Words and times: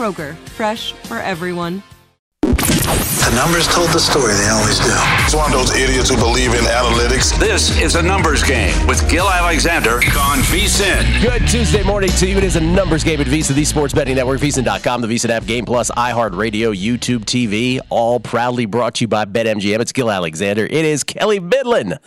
Kroger, 0.00 0.34
fresh 0.56 0.92
for 0.92 1.18
everyone. 1.18 1.82
The 2.40 3.36
numbers 3.36 3.68
told 3.68 3.90
the 3.90 4.00
story, 4.00 4.32
they 4.32 4.48
always 4.48 4.78
do. 4.78 4.86
It's 5.26 5.34
one 5.34 5.52
of 5.52 5.58
those 5.58 5.76
idiots 5.76 6.08
who 6.08 6.16
believe 6.16 6.54
in 6.54 6.64
analytics. 6.64 7.38
This 7.38 7.78
is 7.78 7.96
a 7.96 8.02
numbers 8.02 8.42
game 8.42 8.74
with 8.86 9.06
Gill 9.10 9.28
Alexander 9.28 9.96
on 9.96 10.38
VSIN. 10.48 11.20
Good 11.20 11.46
Tuesday 11.46 11.82
morning 11.82 12.08
to 12.12 12.26
you. 12.26 12.38
It 12.38 12.44
is 12.44 12.56
a 12.56 12.62
numbers 12.62 13.04
game 13.04 13.20
at 13.20 13.26
VSIN, 13.26 13.54
the 13.54 13.64
sports 13.66 13.92
betting 13.92 14.16
network, 14.16 14.40
VSIN.com, 14.40 15.02
the 15.02 15.06
VSIN 15.06 15.28
app, 15.28 15.44
Game 15.44 15.66
Plus, 15.66 15.90
iHeartRadio, 15.90 16.74
YouTube 16.74 17.26
TV, 17.26 17.78
all 17.90 18.20
proudly 18.20 18.64
brought 18.64 18.94
to 18.94 19.04
you 19.04 19.08
by 19.08 19.26
BetMGM. 19.26 19.80
It's 19.80 19.92
Gill 19.92 20.10
Alexander. 20.10 20.64
It 20.64 20.86
is 20.86 21.04
Kelley 21.04 21.40
Bydlon 21.40 21.98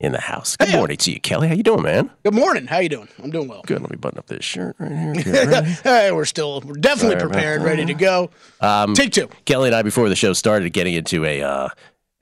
in 0.00 0.12
the 0.12 0.20
house. 0.20 0.56
Good 0.56 0.68
Hey. 0.68 0.76
morning 0.76 0.96
to 0.98 1.10
you, 1.12 1.20
Kelley. 1.20 1.48
How 1.48 1.54
you 1.54 1.62
doing, 1.62 1.82
man? 1.82 2.10
Good 2.22 2.34
morning. 2.34 2.66
How 2.66 2.78
you 2.78 2.88
doing? 2.88 3.08
I'm 3.22 3.30
doing 3.30 3.48
well. 3.48 3.62
Good. 3.66 3.80
Let 3.80 3.90
me 3.90 3.96
button 3.96 4.18
up 4.18 4.26
this 4.26 4.44
shirt 4.44 4.76
right 4.78 5.16
here. 5.24 5.62
Hey, 5.82 6.12
we're 6.12 6.24
still 6.24 6.60
we're 6.64 6.74
definitely 6.74 7.18
Sorry 7.18 7.30
prepared, 7.30 7.62
ready 7.62 7.84
to 7.84 7.94
go. 7.94 8.30
Um, 8.60 8.94
Take 8.94 9.12
two. 9.12 9.28
Kelley 9.44 9.68
and 9.68 9.74
I, 9.76 9.82
before 9.82 10.08
the 10.08 10.14
show 10.16 10.32
started, 10.34 10.70
getting 10.72 10.94
into 10.94 11.24
a, 11.24 11.42
uh, 11.42 11.68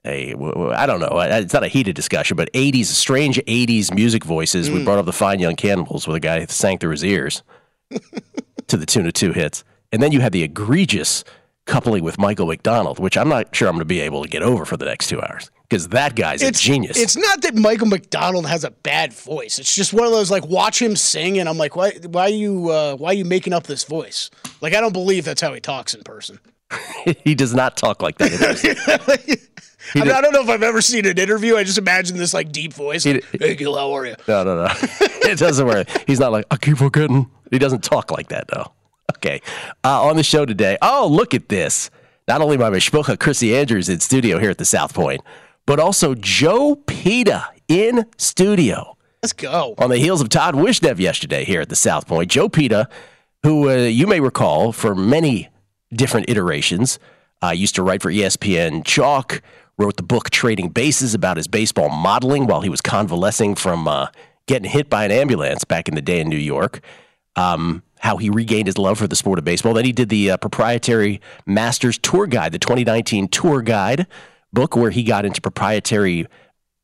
a 0.05 0.33
I 0.73 0.85
don't 0.87 0.99
know, 0.99 1.19
it's 1.19 1.53
not 1.53 1.63
a 1.63 1.67
heated 1.67 1.95
discussion, 1.95 2.35
but 2.35 2.51
80s, 2.53 2.85
strange 2.85 3.37
80s 3.47 3.93
music 3.93 4.23
voices. 4.23 4.71
We 4.71 4.83
brought 4.83 4.97
up 4.99 5.05
the 5.05 5.13
Fine 5.13 5.39
Young 5.39 5.55
Cannibals 5.55 6.07
with 6.07 6.15
a 6.17 6.19
guy 6.21 6.39
that 6.39 6.49
sang 6.49 6.79
through 6.79 6.91
his 6.91 7.03
ears 7.05 7.43
to 8.67 8.77
the 8.77 8.85
tune 8.87 9.05
of 9.05 9.13
two 9.13 9.33
hits. 9.33 9.63
And 9.91 10.01
then 10.01 10.11
you 10.11 10.19
had 10.21 10.31
the 10.31 10.43
egregious 10.43 11.23
coupling 11.65 12.03
with 12.03 12.17
Michael 12.17 12.47
McDonald, 12.47 12.97
which 12.99 13.17
I'm 13.17 13.29
not 13.29 13.55
sure 13.55 13.67
I'm 13.67 13.73
going 13.75 13.79
to 13.81 13.85
be 13.85 13.99
able 13.99 14.23
to 14.23 14.29
get 14.29 14.41
over 14.41 14.65
for 14.65 14.77
the 14.77 14.85
next 14.85 15.07
two 15.09 15.21
hours 15.21 15.51
because 15.69 15.89
that 15.89 16.15
guy's 16.15 16.41
a 16.41 16.51
genius. 16.51 16.97
It's 16.97 17.17
not 17.17 17.41
that 17.41 17.55
Michael 17.55 17.87
McDonald 17.87 18.45
has 18.47 18.63
a 18.63 18.71
bad 18.71 19.13
voice. 19.13 19.59
It's 19.59 19.73
just 19.73 19.93
one 19.93 20.05
of 20.05 20.11
those 20.11 20.31
like 20.31 20.45
watch 20.45 20.81
him 20.81 20.95
sing, 20.95 21.39
and 21.39 21.49
I'm 21.49 21.57
like, 21.57 21.75
why? 21.75 21.91
Why 22.09 22.23
are 22.23 22.29
you? 22.29 22.69
Uh, 22.69 22.95
why 22.95 23.09
are 23.09 23.13
you 23.13 23.25
making 23.25 23.53
up 23.53 23.63
this 23.63 23.83
voice? 23.83 24.29
Like 24.61 24.73
I 24.73 24.81
don't 24.81 24.93
believe 24.93 25.25
that's 25.25 25.41
how 25.41 25.53
he 25.53 25.59
talks 25.59 25.93
in 25.93 26.03
person. 26.03 26.39
he 27.23 27.35
does 27.35 27.53
not 27.53 27.77
talk 27.77 28.01
like 28.01 28.17
that. 28.17 28.31
I, 29.95 29.99
mean, 29.99 30.11
I 30.11 30.19
don't 30.19 30.33
know 30.33 30.41
if 30.41 30.49
I've 30.49 30.63
ever 30.63 30.81
seen 30.81 31.05
an 31.05 31.17
interview. 31.17 31.55
I 31.55 31.63
just 31.63 31.77
imagine 31.77 32.17
this 32.17 32.33
like 32.33 32.51
deep 32.51 32.73
voice. 32.73 33.05
Like, 33.05 33.23
hey 33.39 33.55
Gill, 33.55 33.77
how 33.77 33.93
are 33.93 34.05
you? 34.05 34.15
No, 34.27 34.43
no, 34.43 34.65
no. 34.65 34.73
it 34.81 35.39
doesn't 35.39 35.65
work. 35.65 35.87
He's 36.07 36.19
not 36.19 36.31
like, 36.31 36.45
I 36.51 36.57
keep 36.57 36.77
forgetting. 36.77 37.29
He 37.51 37.59
doesn't 37.59 37.83
talk 37.83 38.11
like 38.11 38.29
that, 38.29 38.47
though. 38.49 38.73
Okay. 39.15 39.41
Uh, 39.83 40.03
on 40.03 40.17
the 40.17 40.23
show 40.23 40.45
today, 40.45 40.77
oh, 40.81 41.07
look 41.09 41.33
at 41.33 41.47
this. 41.47 41.89
Not 42.27 42.41
only 42.41 42.57
my 42.57 42.69
mishpucha, 42.69 43.17
Chrissy 43.17 43.55
Andrews 43.55 43.87
in 43.87 44.01
studio 44.01 44.37
here 44.37 44.49
at 44.49 44.57
the 44.57 44.65
South 44.65 44.93
Point, 44.93 45.21
but 45.67 45.79
also 45.79 46.15
Joe 46.15 46.75
Peta 46.87 47.45
in 47.67 48.07
studio. 48.17 48.97
Let's 49.21 49.33
go. 49.33 49.75
On 49.77 49.89
the 49.91 49.97
heels 49.97 50.21
of 50.21 50.29
Todd 50.29 50.55
Wishnev 50.55 50.97
yesterday 50.97 51.43
here 51.43 51.61
at 51.61 51.69
the 51.69 51.75
South 51.75 52.07
Point, 52.07 52.31
Joe 52.31 52.49
Peta, 52.49 52.87
who 53.43 53.69
uh, 53.69 53.75
you 53.75 54.07
may 54.07 54.19
recall 54.19 54.71
for 54.71 54.95
many 54.95 55.49
different 55.93 56.29
iterations, 56.29 56.97
uh, 57.43 57.49
used 57.49 57.75
to 57.75 57.83
write 57.83 58.01
for 58.01 58.11
ESPN 58.11 58.83
Chalk, 58.83 59.41
wrote 59.77 59.97
the 59.97 60.03
book 60.03 60.29
Trading 60.29 60.69
Bases 60.69 61.13
about 61.13 61.37
his 61.37 61.47
baseball 61.47 61.89
modeling 61.89 62.47
while 62.47 62.61
he 62.61 62.69
was 62.69 62.81
convalescing 62.81 63.53
from 63.53 63.87
uh, 63.87 64.07
getting 64.47 64.69
hit 64.69 64.89
by 64.89 65.03
an 65.05 65.11
ambulance 65.11 65.63
back 65.63 65.87
in 65.87 65.95
the 65.95 66.01
day 66.01 66.21
in 66.21 66.29
New 66.29 66.37
York. 66.37 66.79
Um, 67.35 67.83
how 67.99 68.17
he 68.17 68.29
regained 68.29 68.67
his 68.67 68.77
love 68.77 68.97
for 68.97 69.07
the 69.07 69.15
sport 69.15 69.37
of 69.39 69.45
baseball. 69.45 69.73
Then 69.73 69.85
he 69.85 69.91
did 69.91 70.09
the 70.09 70.31
uh, 70.31 70.37
proprietary 70.37 71.19
Masters 71.45 71.97
Tour 71.97 72.27
Guide, 72.27 72.51
the 72.51 72.59
2019 72.59 73.27
Tour 73.27 73.61
Guide 73.61 74.07
book, 74.53 74.75
where 74.75 74.91
he 74.91 75.03
got 75.03 75.25
into 75.25 75.41
proprietary 75.41 76.27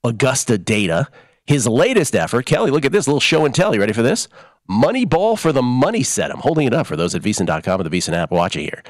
Augusta 0.03 0.57
data. 0.57 1.07
His 1.45 1.67
latest 1.67 2.15
effort, 2.15 2.45
Kelley, 2.45 2.71
look 2.71 2.85
at 2.85 2.91
this 2.91 3.07
little 3.07 3.19
show 3.19 3.45
and 3.45 3.53
tell. 3.53 3.73
You 3.73 3.81
ready 3.81 3.93
for 3.93 4.01
this? 4.01 4.27
Moneyball 4.69 5.37
for 5.37 5.51
the 5.51 5.61
money 5.61 6.03
set. 6.03 6.31
I'm 6.31 6.39
holding 6.39 6.67
it 6.67 6.73
up 6.73 6.87
for 6.87 6.95
those 6.95 7.15
at 7.15 7.21
VSiN.com 7.21 7.81
and 7.81 7.89
the 7.89 7.97
VSiN 7.97 8.13
app 8.13 8.31
watching 8.31 8.63
here. 8.63 8.83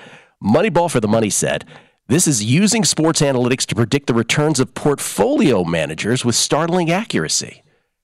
Moneyball 0.43 0.91
for 0.91 0.99
the 0.99 1.07
money 1.07 1.29
set. 1.29 1.63
This 2.07 2.27
is 2.27 2.43
using 2.43 2.83
sports 2.83 3.21
analytics 3.21 3.65
to 3.67 3.75
predict 3.75 4.07
the 4.07 4.13
returns 4.13 4.59
of 4.59 4.73
portfolio 4.73 5.63
managers 5.63 6.25
with 6.25 6.35
startling 6.35 6.91
accuracy. 6.91 7.63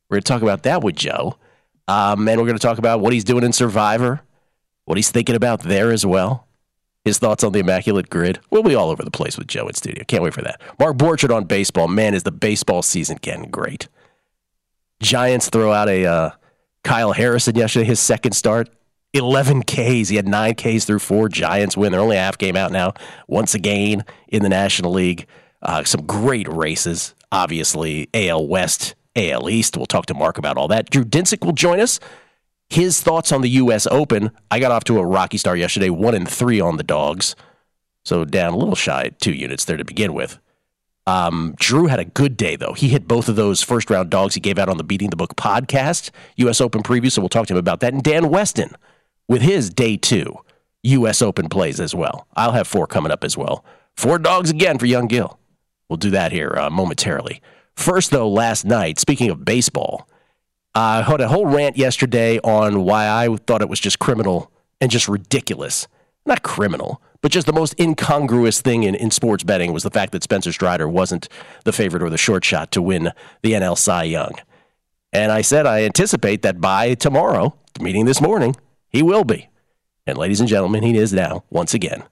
We're 0.09 0.15
going 0.15 0.23
to 0.23 0.27
talk 0.27 0.41
about 0.41 0.63
that 0.63 0.83
with 0.83 0.95
Joe. 0.95 1.37
Um, 1.87 2.27
and 2.27 2.39
we're 2.39 2.47
going 2.47 2.57
to 2.57 2.65
talk 2.65 2.77
about 2.77 3.01
what 3.01 3.13
he's 3.13 3.23
doing 3.23 3.43
in 3.43 3.51
Survivor, 3.51 4.21
what 4.85 4.97
he's 4.97 5.11
thinking 5.11 5.35
about 5.35 5.61
there 5.61 5.91
as 5.91 6.05
well. 6.05 6.47
His 7.05 7.17
thoughts 7.17 7.43
on 7.43 7.53
the 7.53 7.59
Immaculate 7.59 8.09
Grid. 8.09 8.39
We'll 8.49 8.63
be 8.63 8.75
all 8.75 8.89
over 8.89 9.03
the 9.03 9.11
place 9.11 9.37
with 9.37 9.47
Joe 9.47 9.67
in 9.67 9.73
studio. 9.73 10.03
Can't 10.05 10.21
wait 10.21 10.33
for 10.33 10.41
that. 10.41 10.61
Mark 10.79 10.97
Borchard 10.97 11.33
on 11.33 11.45
baseball. 11.45 11.87
Man, 11.87 12.13
is 12.13 12.23
the 12.23 12.31
baseball 12.31 12.81
season 12.81 13.17
getting 13.21 13.49
great. 13.49 13.87
Giants 15.01 15.49
throw 15.49 15.71
out 15.71 15.87
a 15.87 16.05
uh, 16.05 16.31
Kyle 16.83 17.13
Harrison 17.13 17.55
yesterday, 17.55 17.85
his 17.85 17.99
second 17.99 18.33
start. 18.33 18.69
11 19.13 19.63
Ks. 19.63 20.09
He 20.09 20.17
had 20.17 20.27
nine 20.27 20.55
Ks 20.55 20.85
through 20.85 20.99
four. 20.99 21.29
Giants 21.29 21.75
win. 21.75 21.91
They're 21.91 22.01
only 22.01 22.17
half 22.17 22.37
game 22.37 22.55
out 22.55 22.71
now. 22.71 22.93
Once 23.27 23.55
again 23.55 24.03
in 24.27 24.43
the 24.43 24.49
National 24.49 24.91
League. 24.91 25.25
Uh, 25.61 25.83
some 25.83 26.05
great 26.05 26.47
races. 26.47 27.15
Obviously, 27.31 28.09
AL 28.13 28.47
West, 28.47 28.95
AL 29.15 29.49
East. 29.49 29.77
We'll 29.77 29.85
talk 29.85 30.05
to 30.07 30.13
Mark 30.13 30.37
about 30.37 30.57
all 30.57 30.67
that. 30.69 30.89
Drew 30.89 31.03
Dinsick 31.03 31.45
will 31.45 31.53
join 31.53 31.79
us. 31.79 31.99
His 32.69 33.01
thoughts 33.01 33.31
on 33.31 33.41
the 33.41 33.49
U.S. 33.49 33.87
Open. 33.87 34.31
I 34.51 34.59
got 34.59 34.71
off 34.71 34.83
to 34.85 34.99
a 34.99 35.05
rocky 35.05 35.37
start 35.37 35.57
yesterday, 35.57 35.89
one 35.89 36.13
and 36.13 36.29
three 36.29 36.59
on 36.59 36.77
the 36.77 36.83
dogs. 36.83 37.35
So 38.05 38.25
down 38.25 38.53
a 38.53 38.57
little 38.57 38.75
shy, 38.75 39.11
two 39.19 39.33
units 39.33 39.65
there 39.65 39.77
to 39.77 39.85
begin 39.85 40.13
with. 40.13 40.39
Um, 41.07 41.55
Drew 41.57 41.87
had 41.87 41.99
a 41.99 42.05
good 42.05 42.37
day, 42.37 42.55
though. 42.55 42.73
He 42.73 42.89
hit 42.89 43.07
both 43.07 43.29
of 43.29 43.35
those 43.35 43.63
first 43.63 43.89
round 43.89 44.11
dogs 44.11 44.35
he 44.35 44.39
gave 44.39 44.59
out 44.59 44.69
on 44.69 44.77
the 44.77 44.83
Beating 44.83 45.09
the 45.09 45.15
Book 45.15 45.35
podcast, 45.35 46.11
U.S. 46.35 46.61
Open 46.61 46.83
preview. 46.83 47.11
So 47.11 47.21
we'll 47.21 47.29
talk 47.29 47.47
to 47.47 47.53
him 47.53 47.57
about 47.59 47.79
that. 47.79 47.93
And 47.93 48.03
Dan 48.03 48.29
Weston 48.29 48.75
with 49.27 49.41
his 49.41 49.71
day 49.71 49.97
two 49.97 50.37
U.S. 50.83 51.21
Open 51.23 51.49
plays 51.49 51.79
as 51.79 51.95
well. 51.95 52.27
I'll 52.35 52.51
have 52.51 52.67
four 52.67 52.85
coming 52.85 53.11
up 53.11 53.23
as 53.23 53.35
well. 53.35 53.65
Four 53.97 54.19
dogs 54.19 54.51
again 54.51 54.77
for 54.77 54.85
Young 54.85 55.07
Gill. 55.07 55.39
We'll 55.89 55.97
do 55.97 56.11
that 56.11 56.31
here 56.31 56.55
uh, 56.57 56.69
momentarily. 56.69 57.41
First, 57.75 58.11
though, 58.11 58.29
last 58.29 58.63
night, 58.63 58.99
speaking 58.99 59.29
of 59.29 59.43
baseball, 59.43 60.07
I 60.75 61.01
had 61.01 61.21
a 61.21 61.27
whole 61.27 61.45
rant 61.45 61.77
yesterday 61.77 62.39
on 62.39 62.83
why 62.83 63.07
I 63.07 63.35
thought 63.35 63.61
it 63.61 63.69
was 63.69 63.79
just 63.79 63.99
criminal 63.99 64.51
and 64.79 64.91
just 64.91 65.07
ridiculous. 65.07 65.87
Not 66.25 66.43
criminal, 66.43 67.01
but 67.21 67.31
just 67.31 67.47
the 67.47 67.53
most 67.53 67.79
incongruous 67.79 68.61
thing 68.61 68.83
in, 68.83 68.95
in 68.95 69.11
sports 69.11 69.43
betting 69.43 69.73
was 69.73 69.83
the 69.83 69.89
fact 69.89 70.11
that 70.11 70.23
Spencer 70.23 70.51
Strider 70.51 70.87
wasn't 70.87 71.27
the 71.65 71.73
favorite 71.73 72.03
or 72.03 72.09
the 72.09 72.17
short 72.17 72.45
shot 72.45 72.71
to 72.71 72.81
win 72.81 73.11
the 73.41 73.53
NL 73.53 73.77
Cy 73.77 74.03
Young. 74.03 74.33
And 75.11 75.31
I 75.31 75.41
said 75.41 75.65
I 75.65 75.83
anticipate 75.83 76.43
that 76.43 76.61
by 76.61 76.93
tomorrow, 76.93 77.55
meeting 77.79 78.05
this 78.05 78.21
morning, 78.21 78.55
he 78.89 79.01
will 79.01 79.23
be. 79.23 79.49
And 80.05 80.17
ladies 80.17 80.39
and 80.39 80.49
gentlemen, 80.49 80.83
he 80.83 80.97
is 80.97 81.13
now, 81.13 81.43
once 81.49 81.73
again. 81.73 82.03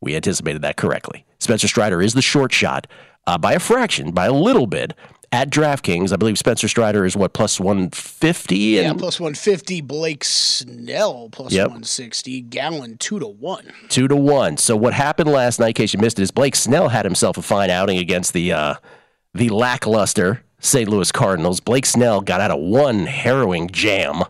We 0.00 0.16
anticipated 0.16 0.62
that 0.62 0.76
correctly. 0.76 1.24
Spencer 1.38 1.68
Strider 1.68 2.02
is 2.02 2.14
the 2.14 2.22
short 2.22 2.52
shot 2.52 2.86
uh, 3.26 3.38
by 3.38 3.54
a 3.54 3.60
fraction, 3.60 4.10
by 4.10 4.26
a 4.26 4.32
little 4.32 4.66
bit. 4.66 4.94
At 5.34 5.50
DraftKings, 5.50 6.12
I 6.12 6.16
believe 6.16 6.38
Spencer 6.38 6.68
Strider 6.68 7.04
is 7.04 7.16
what, 7.16 7.32
plus 7.32 7.58
150? 7.58 8.56
Yeah, 8.56 8.92
plus 8.92 9.18
150. 9.18 9.80
Blake 9.80 10.22
Snell 10.22 11.28
plus 11.32 11.52
Yep. 11.52 11.64
160. 11.64 12.40
Gallen 12.42 12.98
two 12.98 13.18
to 13.18 13.26
one. 13.26 13.66
two 13.88 14.06
to 14.06 14.14
one. 14.14 14.56
So 14.58 14.76
what 14.76 14.94
happened 14.94 15.28
last 15.28 15.58
night, 15.58 15.70
in 15.70 15.74
case 15.74 15.92
you 15.92 15.98
missed 15.98 16.20
it, 16.20 16.22
is 16.22 16.30
Blake 16.30 16.54
Snell 16.54 16.88
had 16.88 17.04
himself 17.04 17.36
a 17.36 17.42
fine 17.42 17.68
outing 17.68 17.98
against 17.98 18.32
the 18.32 18.52
uh, 18.52 18.74
the 19.34 19.48
lackluster 19.48 20.44
St. 20.60 20.88
Louis 20.88 21.10
Cardinals. 21.10 21.58
Blake 21.58 21.86
Snell 21.86 22.20
got 22.20 22.40
out 22.40 22.52
of 22.52 22.60
one 22.60 23.06
harrowing 23.06 23.68
jam, 23.70 24.22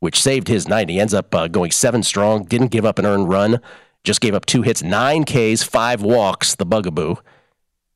which 0.00 0.18
saved 0.18 0.48
his 0.48 0.66
night. 0.66 0.88
He 0.88 0.98
ends 0.98 1.12
up 1.12 1.34
uh, 1.34 1.48
going 1.48 1.70
seven 1.70 2.02
strong, 2.02 2.44
didn't 2.44 2.68
give 2.68 2.86
up 2.86 2.98
an 2.98 3.04
earned 3.04 3.28
run. 3.28 3.60
Just 4.04 4.22
gave 4.22 4.32
up 4.34 4.46
two 4.46 4.62
hits, 4.62 4.82
nine 4.82 5.24
Ks, 5.26 5.62
five 5.62 6.00
walks, 6.00 6.54
the 6.54 6.64
bugaboo. 6.64 7.16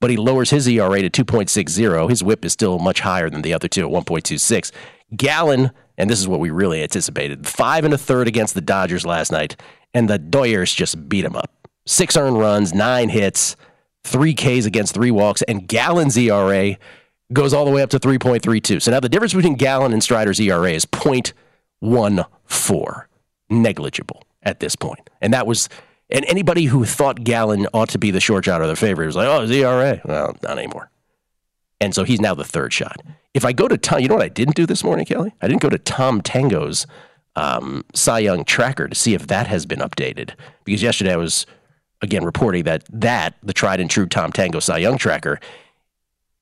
But 0.00 0.10
he 0.10 0.16
lowers 0.16 0.50
his 0.50 0.66
ERA 0.66 1.08
to 1.08 1.24
2.60. 1.24 2.08
His 2.08 2.22
whip 2.22 2.44
is 2.44 2.52
still 2.52 2.78
much 2.78 3.00
higher 3.00 3.30
than 3.30 3.42
the 3.42 3.54
other 3.54 3.68
two 3.68 3.86
at 3.86 3.92
1.26. 3.92 4.72
Gallen, 5.16 5.70
and 5.98 6.08
this 6.08 6.20
is 6.20 6.28
what 6.28 6.40
we 6.40 6.50
really 6.50 6.82
anticipated, 6.82 7.46
five 7.46 7.84
and 7.84 7.92
a 7.92 7.98
third 7.98 8.26
against 8.26 8.54
the 8.54 8.60
Dodgers 8.60 9.04
last 9.04 9.30
night, 9.30 9.56
and 9.92 10.08
the 10.08 10.18
Doyers 10.18 10.74
just 10.74 11.08
beat 11.08 11.24
him 11.24 11.36
up. 11.36 11.50
Six 11.86 12.16
earned 12.16 12.38
runs, 12.38 12.72
nine 12.72 13.08
hits, 13.08 13.56
three 14.04 14.34
Ks 14.34 14.64
against 14.64 14.94
three 14.94 15.10
walks, 15.10 15.42
and 15.42 15.68
Gallen's 15.68 16.16
ERA 16.16 16.76
goes 17.32 17.52
all 17.52 17.64
the 17.64 17.70
way 17.70 17.82
up 17.82 17.90
to 17.90 18.00
3.32. 18.00 18.82
So 18.82 18.90
now 18.90 19.00
the 19.00 19.08
difference 19.08 19.34
between 19.34 19.54
Gallon 19.54 19.92
and 19.92 20.02
Strider's 20.02 20.40
ERA 20.40 20.72
is 20.72 20.86
0.14. 20.86 23.04
Negligible 23.52 24.22
at 24.42 24.60
this 24.60 24.76
point. 24.76 25.10
And 25.20 25.34
that 25.34 25.46
was 25.46 25.68
and 26.12 26.24
anybody 26.26 26.64
who 26.64 26.84
thought 26.84 27.22
Gallen 27.24 27.66
ought 27.72 27.88
to 27.90 27.98
be 27.98 28.10
the 28.10 28.20
short 28.20 28.44
shot 28.44 28.60
or 28.60 28.66
the 28.66 28.76
favorite 28.76 29.06
was 29.06 29.16
like, 29.16 29.28
oh, 29.28 29.42
his 29.42 29.50
ERA. 29.50 30.00
Well, 30.04 30.36
not 30.42 30.58
anymore. 30.58 30.90
And 31.80 31.94
so 31.94 32.04
he's 32.04 32.20
now 32.20 32.34
the 32.34 32.44
third 32.44 32.72
shot. 32.72 33.00
If 33.32 33.44
I 33.44 33.52
go 33.52 33.68
to 33.68 33.78
Tom, 33.78 34.00
you 34.00 34.08
know 34.08 34.16
what 34.16 34.24
I 34.24 34.28
didn't 34.28 34.56
do 34.56 34.66
this 34.66 34.84
morning, 34.84 35.06
Kelley? 35.06 35.32
I 35.40 35.48
didn't 35.48 35.62
go 35.62 35.70
to 35.70 35.78
Tom 35.78 36.20
Tango's 36.20 36.86
um, 37.36 37.84
Cy 37.94 38.18
Young 38.18 38.44
tracker 38.44 38.88
to 38.88 38.94
see 38.94 39.14
if 39.14 39.28
that 39.28 39.46
has 39.46 39.64
been 39.66 39.78
updated. 39.78 40.34
Because 40.64 40.82
yesterday 40.82 41.12
I 41.12 41.16
was, 41.16 41.46
again, 42.02 42.24
reporting 42.24 42.64
that 42.64 42.84
that, 42.92 43.34
the 43.42 43.52
tried 43.52 43.80
and 43.80 43.88
true 43.88 44.06
Tom 44.06 44.32
Tango 44.32 44.60
Cy 44.60 44.78
Young 44.78 44.98
tracker, 44.98 45.40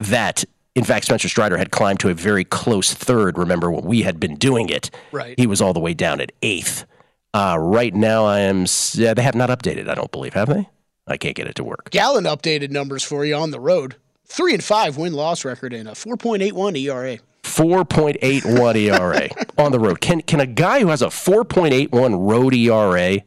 that 0.00 0.44
in 0.74 0.84
fact, 0.84 1.06
Spencer 1.06 1.28
Strider 1.28 1.56
had 1.56 1.72
climbed 1.72 1.98
to 2.00 2.08
a 2.08 2.14
very 2.14 2.44
close 2.44 2.94
third. 2.94 3.36
Remember 3.36 3.68
when 3.68 3.84
we 3.84 4.02
had 4.02 4.20
been 4.20 4.36
doing 4.36 4.68
it? 4.68 4.92
Right. 5.10 5.34
He 5.36 5.46
was 5.46 5.60
all 5.60 5.72
the 5.72 5.80
way 5.80 5.92
down 5.92 6.20
at 6.20 6.30
eighth. 6.40 6.84
Uh, 7.34 7.56
right 7.60 7.94
now, 7.94 8.24
I 8.24 8.40
am. 8.40 8.66
Yeah, 8.92 9.14
they 9.14 9.22
have 9.22 9.34
not 9.34 9.50
updated. 9.50 9.88
I 9.88 9.94
don't 9.94 10.10
believe 10.10 10.34
have 10.34 10.48
they? 10.48 10.68
I 11.06 11.16
can't 11.16 11.36
get 11.36 11.46
it 11.46 11.54
to 11.56 11.64
work. 11.64 11.90
Gallen 11.90 12.24
updated 12.24 12.70
numbers 12.70 13.02
for 13.02 13.24
you 13.24 13.34
on 13.34 13.50
the 13.50 13.60
road. 13.60 13.96
Three 14.26 14.52
and 14.54 14.62
five 14.62 14.96
win 14.96 15.12
loss 15.14 15.44
record 15.44 15.72
and 15.72 15.88
a 15.88 15.92
4.81 15.92 16.76
ERA. 16.78 17.18
4.81 17.44 18.76
ERA 18.88 19.28
on 19.56 19.72
the 19.72 19.78
road. 19.80 20.00
Can 20.00 20.20
can 20.22 20.40
a 20.40 20.46
guy 20.46 20.80
who 20.80 20.88
has 20.88 21.02
a 21.02 21.06
4.81 21.06 22.16
road 22.30 22.54
ERA 22.54 23.18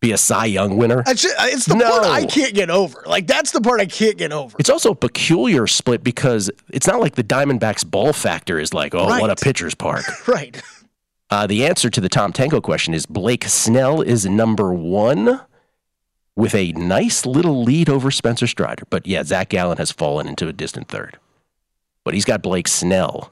be 0.00 0.12
a 0.12 0.16
Cy 0.18 0.46
Young 0.46 0.76
winner? 0.76 1.02
It's, 1.06 1.24
it's 1.24 1.66
the 1.66 1.74
No. 1.74 1.90
part 1.90 2.04
I 2.06 2.24
can't 2.26 2.54
get 2.54 2.70
over. 2.70 3.02
Like 3.06 3.26
that's 3.26 3.50
the 3.52 3.60
part 3.60 3.80
I 3.80 3.86
can't 3.86 4.16
get 4.16 4.32
over. 4.32 4.56
It's 4.58 4.70
also 4.70 4.92
a 4.92 4.94
peculiar 4.96 5.66
split 5.66 6.02
because 6.02 6.50
it's 6.70 6.86
not 6.86 7.00
like 7.00 7.14
the 7.16 7.24
Diamondbacks 7.24 7.84
ball 7.88 8.12
factor 8.12 8.58
is 8.58 8.72
like, 8.72 8.94
oh, 8.94 9.06
what 9.06 9.30
a 9.30 9.36
pitcher's 9.36 9.74
park. 9.74 10.04
Right. 10.26 10.60
Uh, 11.30 11.46
the 11.46 11.66
answer 11.66 11.90
to 11.90 12.00
the 12.00 12.08
Tom 12.08 12.32
Tango 12.32 12.60
question 12.60 12.94
is 12.94 13.04
Blake 13.04 13.44
Snell 13.44 14.00
is 14.00 14.24
number 14.24 14.72
one 14.72 15.40
with 16.34 16.54
a 16.54 16.72
nice 16.72 17.26
little 17.26 17.62
lead 17.62 17.90
over 17.90 18.10
Spencer 18.10 18.46
Strider. 18.46 18.84
But 18.88 19.06
yeah, 19.06 19.24
Zach 19.24 19.50
Gallen 19.50 19.76
has 19.78 19.92
fallen 19.92 20.26
into 20.26 20.48
a 20.48 20.52
distant 20.52 20.88
third. 20.88 21.18
But 22.04 22.14
he's 22.14 22.24
got 22.24 22.42
Blake 22.42 22.68
Snell 22.68 23.30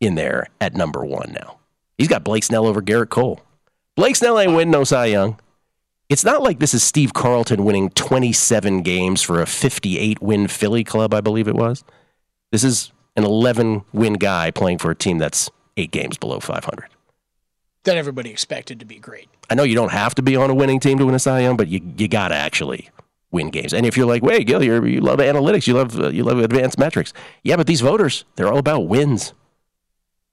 in 0.00 0.14
there 0.14 0.46
at 0.60 0.74
number 0.74 1.04
one 1.04 1.32
now. 1.38 1.58
He's 1.98 2.08
got 2.08 2.24
Blake 2.24 2.44
Snell 2.44 2.66
over 2.66 2.80
Gerrit 2.80 3.10
Cole. 3.10 3.40
Blake 3.96 4.16
Snell 4.16 4.38
ain't 4.38 4.52
winning 4.52 4.70
no 4.70 4.84
Cy 4.84 5.06
Young. 5.06 5.38
It's 6.08 6.24
not 6.24 6.42
like 6.42 6.60
this 6.60 6.72
is 6.72 6.82
Steve 6.82 7.12
Carlton 7.12 7.64
winning 7.64 7.90
27 7.90 8.82
games 8.82 9.22
for 9.22 9.42
a 9.42 9.46
58 9.46 10.22
win 10.22 10.46
Philly 10.46 10.84
club, 10.84 11.12
I 11.12 11.20
believe 11.20 11.48
it 11.48 11.56
was. 11.56 11.82
This 12.52 12.62
is 12.62 12.92
an 13.16 13.24
11 13.24 13.84
win 13.92 14.14
guy 14.14 14.50
playing 14.50 14.78
for 14.78 14.90
a 14.90 14.94
team 14.94 15.18
that's 15.18 15.50
eight 15.76 15.90
games 15.90 16.16
below 16.16 16.38
500. 16.38 16.88
That 17.86 17.96
everybody 17.96 18.30
expected 18.30 18.80
to 18.80 18.84
be 18.84 18.98
great. 18.98 19.28
I 19.48 19.54
know 19.54 19.62
you 19.62 19.76
don't 19.76 19.92
have 19.92 20.14
to 20.16 20.22
be 20.22 20.34
on 20.34 20.50
a 20.50 20.54
winning 20.54 20.80
team 20.80 20.98
to 20.98 21.06
win 21.06 21.14
a 21.14 21.20
Cy 21.20 21.40
Young, 21.40 21.56
but 21.56 21.68
you 21.68 21.80
you 21.96 22.08
got 22.08 22.28
to 22.28 22.34
actually 22.34 22.90
win 23.30 23.50
games. 23.50 23.72
And 23.72 23.86
if 23.86 23.96
you're 23.96 24.06
like, 24.06 24.22
wait, 24.22 24.44
Gill, 24.46 24.62
you're, 24.62 24.84
you 24.86 25.00
love 25.00 25.20
analytics, 25.20 25.68
you 25.68 25.74
love 25.74 25.98
uh, 25.98 26.08
you 26.08 26.24
love 26.24 26.38
advanced 26.38 26.78
metrics. 26.78 27.12
Yeah, 27.44 27.56
but 27.56 27.68
these 27.68 27.80
voters, 27.80 28.24
they're 28.34 28.48
all 28.48 28.58
about 28.58 28.88
wins. 28.88 29.34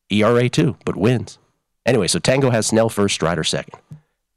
ERA 0.10 0.50
too, 0.50 0.78
but 0.84 0.96
wins. 0.96 1.38
Anyway, 1.86 2.08
so 2.08 2.18
Tango 2.18 2.50
has 2.50 2.68
Snell 2.68 2.90
first, 2.90 3.16
Strider 3.16 3.44
second. 3.44 3.80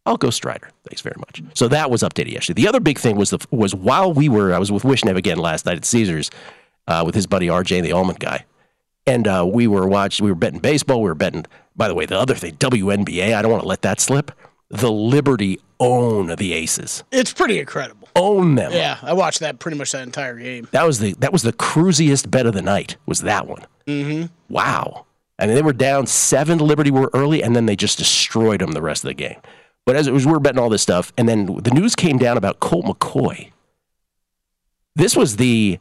I'll 0.04 0.16
go 0.16 0.30
Strider. 0.30 0.70
Thanks 0.86 1.00
very 1.00 1.16
much. 1.18 1.42
So 1.54 1.68
that 1.68 1.90
was 1.90 2.02
updated 2.02 2.32
yesterday. 2.32 2.62
The 2.62 2.68
other 2.68 2.80
big 2.80 2.98
thing 2.98 3.16
was 3.16 3.30
the 3.30 3.44
was 3.50 3.74
while 3.74 4.12
we 4.12 4.28
were 4.28 4.52
I 4.52 4.58
was 4.58 4.70
with 4.70 4.82
Wishnev 4.82 5.16
again 5.16 5.38
last 5.38 5.64
night 5.66 5.76
at 5.76 5.84
Caesars 5.84 6.30
uh, 6.86 7.02
with 7.04 7.14
his 7.14 7.26
buddy 7.26 7.46
RJ, 7.46 7.82
the 7.82 7.92
almond 7.92 8.20
guy, 8.20 8.44
and 9.06 9.26
uh, 9.26 9.46
we 9.48 9.66
were 9.66 9.88
watching. 9.88 10.24
We 10.24 10.30
were 10.30 10.36
betting 10.36 10.60
baseball. 10.60 11.02
We 11.02 11.08
were 11.08 11.14
betting. 11.14 11.46
By 11.76 11.88
the 11.88 11.94
way, 11.94 12.06
the 12.06 12.18
other 12.18 12.34
thing, 12.34 12.54
WNBA. 12.56 13.34
I 13.34 13.42
don't 13.42 13.50
want 13.50 13.62
to 13.62 13.68
let 13.68 13.82
that 13.82 14.00
slip. 14.00 14.32
The 14.70 14.90
Liberty 14.90 15.60
own 15.78 16.34
the 16.36 16.52
Aces. 16.54 17.04
It's 17.12 17.32
pretty 17.32 17.58
incredible. 17.58 18.08
Own 18.16 18.54
them. 18.54 18.72
Yeah, 18.72 18.98
I 19.02 19.12
watched 19.12 19.40
that 19.40 19.58
pretty 19.58 19.76
much 19.76 19.92
that 19.92 20.02
entire 20.02 20.36
game. 20.36 20.68
That 20.72 20.86
was 20.86 20.98
the 20.98 21.12
that 21.18 21.32
was 21.32 21.42
the 21.42 21.52
cruisiest 21.52 22.30
bet 22.30 22.46
of 22.46 22.54
the 22.54 22.62
night. 22.62 22.96
Was 23.06 23.20
that 23.22 23.46
one? 23.46 23.66
Mm-hmm. 23.86 24.26
Wow. 24.48 25.06
Mean, 25.38 25.54
they 25.54 25.62
were 25.62 25.74
down 25.74 26.06
seven. 26.06 26.58
Liberty 26.58 26.90
were 26.90 27.10
early, 27.12 27.42
and 27.42 27.54
then 27.54 27.66
they 27.66 27.76
just 27.76 27.98
destroyed 27.98 28.60
them 28.60 28.72
the 28.72 28.80
rest 28.82 29.04
of 29.04 29.08
the 29.08 29.14
game. 29.14 29.36
But 29.84 29.96
as 29.96 30.06
it 30.06 30.12
was, 30.12 30.26
we 30.26 30.32
were 30.32 30.40
betting 30.40 30.58
all 30.58 30.70
this 30.70 30.82
stuff, 30.82 31.12
and 31.18 31.28
then 31.28 31.46
the 31.62 31.70
news 31.70 31.94
came 31.94 32.18
down 32.18 32.36
about 32.36 32.58
Colt 32.58 32.86
McCoy. 32.86 33.52
This 34.94 35.14
was 35.14 35.36
the 35.36 35.78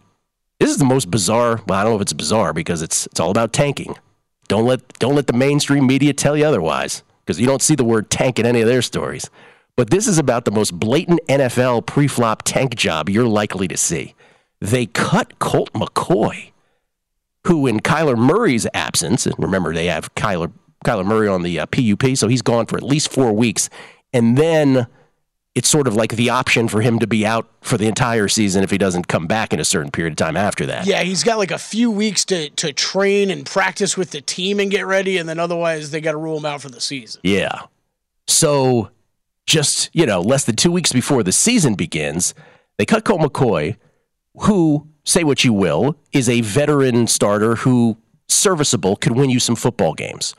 this 0.59 0.69
is 0.69 0.77
the 0.77 0.85
most 0.85 1.09
bizarre. 1.09 1.61
Well, 1.67 1.79
I 1.79 1.83
don't 1.83 1.93
know 1.93 1.95
if 1.95 2.01
it's 2.01 2.13
bizarre 2.13 2.53
because 2.53 2.81
it's 2.81 3.07
it's 3.07 3.19
all 3.19 3.31
about 3.31 3.53
tanking. 3.53 3.95
Don't 4.47 4.65
let 4.65 4.87
don't 4.99 5.15
let 5.15 5.27
the 5.27 5.33
mainstream 5.33 5.87
media 5.87 6.13
tell 6.13 6.37
you 6.37 6.45
otherwise 6.45 7.03
because 7.25 7.39
you 7.39 7.47
don't 7.47 7.61
see 7.61 7.75
the 7.75 7.83
word 7.83 8.09
tank 8.09 8.39
in 8.39 8.45
any 8.45 8.61
of 8.61 8.67
their 8.67 8.81
stories. 8.81 9.29
But 9.75 9.89
this 9.89 10.07
is 10.07 10.17
about 10.17 10.45
the 10.45 10.51
most 10.51 10.79
blatant 10.79 11.19
NFL 11.27 11.85
pre-flop 11.85 12.43
tank 12.43 12.75
job 12.75 13.09
you're 13.09 13.27
likely 13.27 13.67
to 13.67 13.75
see. 13.75 14.15
They 14.61 14.85
cut 14.85 15.37
Colt 15.39 15.73
McCoy, 15.73 16.51
who 17.45 17.67
in 17.67 17.81
Kyler 17.81 18.17
Murray's 18.17 18.67
absence, 18.73 19.25
and 19.25 19.35
remember 19.37 19.73
they 19.73 19.87
have 19.87 20.13
Kyler 20.15 20.51
Kyler 20.85 21.05
Murray 21.05 21.27
on 21.27 21.41
the 21.41 21.59
uh, 21.59 21.65
PUP, 21.65 22.15
so 22.15 22.27
he's 22.27 22.43
gone 22.43 22.67
for 22.67 22.77
at 22.77 22.83
least 22.83 23.11
four 23.11 23.33
weeks, 23.33 23.69
and 24.13 24.37
then 24.37 24.87
it's 25.55 25.69
sort 25.69 25.87
of 25.87 25.95
like 25.95 26.11
the 26.17 26.29
option 26.29 26.67
for 26.67 26.81
him 26.81 26.99
to 26.99 27.07
be 27.07 27.25
out 27.25 27.49
for 27.61 27.77
the 27.77 27.87
entire 27.87 28.27
season 28.27 28.61
if 28.61 28.69
he 28.69 28.77
doesn't 28.77 29.07
come 29.07 29.25
back 29.25 29.53
in 29.53 29.59
a 29.59 29.63
certain 29.63 29.89
period 29.89 30.11
of 30.11 30.17
time 30.17 30.35
after 30.35 30.65
that. 30.65 30.85
Yeah, 30.85 31.01
he's 31.01 31.23
got 31.23 31.37
like 31.37 31.51
a 31.51 31.57
few 31.57 31.89
weeks 31.89 32.25
to, 32.25 32.49
to 32.49 32.73
train 32.73 33.31
and 33.31 33.45
practice 33.45 33.95
with 33.95 34.11
the 34.11 34.19
team 34.19 34.59
and 34.59 34.69
get 34.69 34.85
ready, 34.85 35.17
and 35.17 35.29
then 35.29 35.39
otherwise 35.39 35.91
they 35.91 36.01
got 36.01 36.11
to 36.11 36.17
rule 36.17 36.37
him 36.37 36.45
out 36.45 36.61
for 36.61 36.69
the 36.69 36.81
season. 36.81 37.21
Yeah. 37.23 37.61
So 38.27 38.89
just, 39.47 39.89
you 39.93 40.05
know, 40.05 40.19
less 40.19 40.43
than 40.43 40.57
two 40.57 40.71
weeks 40.71 40.91
before 40.91 41.23
the 41.23 41.31
season 41.31 41.75
begins, 41.75 42.33
they 42.77 42.85
cut 42.85 43.05
Colt 43.05 43.21
McCoy, 43.21 43.77
who, 44.41 44.87
say 45.05 45.23
what 45.23 45.45
you 45.45 45.53
will, 45.53 45.95
is 46.11 46.27
a 46.27 46.41
veteran 46.41 47.07
starter 47.07 47.55
who 47.55 47.97
serviceable 48.27 48.97
could 48.97 49.13
win 49.13 49.29
you 49.29 49.39
some 49.39 49.55
football 49.55 49.93
games. 49.93 50.35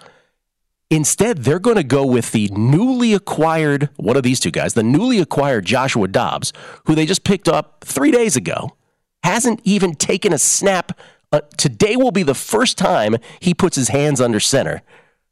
Instead, 0.91 1.39
they're 1.39 1.59
going 1.59 1.77
to 1.77 1.83
go 1.83 2.07
with 2.07 2.31
the 2.31 2.49
newly 2.49 3.13
acquired, 3.13 3.89
one 3.97 4.17
of 4.17 4.23
these 4.23 4.39
two 4.39 4.53
guys, 4.53 4.75
the 4.75 4.85
newly 4.85 5.19
acquired 5.19 5.65
Joshua 5.65 6.07
Dobbs, 6.07 6.53
who 6.85 6.95
they 6.95 7.07
just 7.07 7.25
picked 7.25 7.49
up 7.49 7.85
three 7.85 8.13
days 8.13 8.37
ago, 8.37 8.77
hasn't 9.25 9.61
even 9.65 9.95
taken 9.95 10.33
a 10.33 10.39
snap. 10.39 10.99
Uh, 11.33 11.41
today 11.57 11.97
will 11.97 12.13
be 12.13 12.23
the 12.23 12.35
first 12.35 12.79
time 12.79 13.17
he 13.41 13.53
puts 13.53 13.75
his 13.75 13.89
hands 13.89 14.21
under 14.21 14.39
center 14.39 14.83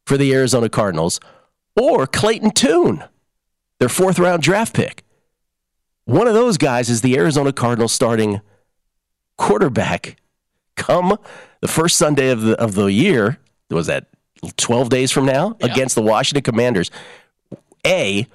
for 0.06 0.16
the 0.16 0.34
Arizona 0.34 0.68
Cardinals, 0.68 1.20
or 1.80 2.06
Clayton 2.06 2.50
Tune, 2.50 3.04
their 3.78 3.88
fourth 3.88 4.18
round 4.18 4.42
draft 4.42 4.74
pick. 4.74 5.04
One 6.04 6.26
of 6.26 6.34
those 6.34 6.58
guys 6.58 6.90
is 6.90 7.00
the 7.00 7.16
Arizona 7.16 7.52
Cardinals 7.52 7.92
starting 7.92 8.40
quarterback 9.38 10.16
come 10.76 11.16
the 11.60 11.68
first 11.68 11.96
Sunday 11.96 12.30
of 12.30 12.42
the 12.42 12.60
of 12.60 12.74
the 12.74 12.86
year. 12.86 13.38
Was 13.70 13.86
that 13.86 14.08
12 14.56 14.88
days 14.88 15.10
from 15.10 15.26
now 15.26 15.56
against 15.60 15.94
the 15.94 16.02
Washington 16.02 16.42
Commanders? 16.42 16.90
A, 17.86 18.26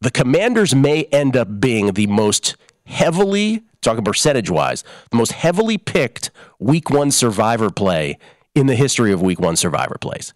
the 0.00 0.10
Commanders 0.10 0.74
may 0.74 1.04
end 1.04 1.36
up 1.36 1.60
being 1.60 1.92
the 1.92 2.06
most 2.06 2.56
heavily, 2.86 3.62
talking 3.80 4.04
percentage 4.04 4.50
wise, 4.50 4.84
the 5.10 5.16
most 5.16 5.32
heavily 5.32 5.78
picked 5.78 6.30
week 6.58 6.90
one 6.90 7.10
survivor 7.10 7.70
play 7.70 8.18
in 8.54 8.66
the 8.66 8.74
history 8.74 9.12
of 9.12 9.22
week 9.22 9.40
one 9.40 9.56
survivor 9.56 9.96
plays 10.00 10.32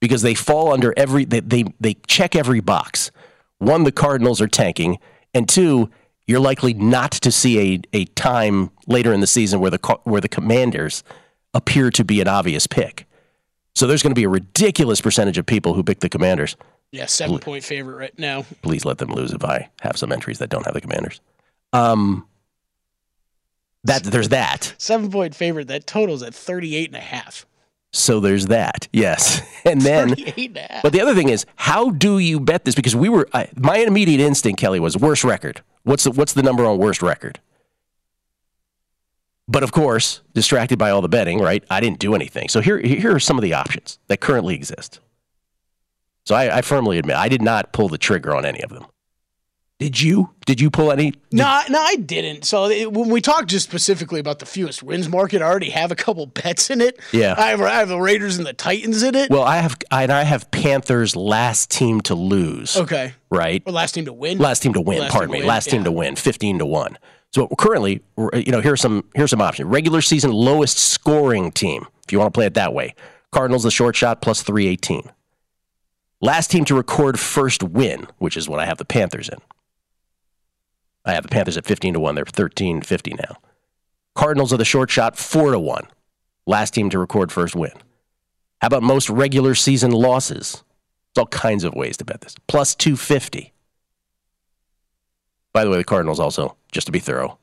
because 0.00 0.22
they 0.22 0.34
fall 0.34 0.72
under 0.72 0.94
every, 0.96 1.24
they, 1.24 1.40
they, 1.40 1.64
they 1.80 1.94
check 2.06 2.36
every 2.36 2.60
box. 2.60 3.10
One, 3.58 3.84
the 3.84 3.92
Cardinals 3.92 4.40
are 4.40 4.48
tanking, 4.48 4.98
and 5.32 5.48
two, 5.48 5.90
you're 6.26 6.40
likely 6.40 6.74
not 6.74 7.12
to 7.12 7.30
see 7.30 7.74
a, 7.74 7.80
a 7.92 8.04
time 8.06 8.70
later 8.86 9.12
in 9.12 9.20
the 9.20 9.26
season 9.26 9.60
where 9.60 9.70
the, 9.70 9.98
where 10.04 10.20
the 10.20 10.28
Commanders 10.28 11.02
appear 11.54 11.90
to 11.90 12.04
be 12.04 12.20
an 12.20 12.28
obvious 12.28 12.66
pick. 12.66 13.05
So 13.76 13.86
there's 13.86 14.02
going 14.02 14.12
to 14.12 14.18
be 14.18 14.24
a 14.24 14.28
ridiculous 14.28 15.02
percentage 15.02 15.36
of 15.36 15.44
people 15.44 15.74
who 15.74 15.84
pick 15.84 16.00
the 16.00 16.08
Commanders. 16.08 16.56
Yeah, 16.92 17.04
seven 17.04 17.38
point 17.38 17.62
favorite 17.62 17.96
right 17.96 18.18
now. 18.18 18.46
Please 18.62 18.86
let 18.86 18.96
them 18.96 19.10
lose 19.10 19.32
if 19.32 19.44
I 19.44 19.68
have 19.82 19.98
some 19.98 20.12
entries 20.12 20.38
that 20.38 20.48
don't 20.48 20.64
have 20.64 20.72
the 20.72 20.80
Commanders. 20.80 21.20
Um, 21.74 22.26
that 23.84 24.02
there's 24.02 24.30
that. 24.30 24.74
Seven 24.78 25.10
point 25.10 25.34
favorite. 25.34 25.68
That 25.68 25.86
totals 25.86 26.22
at 26.22 26.34
38 26.34 26.88
and 26.88 26.96
a 26.96 27.00
half. 27.00 27.44
So 27.92 28.18
there's 28.18 28.46
that. 28.46 28.88
Yes, 28.94 29.42
and 29.66 29.82
then. 29.82 30.14
and. 30.18 30.58
But 30.82 30.94
the 30.94 31.02
other 31.02 31.14
thing 31.14 31.28
is, 31.28 31.44
how 31.56 31.90
do 31.90 32.18
you 32.18 32.40
bet 32.40 32.64
this? 32.64 32.74
Because 32.74 32.96
we 32.96 33.10
were, 33.10 33.28
I, 33.34 33.48
my 33.56 33.76
immediate 33.76 34.20
instinct, 34.20 34.58
Kelley, 34.58 34.80
was 34.80 34.96
worst 34.96 35.22
record. 35.22 35.60
What's 35.82 36.04
the, 36.04 36.12
what's 36.12 36.32
the 36.32 36.42
number 36.42 36.64
on 36.64 36.78
worst 36.78 37.02
record? 37.02 37.40
But 39.48 39.62
of 39.62 39.70
course, 39.72 40.22
distracted 40.34 40.78
by 40.78 40.90
all 40.90 41.00
the 41.02 41.08
betting, 41.08 41.40
right? 41.40 41.62
I 41.70 41.80
didn't 41.80 42.00
do 42.00 42.14
anything. 42.14 42.48
So 42.48 42.60
here, 42.60 42.78
here 42.78 43.14
are 43.14 43.20
some 43.20 43.38
of 43.38 43.42
the 43.42 43.54
options 43.54 43.98
that 44.08 44.20
currently 44.20 44.54
exist. 44.54 45.00
So 46.24 46.34
I, 46.34 46.58
I 46.58 46.62
firmly 46.62 46.98
admit 46.98 47.16
I 47.16 47.28
did 47.28 47.42
not 47.42 47.72
pull 47.72 47.88
the 47.88 47.98
trigger 47.98 48.34
on 48.34 48.44
any 48.44 48.60
of 48.62 48.70
them. 48.70 48.86
Did 49.78 50.00
you? 50.00 50.30
Did 50.46 50.58
you 50.58 50.70
pull 50.70 50.90
any? 50.90 51.12
No, 51.30 51.60
no, 51.68 51.78
I 51.78 51.96
didn't. 51.96 52.46
So 52.46 52.64
it, 52.64 52.90
when 52.92 53.10
we 53.10 53.20
talk 53.20 53.46
just 53.46 53.68
specifically 53.68 54.18
about 54.20 54.38
the 54.38 54.46
fewest 54.46 54.82
wins 54.82 55.06
market, 55.06 55.42
I 55.42 55.44
already 55.44 55.68
have 55.68 55.92
a 55.92 55.94
couple 55.94 56.24
bets 56.42 56.70
in 56.70 56.80
it. 56.80 56.98
Yeah. 57.12 57.34
I 57.36 57.48
have, 57.48 57.60
I 57.60 57.74
have 57.74 57.88
the 57.88 58.00
Raiders 58.00 58.38
and 58.38 58.46
the 58.46 58.54
Titans 58.54 59.02
in 59.02 59.14
it. 59.14 59.30
Well, 59.30 59.42
I 59.42 59.58
have 59.58 59.76
and 59.90 60.10
I 60.10 60.22
have 60.22 60.50
Panthers 60.50 61.14
last 61.14 61.70
team 61.70 62.00
to 62.02 62.14
lose. 62.14 62.76
okay. 62.76 63.12
Right. 63.30 63.62
Or 63.66 63.72
last 63.72 63.92
team 63.92 64.06
to 64.06 64.14
win. 64.14 64.38
Last 64.38 64.60
team 64.60 64.72
to 64.72 64.80
win. 64.80 65.00
Last 65.00 65.12
pardon 65.12 65.30
me. 65.30 65.38
win, 65.40 65.46
Last 65.46 65.68
team 65.68 65.84
to 65.84 65.92
win. 65.92 66.16
Fifteen 66.16 66.58
to 66.58 66.66
one. 66.66 66.96
So 67.36 67.46
currently, 67.48 68.02
you 68.16 68.50
know, 68.50 68.62
here's 68.62 68.80
some 68.80 69.04
here's 69.14 69.28
some 69.28 69.42
options. 69.42 69.68
Regular 69.68 70.00
season 70.00 70.32
lowest 70.32 70.78
scoring 70.78 71.52
team, 71.52 71.86
if 72.02 72.10
you 72.10 72.18
want 72.18 72.32
to 72.32 72.38
play 72.38 72.46
it 72.46 72.54
that 72.54 72.72
way. 72.72 72.94
Cardinals 73.30 73.62
the 73.62 73.70
short 73.70 73.94
shot 73.94 74.22
plus 74.22 74.40
three 74.40 74.66
eighteen. 74.66 75.10
Last 76.22 76.50
team 76.50 76.64
to 76.64 76.74
record 76.74 77.20
first 77.20 77.62
win, 77.62 78.06
which 78.16 78.38
is 78.38 78.48
what 78.48 78.58
I 78.58 78.64
have 78.64 78.78
the 78.78 78.86
Panthers 78.86 79.28
in. 79.28 79.36
I 81.04 81.12
have 81.12 81.24
the 81.24 81.28
Panthers 81.28 81.58
at 81.58 81.66
fifteen 81.66 81.92
to 81.92 82.00
one. 82.00 82.14
They're 82.14 82.24
thirteen 82.24 82.80
fifty 82.80 83.12
now. 83.12 83.36
Cardinals 84.14 84.50
are 84.54 84.56
the 84.56 84.64
short 84.64 84.90
shot 84.90 85.18
four 85.18 85.50
to 85.50 85.58
one. 85.58 85.88
Last 86.46 86.70
team 86.72 86.88
to 86.88 86.98
record 86.98 87.30
first 87.30 87.54
win. 87.54 87.72
How 88.62 88.68
about 88.68 88.82
most 88.82 89.10
regular 89.10 89.54
season 89.54 89.90
losses? 89.90 90.64
There's 91.14 91.24
all 91.24 91.26
kinds 91.26 91.64
of 91.64 91.74
ways 91.74 91.98
to 91.98 92.06
bet 92.06 92.22
this. 92.22 92.34
Plus 92.46 92.74
250. 92.74 93.52
By 95.52 95.64
the 95.64 95.70
way, 95.70 95.76
the 95.76 95.84
Cardinals 95.84 96.20
also, 96.20 96.56
just 96.76 96.84
to 96.86 96.92
be 96.92 96.98
thorough, 97.00 97.38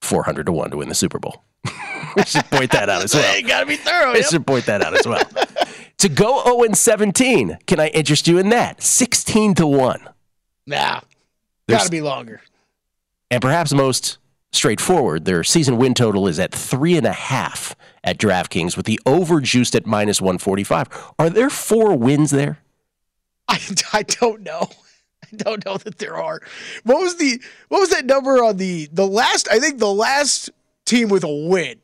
400 0.00 0.46
to 0.46 0.52
1 0.52 0.70
to 0.70 0.78
win 0.78 0.88
the 0.88 0.94
Super 0.94 1.18
Bowl. 1.18 1.44
we 2.16 2.22
should 2.24 2.46
point 2.46 2.70
that 2.72 2.88
out 2.88 3.02
as 3.04 3.14
well. 3.14 3.22
Hey, 3.34 3.42
gotta 3.42 3.66
be 3.66 3.76
thorough. 3.76 4.12
I 4.12 4.16
Yep. 4.16 4.24
should 4.30 4.46
point 4.46 4.64
that 4.64 4.82
out 4.82 4.98
as 4.98 5.06
well. 5.06 5.22
to 5.98 6.08
go 6.08 6.42
0 6.44 6.62
and 6.62 6.76
17, 6.76 7.58
can 7.66 7.78
I 7.78 7.88
interest 7.88 8.26
you 8.26 8.38
in 8.38 8.48
that? 8.48 8.82
16 8.82 9.54
to 9.56 9.66
1. 9.66 10.08
Nah. 10.66 11.00
There's- 11.66 11.82
Gotta 11.82 11.90
be 11.90 12.00
longer. 12.00 12.40
And 13.30 13.42
perhaps 13.42 13.74
most 13.74 14.16
straightforward, 14.50 15.26
their 15.26 15.44
season 15.44 15.76
win 15.76 15.92
total 15.92 16.26
is 16.26 16.38
at 16.40 16.52
three 16.52 16.96
and 16.96 17.06
a 17.06 17.12
half 17.12 17.76
at 18.02 18.16
DraftKings 18.18 18.78
with 18.78 18.86
the 18.86 18.98
over 19.04 19.40
juiced 19.42 19.76
at 19.76 19.84
minus 19.86 20.22
145. 20.22 20.88
Are 21.18 21.28
there 21.28 21.50
four 21.50 21.94
wins 21.94 22.30
there? 22.30 22.60
I, 23.48 23.60
I 23.92 24.02
don't 24.04 24.40
know. 24.40 24.70
I 25.32 25.36
don't 25.36 25.64
know 25.64 25.76
that 25.78 25.98
there 25.98 26.16
are. 26.16 26.40
What 26.84 27.00
was 27.00 27.16
the 27.16 27.40
what 27.68 27.80
was 27.80 27.90
that 27.90 28.06
number 28.06 28.42
on 28.42 28.56
the 28.56 28.88
the 28.92 29.06
last? 29.06 29.48
I 29.50 29.58
think 29.58 29.78
the 29.78 29.92
last 29.92 30.50
team 30.84 31.08
with 31.08 31.24
a 31.24 31.48
win 31.48 31.76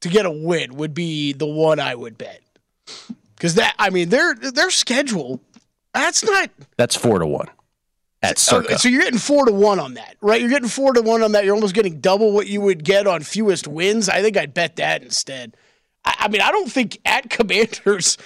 to 0.00 0.08
get 0.08 0.26
a 0.26 0.30
win 0.30 0.76
would 0.76 0.94
be 0.94 1.32
the 1.32 1.46
one 1.46 1.80
I 1.80 1.94
would 1.94 2.16
bet 2.18 2.40
because 3.34 3.54
that 3.54 3.74
I 3.78 3.90
mean 3.90 4.08
their 4.08 4.34
their 4.34 4.70
schedule 4.70 5.40
that's 5.92 6.22
not 6.24 6.50
That's 6.76 6.94
four 6.94 7.18
to 7.18 7.26
one 7.26 7.48
at 8.22 8.38
Circa. 8.38 8.66
Okay, 8.66 8.76
so 8.76 8.88
you're 8.88 9.02
getting 9.02 9.18
four 9.18 9.46
to 9.46 9.52
one 9.52 9.78
on 9.78 9.94
that, 9.94 10.16
right? 10.20 10.40
You're 10.40 10.50
getting 10.50 10.68
four 10.68 10.92
to 10.92 11.02
one 11.02 11.22
on 11.22 11.32
that. 11.32 11.44
You're 11.44 11.54
almost 11.54 11.74
getting 11.74 12.00
double 12.00 12.32
what 12.32 12.46
you 12.46 12.60
would 12.60 12.84
get 12.84 13.06
on 13.06 13.22
fewest 13.22 13.66
wins. 13.66 14.08
I 14.08 14.22
think 14.22 14.36
I'd 14.36 14.54
bet 14.54 14.76
that 14.76 15.02
instead. 15.02 15.56
I, 16.06 16.14
I 16.20 16.28
mean, 16.28 16.40
I 16.40 16.50
don't 16.50 16.70
think 16.70 16.98
at 17.04 17.28
Commanders. 17.38 18.16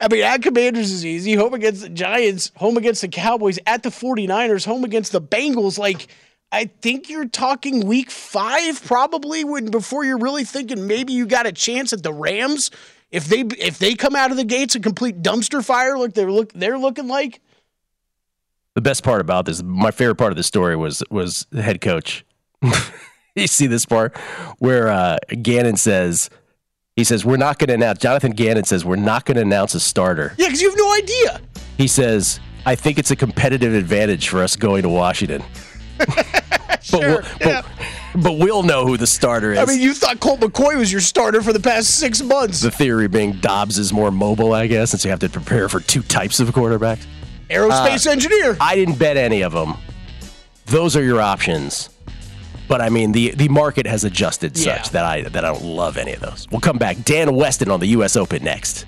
I 0.00 0.08
mean, 0.08 0.22
at 0.22 0.42
Commanders 0.42 0.90
is 0.92 1.04
easy. 1.04 1.34
Home 1.34 1.54
against 1.54 1.82
the 1.82 1.88
Giants, 1.88 2.52
home 2.56 2.76
against 2.76 3.00
the 3.00 3.08
Cowboys, 3.08 3.58
at 3.66 3.82
the 3.82 3.88
49ers, 3.90 4.64
home 4.64 4.84
against 4.84 5.12
the 5.12 5.20
Bengals. 5.20 5.78
Like, 5.78 6.08
I 6.52 6.66
think 6.66 7.08
you're 7.08 7.28
talking 7.28 7.86
week 7.86 8.10
five 8.10 8.82
probably 8.84 9.44
when 9.44 9.70
before 9.70 10.04
you're 10.04 10.18
really 10.18 10.44
thinking 10.44 10.86
maybe 10.86 11.12
you 11.12 11.26
got 11.26 11.46
a 11.46 11.52
chance 11.52 11.92
at 11.92 12.02
the 12.02 12.12
Rams 12.12 12.70
if 13.10 13.26
they 13.26 13.40
if 13.40 13.78
they 13.78 13.94
come 13.94 14.16
out 14.16 14.30
of 14.30 14.36
the 14.36 14.44
gates 14.44 14.74
a 14.74 14.80
complete 14.80 15.22
dumpster 15.22 15.64
fire 15.64 15.98
like 15.98 16.14
they're 16.14 16.30
look 16.30 16.52
they're 16.52 16.78
looking 16.78 17.08
like. 17.08 17.40
the 18.74 18.80
best 18.80 19.02
part 19.04 19.20
about 19.20 19.46
this, 19.46 19.62
my 19.62 19.90
favorite 19.90 20.16
part 20.16 20.32
of 20.32 20.36
the 20.36 20.42
story 20.42 20.76
was 20.76 21.02
was 21.10 21.46
the 21.50 21.62
head 21.62 21.80
coach. 21.80 22.24
you 23.34 23.46
see 23.46 23.66
this 23.66 23.86
part 23.86 24.16
where 24.58 24.88
uh, 24.88 25.16
Gannon 25.42 25.76
says, 25.76 26.30
he 27.00 27.04
says, 27.04 27.24
we're 27.24 27.38
not 27.38 27.58
going 27.58 27.68
to 27.68 27.74
announce, 27.74 27.98
Jonathan 27.98 28.32
Gannon 28.32 28.64
says, 28.64 28.84
we're 28.84 28.96
not 28.96 29.24
going 29.24 29.36
to 29.36 29.40
announce 29.40 29.74
a 29.74 29.80
starter. 29.80 30.34
Yeah, 30.36 30.48
because 30.48 30.60
you 30.60 30.68
have 30.68 30.78
no 30.78 30.92
idea. 30.92 31.40
He 31.78 31.88
says, 31.88 32.40
I 32.66 32.74
think 32.74 32.98
it's 32.98 33.10
a 33.10 33.16
competitive 33.16 33.72
advantage 33.72 34.28
for 34.28 34.42
us 34.42 34.54
going 34.54 34.82
to 34.82 34.90
Washington. 34.90 35.42
but, 35.98 36.36
Sure, 36.82 37.00
we'll, 37.00 37.22
yeah. 37.40 37.62
but, 38.14 38.22
but 38.22 38.32
we'll 38.38 38.62
know 38.62 38.86
who 38.86 38.96
the 38.96 39.06
starter 39.06 39.52
is. 39.52 39.58
I 39.58 39.64
mean, 39.66 39.80
you 39.80 39.92
thought 39.94 40.18
Colt 40.20 40.40
McCoy 40.40 40.76
was 40.78 40.90
your 40.90 41.00
starter 41.00 41.42
for 41.42 41.52
the 41.52 41.60
past 41.60 41.98
six 41.98 42.22
months. 42.22 42.60
the 42.62 42.70
theory 42.70 43.06
being 43.08 43.32
Dobbs 43.40 43.78
is 43.78 43.92
more 43.92 44.10
mobile, 44.10 44.52
I 44.52 44.66
guess, 44.66 44.90
since 44.90 45.04
you 45.04 45.10
have 45.10 45.20
to 45.20 45.28
prepare 45.28 45.68
for 45.68 45.80
two 45.80 46.02
types 46.02 46.40
of 46.40 46.48
quarterbacks. 46.50 47.06
Aerospace 47.50 48.06
Uh, 48.06 48.10
engineer. 48.10 48.56
I 48.60 48.76
didn't 48.76 48.98
bet 48.98 49.16
any 49.16 49.42
of 49.42 49.52
them. 49.52 49.74
Those 50.66 50.96
are 50.96 51.02
your 51.02 51.20
options. 51.20 51.89
But 52.70 52.80
I 52.80 52.88
mean, 52.88 53.10
the, 53.10 53.32
the 53.32 53.48
market 53.48 53.84
has 53.88 54.04
adjusted 54.04 54.56
Yeah. 54.56 54.76
such 54.80 54.92
that 54.92 55.04
I 55.04 55.22
that 55.22 55.44
I 55.44 55.48
don't 55.52 55.64
love 55.64 55.98
any 55.98 56.12
of 56.12 56.20
those. 56.20 56.46
We'll 56.52 56.60
come 56.60 56.78
back. 56.78 57.02
Dan 57.04 57.34
Weston 57.34 57.68
on 57.68 57.80
the 57.80 57.88
U.S. 57.88 58.14
Open 58.16 58.44
next. 58.44 58.86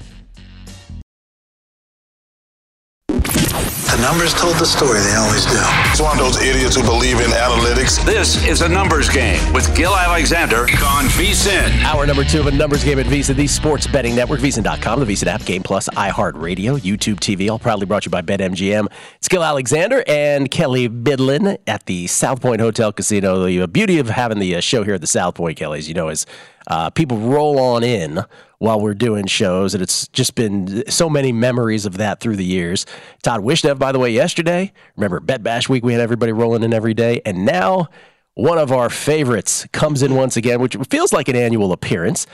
The 3.92 4.00
numbers 4.00 4.32
told 4.32 4.56
the 4.56 4.64
story, 4.64 5.00
they 5.00 5.14
always 5.16 5.44
do. 5.44 5.60
It's 5.90 6.00
one 6.00 6.18
of 6.18 6.24
those 6.24 6.40
idiots 6.42 6.76
who 6.76 6.82
believe 6.82 7.20
in 7.20 7.30
analytics. 7.30 8.02
This 8.06 8.42
is 8.46 8.62
a 8.62 8.68
numbers 8.68 9.10
game 9.10 9.52
with 9.52 9.76
Gill 9.76 9.94
Alexander 9.94 10.62
on 10.62 11.04
VSIN. 11.12 11.82
Hour 11.82 12.06
number 12.06 12.24
two 12.24 12.40
of 12.40 12.46
a 12.46 12.52
numbers 12.52 12.82
game 12.82 12.98
at 12.98 13.04
VSIN, 13.04 13.36
the 13.36 13.46
sports 13.46 13.86
betting 13.86 14.16
network, 14.16 14.40
VSIN.com, 14.40 15.00
the 15.00 15.04
VSIN 15.04 15.26
app, 15.26 15.44
Game 15.44 15.62
Plus, 15.62 15.90
iHeartRadio, 15.90 16.78
YouTube 16.80 17.16
TV, 17.16 17.50
all 17.50 17.58
proudly 17.58 17.84
brought 17.84 18.04
to 18.04 18.06
you 18.06 18.10
by 18.10 18.22
BetMGM. 18.22 18.86
It's 19.16 19.28
Gill 19.28 19.44
Alexander 19.44 20.02
and 20.06 20.50
Kelley 20.50 20.88
Bydlon 20.88 21.58
at 21.66 21.84
the 21.84 22.06
South 22.06 22.40
Point 22.40 22.62
Hotel 22.62 22.94
Casino. 22.94 23.44
The 23.44 23.68
beauty 23.68 23.98
of 23.98 24.08
having 24.08 24.38
the 24.38 24.56
uh, 24.56 24.60
show 24.60 24.84
here 24.84 24.94
at 24.94 25.02
the 25.02 25.06
South 25.06 25.34
Point, 25.34 25.58
Kelley, 25.58 25.80
as 25.80 25.86
you 25.86 25.92
know, 25.92 26.08
is 26.08 26.24
uh, 26.66 26.90
people 26.90 27.18
roll 27.18 27.58
on 27.58 27.82
in 27.82 28.20
while 28.58 28.80
we're 28.80 28.94
doing 28.94 29.26
shows, 29.26 29.74
and 29.74 29.82
it's 29.82 30.06
just 30.08 30.34
been 30.34 30.88
so 30.88 31.10
many 31.10 31.32
memories 31.32 31.84
of 31.84 31.96
that 31.96 32.20
through 32.20 32.36
the 32.36 32.44
years. 32.44 32.86
Todd 33.22 33.40
Wishnev, 33.40 33.78
by 33.78 33.90
the 33.90 33.98
way, 33.98 34.10
yesterday. 34.10 34.72
Remember 34.96 35.18
Bet 35.20 35.42
Bash 35.42 35.68
Week? 35.68 35.84
We 35.84 35.92
had 35.92 36.00
everybody 36.00 36.32
rolling 36.32 36.62
in 36.62 36.72
every 36.72 36.94
day, 36.94 37.20
and 37.24 37.44
now 37.44 37.88
one 38.34 38.58
of 38.58 38.72
our 38.72 38.88
favorites 38.88 39.66
comes 39.72 40.02
in 40.02 40.14
once 40.14 40.36
again, 40.36 40.60
which 40.60 40.76
feels 40.88 41.12
like 41.12 41.28
an 41.28 41.36
annual 41.36 41.72
appearance. 41.72 42.26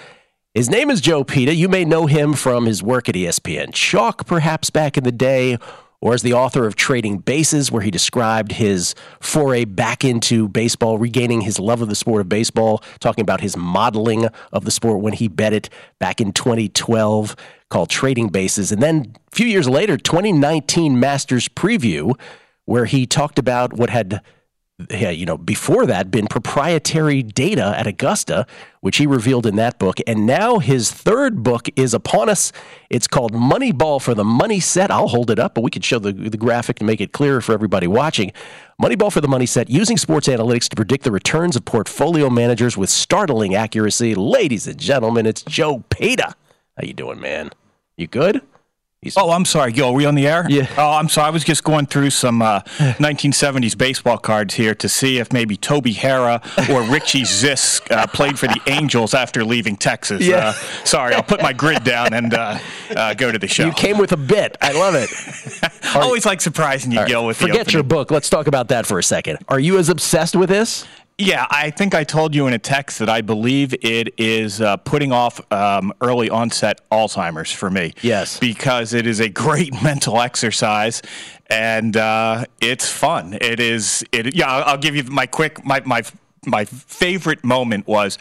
His 0.54 0.70
name 0.70 0.90
is 0.90 1.00
Joe 1.00 1.24
Peta. 1.24 1.54
You 1.54 1.68
may 1.68 1.84
know 1.84 2.06
him 2.06 2.34
from 2.34 2.66
his 2.66 2.82
work 2.82 3.08
at 3.08 3.14
ESPN 3.14 3.72
Chalk, 3.72 4.26
perhaps 4.26 4.70
back 4.70 4.96
in 4.96 5.04
the 5.04 5.12
day, 5.12 5.56
or 6.00 6.14
as 6.14 6.22
the 6.22 6.32
author 6.32 6.66
of 6.66 6.76
Trading 6.76 7.18
Bases, 7.18 7.72
where 7.72 7.82
he 7.82 7.90
described 7.90 8.52
his 8.52 8.94
foray 9.20 9.64
back 9.64 10.04
into 10.04 10.48
baseball, 10.48 10.98
regaining 10.98 11.40
his 11.40 11.58
love 11.58 11.82
of 11.82 11.88
the 11.88 11.94
sport 11.94 12.20
of 12.20 12.28
baseball, 12.28 12.82
talking 13.00 13.22
about 13.22 13.40
his 13.40 13.56
modeling 13.56 14.28
of 14.52 14.64
the 14.64 14.70
sport 14.70 15.00
when 15.00 15.12
he 15.12 15.28
bet 15.28 15.52
it 15.52 15.68
back 15.98 16.20
in 16.20 16.32
2012, 16.32 17.34
called 17.68 17.90
Trading 17.90 18.28
Bases. 18.28 18.70
And 18.70 18.82
then 18.82 19.12
a 19.32 19.34
few 19.34 19.46
years 19.46 19.68
later, 19.68 19.96
2019 19.96 20.98
Masters 21.00 21.48
Preview, 21.48 22.18
where 22.64 22.84
he 22.84 23.06
talked 23.06 23.38
about 23.38 23.72
what 23.72 23.90
had 23.90 24.22
you 24.90 25.26
know, 25.26 25.36
before 25.36 25.86
that, 25.86 26.10
been 26.10 26.28
proprietary 26.28 27.22
data 27.22 27.74
at 27.76 27.88
Augusta, 27.88 28.46
which 28.80 28.98
he 28.98 29.08
revealed 29.08 29.44
in 29.44 29.56
that 29.56 29.78
book. 29.78 29.98
And 30.06 30.24
now 30.24 30.60
his 30.60 30.92
third 30.92 31.42
book 31.42 31.68
is 31.74 31.94
upon 31.94 32.28
us. 32.28 32.52
It's 32.88 33.08
called 33.08 33.32
Moneyball 33.32 34.00
for 34.00 34.14
the 34.14 34.24
Money 34.24 34.60
Set. 34.60 34.90
I'll 34.90 35.08
hold 35.08 35.30
it 35.30 35.38
up, 35.40 35.54
but 35.54 35.62
we 35.62 35.70
could 35.70 35.84
show 35.84 35.98
the, 35.98 36.12
the 36.12 36.36
graphic 36.36 36.78
to 36.78 36.84
make 36.84 37.00
it 37.00 37.12
clearer 37.12 37.40
for 37.40 37.52
everybody 37.52 37.88
watching. 37.88 38.32
Moneyball 38.80 39.12
for 39.12 39.20
the 39.20 39.26
Money 39.26 39.46
Set, 39.46 39.68
using 39.68 39.96
sports 39.96 40.28
analytics 40.28 40.68
to 40.68 40.76
predict 40.76 41.02
the 41.02 41.10
returns 41.10 41.56
of 41.56 41.64
portfolio 41.64 42.30
managers 42.30 42.76
with 42.76 42.88
startling 42.88 43.56
accuracy. 43.56 44.14
Ladies 44.14 44.68
and 44.68 44.78
gentlemen, 44.78 45.26
it's 45.26 45.42
Joe 45.42 45.82
Peta. 45.90 46.36
How 46.76 46.86
you 46.86 46.94
doing, 46.94 47.20
man? 47.20 47.50
You 47.96 48.06
good? 48.06 48.42
Oh, 49.16 49.30
I'm 49.30 49.44
sorry, 49.44 49.70
Gill. 49.70 49.90
Are 49.90 49.92
we 49.92 50.06
on 50.06 50.16
the 50.16 50.26
air? 50.26 50.44
Yeah. 50.48 50.66
Oh, 50.76 50.90
I'm 50.90 51.08
sorry. 51.08 51.28
I 51.28 51.30
was 51.30 51.44
just 51.44 51.62
going 51.62 51.86
through 51.86 52.10
some 52.10 52.42
uh, 52.42 52.60
1970s 52.98 53.78
baseball 53.78 54.18
cards 54.18 54.54
here 54.54 54.74
to 54.74 54.88
see 54.88 55.18
if 55.18 55.32
maybe 55.32 55.56
Toby 55.56 55.94
Harrah 55.94 56.42
or 56.68 56.82
Richie 56.92 57.22
Zisk 57.22 57.88
uh, 57.92 58.08
played 58.08 58.40
for 58.40 58.48
the 58.48 58.60
Angels 58.66 59.14
after 59.14 59.44
leaving 59.44 59.76
Texas. 59.76 60.26
Yeah. 60.26 60.48
Uh, 60.48 60.52
sorry, 60.84 61.14
I'll 61.14 61.22
put 61.22 61.40
my 61.40 61.52
grid 61.52 61.84
down 61.84 62.12
and 62.12 62.34
uh, 62.34 62.58
uh, 62.90 63.14
go 63.14 63.30
to 63.30 63.38
the 63.38 63.46
show. 63.46 63.66
You 63.66 63.72
came 63.72 63.98
with 63.98 64.10
a 64.10 64.16
bit. 64.16 64.56
I 64.60 64.72
love 64.72 64.96
it. 64.96 65.10
Always 65.94 66.26
like 66.26 66.40
surprising 66.40 66.90
you, 66.90 67.06
Gill, 67.06 67.24
with 67.24 67.38
the 67.38 67.46
Forget 67.46 67.72
your 67.72 67.84
book. 67.84 68.10
Let's 68.10 68.28
talk 68.28 68.48
about 68.48 68.66
that 68.68 68.84
for 68.84 68.98
a 68.98 69.02
second. 69.04 69.38
Are 69.48 69.60
you 69.60 69.78
as 69.78 69.88
obsessed 69.88 70.34
with 70.34 70.48
this? 70.48 70.86
Yeah, 71.20 71.46
I 71.50 71.70
think 71.70 71.96
I 71.96 72.04
told 72.04 72.32
you 72.32 72.46
in 72.46 72.52
a 72.52 72.60
text 72.60 73.00
that 73.00 73.08
I 73.08 73.22
believe 73.22 73.74
it 73.82 74.14
is 74.20 74.60
uh, 74.60 74.76
putting 74.76 75.10
off 75.10 75.40
um, 75.52 75.92
early 76.00 76.30
onset 76.30 76.80
Alzheimer's 76.92 77.50
for 77.50 77.70
me. 77.70 77.92
Yes. 78.02 78.38
Because 78.38 78.94
it 78.94 79.04
is 79.04 79.18
a 79.18 79.28
great 79.28 79.72
mental 79.82 80.20
exercise 80.20 81.02
and 81.50 81.96
uh, 81.96 82.44
it's 82.60 82.88
fun. 82.88 83.36
It 83.40 83.58
is, 83.58 84.04
it, 84.12 84.36
yeah, 84.36 84.46
I'll, 84.48 84.64
I'll 84.64 84.78
give 84.78 84.94
you 84.94 85.02
my 85.04 85.26
quick, 85.26 85.64
my, 85.64 85.80
my, 85.84 86.04
my 86.46 86.64
favorite 86.64 87.42
moment 87.42 87.88
was 87.88 88.16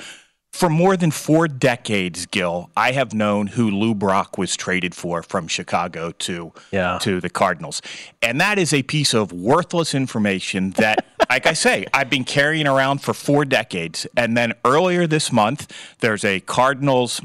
for 0.52 0.70
more 0.70 0.98
than 0.98 1.12
four 1.12 1.48
decades, 1.48 2.26
Gill, 2.26 2.70
I 2.76 2.92
have 2.94 3.14
known 3.14 3.48
who 3.48 3.70
Lou 3.70 3.94
Brock 3.94 4.38
was 4.38 4.56
traded 4.56 4.96
for 4.96 5.22
from 5.22 5.48
Chicago 5.48 6.12
to 6.12 6.52
Yeah. 6.72 6.98
to 7.02 7.22
the 7.22 7.30
Cardinals, 7.30 7.82
and 8.22 8.42
that 8.42 8.58
is 8.58 8.74
a 8.74 8.82
piece 8.84 9.14
of 9.14 9.32
worthless 9.32 9.94
information 9.94 10.72
that, 10.72 11.06
like 11.30 11.46
I 11.46 11.54
say, 11.54 11.86
I've 11.94 12.10
been 12.10 12.24
carrying 12.24 12.68
around 12.68 13.02
for 13.02 13.14
four 13.14 13.46
decades. 13.46 14.08
And 14.18 14.36
then 14.36 14.54
earlier 14.66 15.06
this 15.06 15.32
month, 15.32 15.72
there's 16.00 16.26
a 16.26 16.40
Cardinals. 16.40 17.22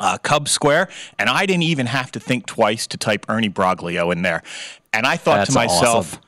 Uh, 0.00 0.16
Cub 0.16 0.48
Square, 0.48 0.88
and 1.18 1.28
I 1.28 1.44
didn't 1.44 1.64
even 1.64 1.84
have 1.84 2.10
to 2.12 2.18
think 2.18 2.46
twice 2.46 2.86
to 2.88 2.96
type 2.96 3.26
Ernie 3.28 3.50
Broglio 3.50 4.10
in 4.10 4.22
there. 4.22 4.42
And 4.90 5.04
I 5.06 5.18
thought 5.18 5.46
to 5.46 5.52
myself, 5.52 6.14
awesome. 6.14 6.20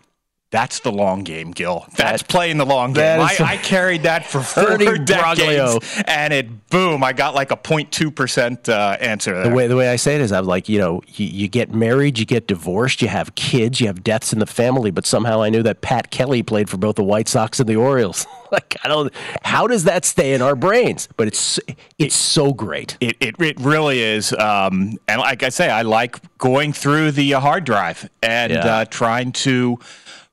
That's 0.55 0.79
the 0.79 0.93
long 0.93 1.25
game, 1.25 1.51
Gill. 1.51 1.85
That's 1.97 2.23
That- 2.23 2.29
playing 2.29 2.59
the 2.59 2.65
long 2.65 2.93
game. 2.93 3.19
I, 3.21 3.37
I 3.41 3.57
carried 3.75 4.05
that 4.05 4.25
for 4.25 4.41
four 4.55 4.75
Ernie 4.75 4.85
decades, 5.01 5.11
Broglio. 5.41 6.05
and 6.07 6.33
it 6.33 6.71
boom, 6.71 7.03
I 7.03 7.13
got 7.13 7.35
like 7.35 7.51
a 7.51 7.57
0.2 7.57 8.15
percent 8.15 8.69
uh, 8.69 8.97
answer 9.01 9.35
there. 9.35 9.49
The 9.49 9.55
way 9.57 9.67
the 9.67 9.75
way 9.75 9.89
I 9.89 9.97
say 9.97 10.15
it 10.15 10.21
is, 10.21 10.31
I'm 10.31 10.45
like, 10.47 10.69
you 10.69 10.79
know, 10.79 11.03
you, 11.09 11.27
you 11.27 11.49
get 11.49 11.75
married, 11.75 12.21
you 12.21 12.25
get 12.25 12.47
divorced, 12.47 13.03
you 13.03 13.09
have 13.09 13.35
kids, 13.35 13.81
you 13.81 13.89
have 13.89 14.05
deaths 14.05 14.33
in 14.33 14.39
the 14.39 14.47
family, 14.47 14.93
but 14.93 15.07
somehow 15.07 15.43
I 15.43 15.51
knew 15.51 15.65
that 15.65 15.81
Pat 15.81 16.13
Kelly 16.13 16.45
played 16.45 16.71
for 16.71 16.77
both 16.77 16.95
the 16.95 17.03
White 17.03 17.27
Sox 17.27 17.59
and 17.59 17.69
the 17.69 17.75
Orioles. 17.75 18.25
like, 18.53 18.77
I 18.85 18.89
don't. 18.89 19.13
How 19.43 19.67
does 19.67 19.83
that 19.85 20.05
stay 20.05 20.35
in 20.35 20.41
our 20.41 20.55
brains? 20.55 21.09
But 21.17 21.27
it's 21.27 21.59
it's 21.99 22.15
so 22.15 22.53
great. 22.53 22.97
It, 23.01 23.17
it, 23.19 23.35
it 23.41 23.59
really 23.59 23.99
is. 23.99 24.33
Um, 24.33 24.99
and 25.09 25.21
like 25.21 25.43
I 25.43 25.49
say, 25.49 25.69
I 25.69 25.83
like 25.83 26.21
going 26.39 26.73
through 26.73 27.11
the 27.11 27.35
uh, 27.35 27.41
hard 27.41 27.65
drive 27.65 28.09
and 28.23 28.53
Yeah. 28.53 28.67
uh, 28.67 28.85
trying 28.85 29.33
to 29.33 29.81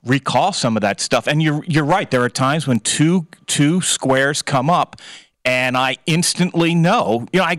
recall 0.05 0.53
some 0.53 0.77
of 0.77 0.81
that 0.81 1.00
stuff. 1.00 1.27
And 1.27 1.41
you're 1.41 1.63
you're 1.65 1.86
right. 1.86 2.10
There 2.10 2.24
are 2.24 2.29
times 2.29 2.67
when 2.67 2.79
two 2.79 3.27
two 3.48 3.81
squares 3.81 4.41
come 4.41 4.70
up. 4.70 4.96
And 5.43 5.75
I 5.75 5.98
instantly 6.05 6.75
know, 6.75 7.25
you 7.34 7.39
know, 7.39 7.46
I, 7.46 7.58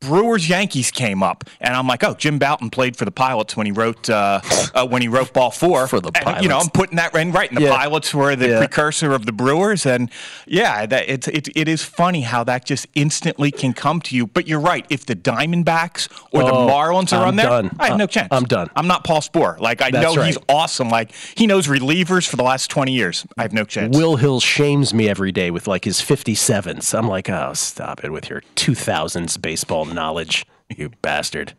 Brewers 0.00 0.48
Yankees 0.48 0.90
came 0.90 1.22
up, 1.22 1.44
and 1.60 1.74
I'm 1.74 1.86
like, 1.86 2.02
oh, 2.02 2.14
Jim 2.14 2.38
Bouton 2.38 2.70
played 2.70 2.96
for 2.96 3.04
the 3.04 3.10
Pilots 3.10 3.54
when 3.54 3.66
he 3.66 3.72
wrote 3.72 4.08
uh, 4.08 4.40
uh, 4.74 4.86
when 4.86 5.02
he 5.02 5.08
wrote 5.08 5.34
Ball 5.34 5.50
Four 5.50 5.86
For 5.88 6.00
the 6.00 6.10
And, 6.26 6.42
you 6.42 6.48
know, 6.48 6.58
I'm 6.58 6.70
putting 6.70 6.96
that 6.96 7.14
in 7.14 7.32
right. 7.32 7.50
And 7.50 7.58
the 7.58 7.64
Yeah. 7.64 7.76
Pilots 7.76 8.14
were 8.14 8.34
the 8.34 8.48
Yeah. 8.48 8.58
precursor 8.58 9.12
of 9.12 9.26
the 9.26 9.32
Brewers, 9.32 9.84
and 9.84 10.10
yeah, 10.46 10.86
that 10.86 11.06
it's 11.06 11.28
it, 11.28 11.48
it 11.54 11.68
is 11.68 11.82
funny 11.84 12.22
how 12.22 12.44
that 12.44 12.64
just 12.64 12.86
instantly 12.94 13.50
can 13.50 13.74
come 13.74 14.00
to 14.02 14.16
you. 14.16 14.26
But 14.26 14.48
you're 14.48 14.58
right. 14.58 14.86
If 14.88 15.04
the 15.04 15.14
Diamondbacks 15.14 16.08
or 16.32 16.44
the 16.44 16.50
Oh, 16.50 16.66
Marlins 16.66 17.12
are 17.12 17.22
I'm 17.22 17.28
on 17.28 17.36
there, 17.36 17.46
done. 17.46 17.76
I 17.78 17.88
have 17.88 17.98
no 17.98 18.06
chance. 18.06 18.28
I'm 18.30 18.44
done. 18.44 18.70
I'm 18.74 18.86
not 18.86 19.04
Paul 19.04 19.20
Spohr. 19.20 19.58
Like 19.60 19.82
I 19.82 19.90
That's 19.90 20.14
know 20.16 20.22
he's 20.22 20.38
awesome. 20.48 20.88
Like 20.88 21.12
he 21.36 21.46
knows 21.46 21.66
relievers 21.66 22.26
for 22.26 22.36
the 22.36 22.42
last 22.42 22.70
20 22.70 22.92
years. 22.92 23.26
I 23.36 23.42
have 23.42 23.52
no 23.52 23.64
chance. 23.64 23.94
Will 23.94 24.16
Hill 24.16 24.40
shames 24.40 24.94
me 24.94 25.10
every 25.10 25.30
day 25.30 25.50
with 25.50 25.68
like 25.68 25.84
his 25.84 26.00
57s. 26.00 26.96
I'm 26.98 27.06
like, 27.06 27.28
oh, 27.28 27.52
stop 27.52 28.02
it 28.02 28.10
with 28.10 28.30
your 28.30 28.42
2000s 28.56 29.36
baseball 29.40 29.89
knowledge, 29.90 30.46
you 30.76 30.90
bastard. 31.02 31.54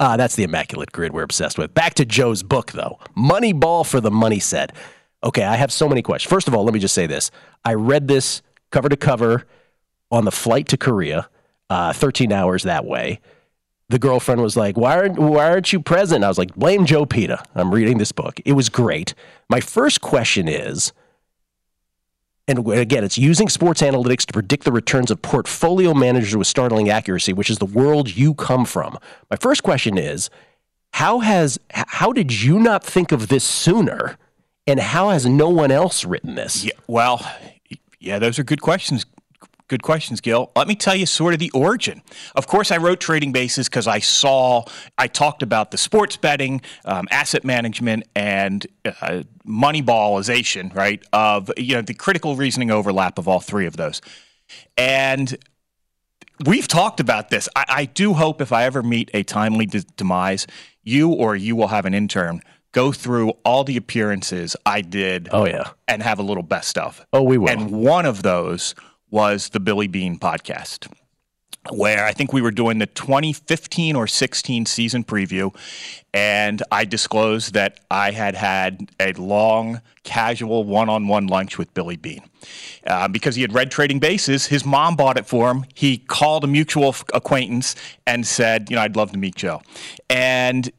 Ah, 0.00 0.16
that's 0.16 0.36
the 0.36 0.44
immaculate 0.44 0.92
grid 0.92 1.12
we're 1.12 1.22
obsessed 1.22 1.58
with. 1.58 1.74
Back 1.74 1.94
to 1.94 2.04
Joe's 2.04 2.42
book, 2.42 2.72
though. 2.72 2.98
Moneyball 3.16 3.86
for 3.86 4.00
the 4.00 4.10
money 4.10 4.38
set. 4.38 4.72
Okay, 5.22 5.44
I 5.44 5.56
have 5.56 5.72
so 5.72 5.88
many 5.88 6.02
questions. 6.02 6.30
First 6.30 6.48
of 6.48 6.54
all, 6.54 6.64
let 6.64 6.74
me 6.74 6.80
just 6.80 6.94
say 6.94 7.06
this. 7.06 7.30
I 7.64 7.74
read 7.74 8.08
this 8.08 8.42
cover 8.70 8.88
to 8.88 8.96
cover 8.96 9.44
on 10.10 10.24
the 10.24 10.30
flight 10.30 10.68
to 10.68 10.76
Korea, 10.76 11.28
uh, 11.70 11.92
13 11.92 12.32
hours 12.32 12.62
that 12.62 12.84
way. 12.84 13.20
The 13.88 13.98
girlfriend 13.98 14.40
was 14.42 14.56
like, 14.56 14.76
why 14.76 14.96
aren't, 14.96 15.18
why 15.18 15.48
aren't 15.48 15.72
you 15.72 15.80
present? 15.80 16.24
I 16.24 16.28
was 16.28 16.38
like, 16.38 16.54
blame 16.54 16.86
Joe 16.86 17.06
Peta. 17.06 17.42
I'm 17.54 17.72
reading 17.72 17.98
this 17.98 18.12
book. 18.12 18.40
It 18.44 18.52
was 18.52 18.68
great. 18.68 19.14
My 19.48 19.60
first 19.60 20.00
question 20.00 20.48
is, 20.48 20.92
and 22.48 22.66
again, 22.68 23.02
it's 23.02 23.18
using 23.18 23.48
sports 23.48 23.82
analytics 23.82 24.24
to 24.26 24.32
predict 24.32 24.64
the 24.64 24.72
returns 24.72 25.10
of 25.10 25.20
portfolio 25.20 25.92
managers 25.94 26.36
with 26.36 26.46
startling 26.46 26.88
accuracy, 26.88 27.32
which 27.32 27.50
is 27.50 27.58
the 27.58 27.66
world 27.66 28.14
you 28.16 28.34
come 28.34 28.64
from. 28.64 28.98
My 29.30 29.36
first 29.36 29.64
question 29.64 29.98
is, 29.98 30.30
how 30.92 31.20
has 31.20 31.58
how 31.70 32.12
did 32.12 32.42
you 32.42 32.58
not 32.58 32.84
think 32.84 33.12
of 33.12 33.28
this 33.28 33.44
sooner, 33.44 34.16
and 34.66 34.78
how 34.78 35.10
has 35.10 35.26
no 35.26 35.48
one 35.48 35.70
else 35.70 36.04
written 36.04 36.36
this? 36.36 36.64
Yeah, 36.64 36.72
well, 36.86 37.28
yeah, 37.98 38.18
those 38.18 38.38
are 38.38 38.44
good 38.44 38.62
questions. 38.62 39.04
Good 39.68 39.82
questions, 39.82 40.20
Gill. 40.20 40.52
Let 40.54 40.68
me 40.68 40.76
tell 40.76 40.94
you 40.94 41.06
sort 41.06 41.34
of 41.34 41.40
the 41.40 41.50
origin. 41.50 42.02
Of 42.36 42.46
course, 42.46 42.70
I 42.70 42.76
wrote 42.76 43.00
Trading 43.00 43.32
Bases 43.32 43.68
because 43.68 43.88
I 43.88 43.98
saw, 43.98 44.64
I 44.96 45.08
talked 45.08 45.42
about 45.42 45.72
the 45.72 45.76
sports 45.78 46.16
betting, 46.16 46.60
um, 46.84 47.08
asset 47.10 47.44
management, 47.44 48.04
and 48.14 48.64
uh, 48.84 49.24
moneyballization, 49.44 50.72
right? 50.72 51.02
Of, 51.12 51.50
you 51.56 51.74
know, 51.74 51.82
the 51.82 51.94
critical 51.94 52.36
reasoning 52.36 52.70
overlap 52.70 53.18
of 53.18 53.26
all 53.26 53.40
three 53.40 53.66
of 53.66 53.76
those. 53.76 54.00
And 54.76 55.36
we've 56.46 56.68
talked 56.68 57.00
about 57.00 57.30
this. 57.30 57.48
I, 57.56 57.64
I 57.68 57.84
do 57.86 58.14
hope 58.14 58.40
if 58.40 58.52
I 58.52 58.64
ever 58.64 58.84
meet 58.84 59.10
a 59.14 59.24
timely 59.24 59.66
de- 59.66 59.82
demise, 59.96 60.46
you 60.84 61.10
or 61.10 61.34
you 61.34 61.56
will 61.56 61.68
have 61.68 61.86
an 61.86 61.94
intern 61.94 62.40
go 62.70 62.92
through 62.92 63.30
all 63.44 63.64
the 63.64 63.76
appearances 63.76 64.54
I 64.66 64.82
did 64.82 65.28
Oh 65.32 65.46
yeah. 65.46 65.70
and 65.88 66.02
have 66.02 66.18
a 66.18 66.22
little 66.22 66.42
best 66.42 66.76
of. 66.76 67.04
Oh, 67.12 67.22
we 67.22 67.38
will. 67.38 67.48
And 67.48 67.70
one 67.70 68.04
of 68.04 68.22
those 68.22 68.74
was 69.10 69.50
the 69.50 69.60
Billy 69.60 69.86
Beane 69.86 70.18
podcast, 70.18 70.90
where 71.70 72.04
I 72.04 72.12
think 72.12 72.32
we 72.32 72.40
were 72.40 72.50
doing 72.50 72.78
the 72.78 72.86
2015 72.86 73.96
or 73.96 74.06
16 74.06 74.66
season 74.66 75.04
preview, 75.04 75.54
and 76.12 76.62
I 76.70 76.84
disclosed 76.84 77.54
that 77.54 77.80
I 77.90 78.10
had 78.10 78.34
had 78.34 78.90
a 78.98 79.12
long, 79.12 79.80
casual 80.02 80.64
one-on-one 80.64 81.26
lunch 81.26 81.58
with 81.58 81.72
Billy 81.74 81.96
Beane 81.96 82.22
uh, 82.86 83.08
because 83.08 83.36
he 83.36 83.42
had 83.42 83.52
read 83.52 83.70
Trading 83.70 83.98
Bases. 83.98 84.46
His 84.46 84.64
mom 84.64 84.96
bought 84.96 85.18
it 85.18 85.26
for 85.26 85.50
him. 85.50 85.64
He 85.74 85.98
called 85.98 86.44
a 86.44 86.48
mutual 86.48 86.94
acquaintance 87.14 87.74
and 88.06 88.26
said, 88.26 88.70
"You 88.70 88.76
know, 88.76 88.82
I'd 88.82 88.96
love 88.96 89.12
to 89.12 89.18
meet 89.18 89.36
Joe," 89.36 89.62
and 90.10 90.70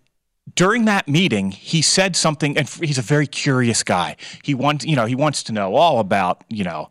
during 0.56 0.86
that 0.86 1.08
meeting, 1.08 1.52
he 1.52 1.82
said 1.82 2.16
something, 2.16 2.58
and 2.58 2.68
he's 2.68 2.98
a 2.98 3.04
very 3.04 3.28
curious 3.28 3.84
guy. 3.84 4.16
He 4.44 4.54
wants, 4.54 4.86
you 4.86 4.96
know, 4.96 5.06
he 5.06 5.16
wants 5.16 5.44
to 5.44 5.52
know 5.52 5.76
all 5.76 6.00
about, 6.00 6.44
you 6.50 6.63
know, 6.63 6.90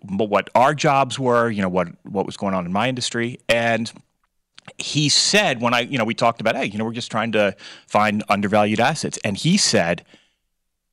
what 0.00 0.48
our 0.54 0.74
jobs 0.74 1.18
were, 1.18 1.50
you 1.50 1.62
know, 1.62 1.68
what 1.68 1.88
what 2.04 2.26
was 2.26 2.36
going 2.36 2.54
on 2.54 2.66
in 2.66 2.72
my 2.72 2.88
industry, 2.88 3.38
and 3.48 3.92
he 4.78 5.08
said 5.08 5.60
when 5.60 5.74
I, 5.74 5.80
you 5.80 5.98
know, 5.98 6.04
we 6.04 6.14
talked 6.14 6.40
about, 6.40 6.56
hey, 6.56 6.66
you 6.66 6.78
know, 6.78 6.84
we're 6.84 6.92
just 6.92 7.10
trying 7.10 7.32
to 7.32 7.54
find 7.86 8.24
undervalued 8.28 8.80
assets, 8.80 9.18
and 9.24 9.36
he 9.36 9.56
said 9.56 10.04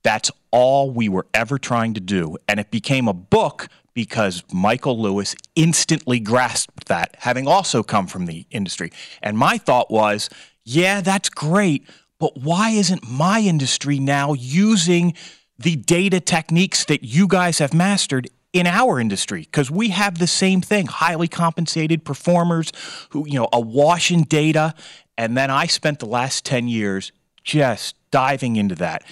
that's 0.04 0.32
all 0.51 0.91
we 0.91 1.08
were 1.08 1.27
ever 1.34 1.58
trying 1.58 1.93
to 1.93 2.01
do, 2.01 2.38
and 2.47 2.60
it 2.60 2.71
became 2.71 3.08
a 3.08 3.13
book 3.13 3.67
because 3.93 4.43
Michael 4.54 4.99
Lewis 4.99 5.36
instantly 5.56 6.19
grasped 6.19 6.88
that, 6.88 7.15
having 7.19 7.47
also 7.47 7.84
come 7.84 8.08
from 8.08 8.25
the 8.25 8.45
industry. 8.49 8.91
And 9.21 9.38
my 9.38 9.58
thought 9.58 9.91
was, 9.91 10.30
yeah, 10.63 11.01
that's 11.01 11.30
great, 11.30 11.88
but 12.17 12.38
why 12.38 12.69
isn't 12.69 13.10
my 13.10 13.41
industry 13.41 13.99
now 13.99 14.34
using 14.34 15.13
the 15.60 15.75
data 15.75 16.19
techniques 16.19 16.86
that 16.86 17.04
you 17.04 17.27
guys 17.27 17.60
have 17.60 17.73
mastered 17.73 18.30
in 18.54 18.68
our 18.68 19.00
industry? 19.00 19.42
Because 19.42 19.72
we 19.72 19.90
have 19.90 20.18
the 20.18 20.28
same 20.28 20.62
thing 20.62 20.88
highly 20.88 21.28
compensated 21.28 22.04
performers 22.04 22.72
who, 23.10 23.28
you 23.28 23.40
know, 23.40 23.50
awash 23.54 24.12
in 24.12 24.24
data. 24.24 24.74
And 25.18 25.38
then 25.38 25.50
I 25.50 25.68
spent 25.68 26.00
the 26.00 26.06
last 26.06 26.46
10 26.46 26.68
years 26.68 27.12
just 27.44 27.96
diving 28.12 28.56
into 28.56 28.76
that. 28.76 29.04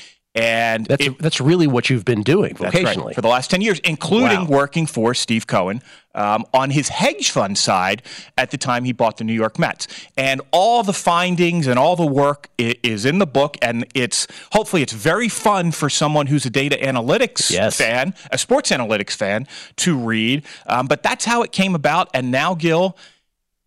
And 0.42 0.86
That's 0.86 1.06
it- 1.06 1.20
that's 1.20 1.42
really 1.42 1.68
what 1.68 1.90
you've 1.90 2.06
been 2.06 2.24
doing 2.24 2.56
that's 2.60 2.74
right, 2.82 3.14
for 3.16 3.22
the 3.22 3.28
last 3.28 3.50
10 3.52 3.62
years, 3.62 3.80
including 3.80 4.42
Wow. 4.42 4.46
working 4.60 4.86
for 4.86 5.14
Steve 5.14 5.48
Cohen 5.48 5.82
um, 6.16 6.46
on 6.54 6.70
his 6.72 6.90
hedge 6.90 7.30
fund 7.32 7.58
side 7.58 8.02
at 8.38 8.52
the 8.52 8.58
time 8.58 8.84
he 8.86 8.94
bought 8.94 9.18
the 9.18 9.24
New 9.26 9.34
York 9.34 9.60
Mets. 9.60 9.88
And 10.18 10.42
all 10.52 10.82
the 10.84 10.94
findings 10.94 11.68
and 11.68 11.78
all 11.78 11.96
the 11.96 12.06
work 12.06 12.50
is 12.58 13.06
in 13.06 13.20
the 13.20 13.28
book, 13.28 13.58
and 13.62 13.86
it's 13.94 14.28
hopefully 14.54 14.82
it's 14.82 14.94
very 14.94 15.28
fun 15.30 15.72
for 15.72 15.90
someone 15.90 16.28
who's 16.28 16.46
a 16.46 16.50
data 16.50 16.78
analytics 16.82 17.52
Yes. 17.52 17.76
fan, 17.78 18.14
a 18.32 18.38
sports 18.38 18.72
analytics 18.72 19.12
fan, 19.16 19.46
to 19.78 19.98
read. 19.98 20.44
Um, 20.68 20.88
but 20.88 21.04
that's 21.04 21.26
how 21.26 21.42
it 21.44 21.52
came 21.52 21.76
about. 21.76 22.10
And 22.14 22.32
now, 22.32 22.56
Gill, 22.56 22.96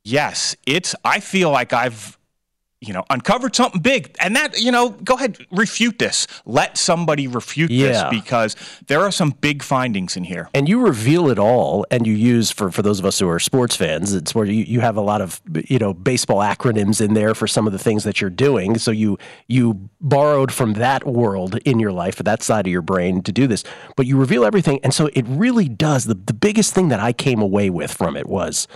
yes, 0.04 0.56
it's. 0.66 0.94
I 1.04 1.20
feel 1.20 1.50
like 1.50 1.72
I've 1.72 2.18
you 2.82 2.92
know, 2.92 3.04
uncovered 3.10 3.54
something 3.54 3.80
big. 3.80 4.14
And 4.20 4.34
that, 4.34 4.60
you 4.60 4.72
know, 4.72 4.90
go 4.90 5.14
ahead, 5.14 5.38
refute 5.52 5.98
this. 6.00 6.26
Let 6.44 6.76
somebody 6.76 7.28
refute 7.28 7.70
Yeah. 7.70 8.10
this 8.10 8.20
because 8.22 8.56
there 8.88 9.00
are 9.00 9.12
some 9.12 9.30
big 9.40 9.62
findings 9.62 10.16
in 10.16 10.24
here. 10.24 10.48
and 10.52 10.68
you 10.68 10.80
reveal 10.80 11.30
it 11.30 11.38
all 11.38 11.86
and 11.90 12.06
you 12.06 12.12
use 12.12 12.50
for 12.50 12.70
for 12.72 12.82
those 12.82 12.98
of 12.98 13.06
us 13.06 13.18
who 13.20 13.28
are 13.28 13.38
sports 13.38 13.76
fans 13.76 14.12
it's 14.14 14.34
where 14.34 14.44
you, 14.44 14.64
you 14.64 14.80
have 14.80 14.96
a 14.96 15.00
lot 15.00 15.20
of 15.20 15.40
you 15.68 15.78
know 15.78 15.94
baseball 15.94 16.38
acronyms 16.40 17.00
in 17.00 17.14
there 17.14 17.34
for 17.34 17.46
some 17.46 17.66
of 17.66 17.72
the 17.72 17.78
things 17.78 18.02
that 18.04 18.20
you're 18.20 18.30
doing 18.48 18.76
so 18.78 18.90
you 18.90 19.16
you 19.46 19.88
borrowed 20.00 20.50
from 20.52 20.72
that 20.74 21.06
world 21.06 21.56
in 21.64 21.78
your 21.78 21.92
life 21.92 22.16
that 22.16 22.42
side 22.42 22.66
of 22.66 22.72
your 22.72 22.82
brain 22.82 23.22
to 23.22 23.30
do 23.32 23.46
this 23.46 23.62
but 23.96 24.06
you 24.06 24.16
reveal 24.16 24.44
everything 24.44 24.80
and 24.82 24.92
so 24.92 25.08
it 25.14 25.24
really 25.28 25.68
does 25.68 26.04
the, 26.06 26.14
the 26.14 26.34
biggest 26.34 26.74
thing 26.74 26.88
that 26.88 27.00
i 27.00 27.12
came 27.12 27.40
away 27.40 27.70
with 27.70 27.92
from 27.92 28.16
it 28.16 28.26
was 28.26 28.66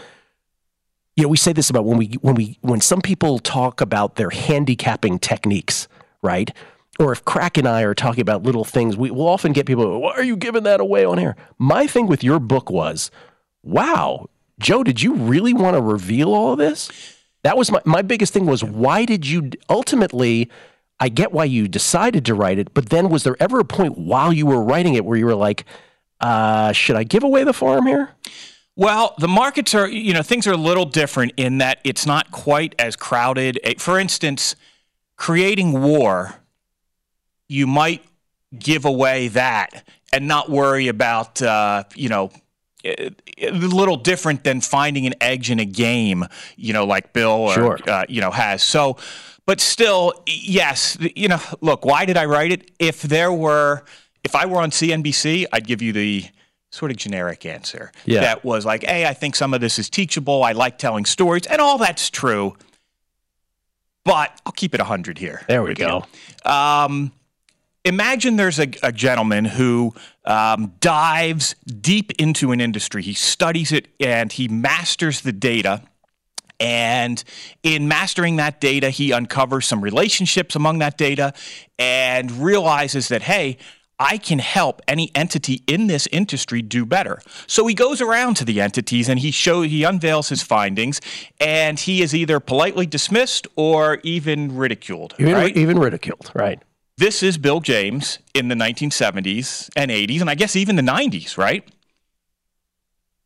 you 1.17 1.23
know 1.23 1.29
we 1.29 1.37
say 1.37 1.53
this 1.53 1.71
about 1.71 1.85
when 1.85 1.99
we 1.99 2.07
when 2.21 2.35
we 2.35 2.59
when 2.61 2.81
some 2.81 3.01
people 3.01 3.39
talk 3.39 3.81
about 3.81 4.17
their 4.17 4.31
handicapping 4.31 5.19
techniques 5.19 5.89
right 6.23 6.53
or 6.99 7.13
if 7.13 7.25
Crack 7.25 7.59
and 7.59 7.69
I 7.69 7.83
are 7.83 7.95
talking 7.95 8.23
about 8.23 8.43
little 8.43 8.65
things, 8.65 8.97
we 8.97 9.11
will 9.11 9.29
often 9.29 9.53
get 9.53 9.67
people, 9.67 10.01
why 10.01 10.13
are 10.13 10.23
you 10.23 10.37
giving 10.37 10.63
that 10.63 10.81
away 10.81 11.05
on 11.05 11.19
air? 11.19 11.37
My 11.59 11.87
thing 11.87 12.07
with 12.07 12.25
your 12.25 12.39
book 12.39 12.71
was, 12.71 13.11
wow, 13.63 14.29
Joe, 14.59 14.83
did 14.83 15.03
you 15.03 15.15
really 15.15 15.53
want 15.53 15.77
to 15.77 15.83
reveal 15.83 16.33
all 16.33 16.53
of 16.53 16.59
this? 16.59 16.91
That 17.43 17.57
was 17.57 17.71
my, 17.71 17.81
my 17.85 18.03
biggest 18.03 18.33
thing 18.33 18.47
was, 18.47 18.65
why 18.65 19.05
did 19.05 19.27
you 19.27 19.51
ultimately, 19.69 20.51
I 20.99 21.09
get 21.09 21.33
why 21.33 21.45
you 21.45 21.69
decided 21.69 22.25
to 22.27 22.35
write 22.35 22.59
it, 22.59 22.73
but 22.73 22.89
then 22.89 23.09
was 23.09 23.25
there 23.25 23.37
ever 23.39 23.61
a 23.61 23.65
point 23.65 23.99
while 23.99 24.33
you 24.33 24.47
were 24.47 24.63
writing 24.63 24.95
it 24.95 25.05
where 25.05 25.19
you 25.19 25.27
were 25.27 25.35
like, 25.35 25.65
uh, 26.21 26.73
should 26.73 26.97
I 26.97 27.05
give 27.05 27.23
away 27.23 27.45
the 27.45 27.53
farm 27.53 27.87
here? 27.87 28.11
Well, 28.79 29.15
the 29.19 29.29
markets 29.29 29.75
are, 29.75 29.89
you 29.89 30.13
know, 30.13 30.23
things 30.23 30.47
are 30.47 30.53
a 30.53 30.57
little 30.59 30.85
different 30.85 31.33
in 31.39 31.59
that 31.59 31.79
it's 31.83 32.05
not 32.05 32.31
quite 32.31 32.75
as 32.79 32.95
crowded. 32.95 33.59
Eh, 33.65 33.75
For 33.79 33.99
instance, 33.99 34.55
creating 35.17 35.81
war, 35.81 36.35
you 37.49 37.67
might 37.67 38.05
give 38.59 38.85
away 38.85 39.29
that 39.29 39.89
and 40.13 40.29
not 40.29 40.51
worry 40.51 40.89
about, 40.89 41.41
uh, 41.41 41.85
you 41.95 42.11
know, 42.11 42.31
eh, 42.85 43.09
a 43.41 43.51
little 43.51 43.97
different 43.97 44.45
than 44.45 44.61
finding 44.61 45.07
an 45.07 45.15
edge 45.23 45.51
in 45.51 45.59
a 45.59 45.65
game, 45.65 46.27
you 46.57 46.75
know, 46.75 46.85
like 46.85 47.15
Bill 47.15 47.31
or, 47.31 47.55
Sure. 47.55 47.79
uh, 47.89 48.05
you 48.11 48.21
know, 48.21 48.31
has. 48.31 48.63
So, 48.63 48.99
but 49.47 49.59
still, 49.61 50.13
yes, 50.27 50.99
you 51.17 51.29
know, 51.29 51.41
look, 51.63 51.87
why 51.87 52.05
did 52.05 52.19
I 52.19 52.27
write 52.27 52.53
it? 52.53 52.71
If 52.79 53.01
there 53.03 53.33
were, 53.33 53.85
if 54.23 54.35
I 54.35 54.45
were 54.45 54.59
on 54.61 54.71
CNBC, 54.71 55.47
I'd 55.51 55.67
give 55.67 55.81
you 55.81 55.93
the 55.95 56.27
sort 56.77 56.91
of 56.91 56.97
generic 56.99 57.47
answer 57.47 57.91
Yeah. 58.05 58.21
that 58.21 58.45
was 58.45 58.67
like, 58.67 58.85
hey, 58.85 59.07
I 59.07 59.15
think 59.15 59.35
some 59.35 59.55
of 59.55 59.61
this 59.61 59.79
is 59.79 59.89
teachable. 59.89 60.45
I 60.45 60.53
like 60.53 60.79
telling 60.79 61.05
stories, 61.07 61.47
and 61.47 61.61
all 61.61 61.79
that's 61.79 62.11
true. 62.11 62.57
But 64.05 64.41
I'll 64.47 64.53
keep 64.53 64.75
it 64.75 64.81
100 64.81 65.19
here. 65.19 65.43
There 65.49 65.63
we 65.65 65.75
go. 65.75 66.05
Um, 66.45 67.11
imagine 67.85 68.37
there's 68.37 68.61
a, 68.61 68.69
a 68.83 68.93
gentleman 68.93 69.45
who 69.45 69.95
um, 70.25 70.75
dives 70.81 71.57
deep 71.81 72.13
into 72.21 72.53
an 72.53 72.61
industry. 72.61 73.03
He 73.03 73.15
studies 73.15 73.73
it 73.73 73.89
and 73.99 74.31
he 74.31 74.47
masters 74.47 75.23
the 75.23 75.33
data. 75.33 75.83
And 76.61 77.23
in 77.65 77.89
mastering 77.89 78.37
that 78.37 78.61
data, 78.61 78.91
he 78.91 79.13
uncovers 79.13 79.67
some 79.67 79.81
relationships 79.83 80.55
among 80.55 80.79
that 80.79 80.97
data 80.97 81.35
and 81.79 82.31
realizes 82.31 83.09
that, 83.09 83.23
hey, 83.23 83.59
I 83.99 84.19
can 84.19 84.39
help 84.39 84.83
any 84.87 85.11
entity 85.15 85.63
in 85.67 85.87
this 85.87 86.07
industry 86.13 86.61
do 86.61 86.85
better. 86.85 87.21
So 87.47 87.67
he 87.67 87.75
goes 87.75 88.01
around 88.01 88.35
to 88.37 88.45
the 88.45 88.61
entities 88.61 89.09
and 89.09 89.19
he 89.19 89.31
show 89.31 89.63
he 89.63 89.85
unveils 89.85 90.29
his 90.29 90.43
findings, 90.43 91.01
and 91.41 91.79
he 91.79 92.03
is 92.03 92.15
either 92.15 92.39
politely 92.41 92.87
dismissed 92.87 93.47
or 93.57 93.99
even 94.03 94.57
ridiculed. 94.57 95.15
Even, 95.19 95.35
right? 95.35 95.57
even 95.57 95.79
ridiculed, 95.79 96.31
right? 96.35 96.63
This 96.99 97.23
is 97.23 97.37
Bill 97.39 97.61
James 97.61 98.19
in 98.35 98.49
the 98.49 98.55
1970s 98.55 99.71
and 99.77 99.91
80s, 99.91 100.21
and 100.21 100.31
I 100.31 100.35
guess 100.35 100.57
even 100.57 100.77
the 100.77 100.83
90s, 100.83 101.37
right? 101.37 101.67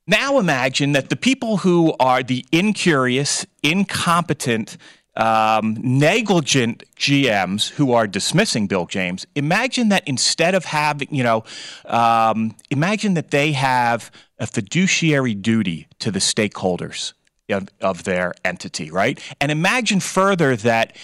Now 0.07 0.39
imagine 0.39 0.93
that 0.93 1.09
the 1.09 1.15
people 1.15 1.59
who 1.59 1.95
are 2.01 2.23
the 2.25 2.45
incurious, 2.51 3.47
incompetent, 3.63 4.77
um, 5.17 5.77
negligent 5.81 6.85
GMs 6.97 7.71
who 7.71 7.93
are 7.93 8.07
dismissing 8.07 8.67
Bill 8.67 8.87
James, 8.87 9.27
imagine 9.35 9.89
that 9.89 10.07
instead 10.07 10.55
of 10.55 10.65
having, 10.65 11.15
you 11.15 11.25
know, 11.25 11.45
um, 11.87 12.55
imagine 12.71 13.15
that 13.15 13.31
they 13.31 13.53
have 13.53 14.11
a 14.39 14.47
fiduciary 14.47 15.35
duty 15.35 15.89
to 15.99 16.11
the 16.11 16.21
stakeholders 16.21 17.13
of, 17.51 17.69
of 17.81 18.05
their 18.05 18.35
entity, 18.45 18.91
right? 18.91 19.21
And 19.41 19.51
imagine 19.51 20.01
further 20.01 20.57
that 20.57 20.97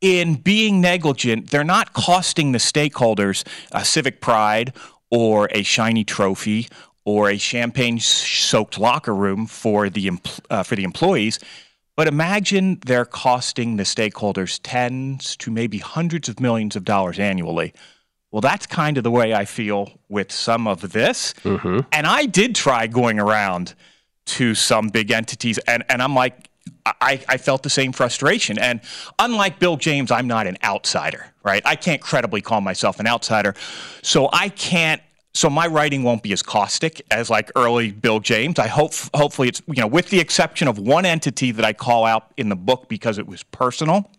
in 0.00 0.34
being 0.34 0.80
negligent, 0.80 1.50
they're 1.50 1.64
not 1.64 1.92
costing 1.92 2.52
the 2.52 2.58
stakeholders 2.58 3.44
a 3.70 3.84
civic 3.84 4.20
pride 4.20 4.72
or 5.10 5.48
a 5.52 5.62
shiny 5.62 6.04
trophy 6.04 6.68
or 7.04 7.30
a 7.30 7.38
champagne-soaked 7.38 8.78
locker 8.78 9.14
room 9.14 9.46
for 9.46 9.88
the 9.88 10.10
uh, 10.50 10.62
for 10.62 10.76
the 10.76 10.84
employees. 10.84 11.38
But 11.96 12.08
imagine 12.08 12.80
they're 12.86 13.04
costing 13.04 13.76
the 13.76 13.82
stakeholders 13.82 14.58
tens 14.62 15.36
to 15.36 15.50
maybe 15.50 15.78
hundreds 15.78 16.28
of 16.28 16.40
millions 16.40 16.74
of 16.74 16.84
dollars 16.84 17.18
annually. 17.18 17.74
Well, 18.30 18.40
that's 18.40 18.66
kind 18.66 18.96
of 18.96 19.04
the 19.04 19.10
way 19.10 19.34
I 19.34 19.44
feel 19.44 19.92
with 20.08 20.32
some 20.32 20.66
of 20.66 20.92
this. 20.92 21.34
Mm-hmm. 21.44 21.80
And 21.92 22.06
I 22.06 22.24
did 22.24 22.54
try 22.54 22.86
going 22.86 23.20
around 23.20 23.74
to 24.24 24.54
some 24.54 24.88
big 24.88 25.10
entities, 25.10 25.58
and, 25.58 25.84
and 25.88 26.00
I'm 26.00 26.14
like, 26.14 26.48
I, 26.86 27.22
I 27.28 27.36
felt 27.36 27.62
the 27.62 27.70
same 27.70 27.92
frustration. 27.92 28.58
And 28.58 28.80
unlike 29.18 29.58
Bill 29.58 29.76
James, 29.76 30.10
I'm 30.10 30.26
not 30.26 30.46
an 30.46 30.56
outsider, 30.64 31.26
right? 31.42 31.62
I 31.66 31.76
can't 31.76 32.00
credibly 32.00 32.40
call 32.40 32.60
myself 32.60 33.00
an 33.00 33.06
outsider. 33.06 33.54
So 34.02 34.28
I 34.32 34.48
can't 34.48 35.02
so 35.34 35.48
my 35.48 35.66
writing 35.66 36.02
won't 36.02 36.22
be 36.22 36.32
as 36.32 36.42
caustic 36.42 37.02
as 37.10 37.30
like 37.30 37.50
early 37.56 37.90
Bill 37.90 38.20
James. 38.20 38.58
I 38.58 38.66
hope 38.68 38.92
hopefully 39.14 39.48
it's 39.48 39.62
you 39.66 39.80
know 39.80 39.86
with 39.86 40.10
the 40.10 40.20
exception 40.20 40.68
of 40.68 40.78
one 40.78 41.04
entity 41.04 41.52
that 41.52 41.64
I 41.64 41.72
call 41.72 42.04
out 42.04 42.32
in 42.36 42.48
the 42.48 42.56
book 42.56 42.88
because 42.88 43.18
it 43.18 43.26
was 43.26 43.42
personal 43.44 44.10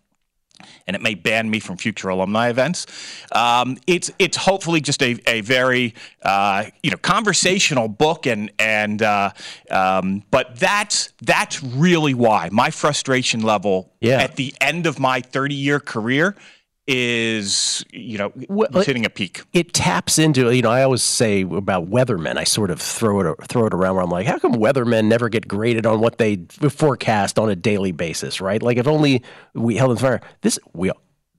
and 0.88 0.95
it 0.95 1.02
may 1.02 1.13
ban 1.13 1.49
me 1.49 1.60
from 1.60 1.76
future 1.78 2.10
alumni 2.10 2.49
events. 2.49 2.86
Um, 3.34 3.78
it's 3.86 4.12
it's 4.17 4.38
hopefully 4.38 4.80
just 4.82 5.02
a, 5.04 5.19
a 5.28 5.41
very 5.41 5.93
uh, 6.23 6.65
you 6.82 6.89
know 6.91 6.97
conversational 6.97 7.88
book 7.88 8.26
and 8.26 8.52
and 8.60 9.02
uh, 9.02 9.32
um, 9.69 10.23
but 10.32 10.58
that's 10.58 11.13
that's 11.21 11.62
really 11.63 12.13
why 12.13 12.49
my 12.52 12.69
frustration 12.71 13.41
level 13.41 13.91
Yeah. 13.99 14.21
at 14.21 14.36
the 14.36 14.54
end 14.62 14.86
of 14.86 14.99
my 14.99 15.21
30 15.21 15.54
year 15.56 15.80
career 15.80 16.36
is 16.88 17.84
you 17.91 18.17
know 18.17 18.32
Well, 18.50 18.67
uh, 18.74 18.84
hitting 18.84 19.06
a 19.06 19.10
peak. 19.10 19.41
it 19.54 19.74
taps 19.74 20.19
into 20.19 20.52
you 20.52 20.62
know 20.62 20.69
I 20.69 20.84
always 20.84 21.02
say 21.02 21.41
about 21.41 21.89
weathermen 21.89 22.38
I 22.38 22.43
sort 22.43 22.69
of 22.72 22.82
throw 22.82 23.22
it 23.22 23.38
throw 23.48 23.65
it 23.67 23.74
around 23.74 23.96
where 23.96 24.04
I'm 24.04 24.10
like 24.10 24.28
how 24.28 24.38
come 24.38 24.54
weathermen 24.56 25.06
never 25.06 25.30
get 25.30 25.48
graded 25.48 25.86
on 25.86 26.02
what 26.02 26.17
they 26.17 26.38
forecast 26.69 27.39
on 27.39 27.50
a 27.50 27.56
daily 27.56 27.91
basis 27.93 28.41
right? 28.41 28.62
Like 28.62 28.78
if 28.78 28.88
only 28.88 29.24
we 29.54 29.78
held 29.78 29.91
in 29.91 29.98
fire. 29.98 30.22
This 30.41 30.60
we 30.74 30.91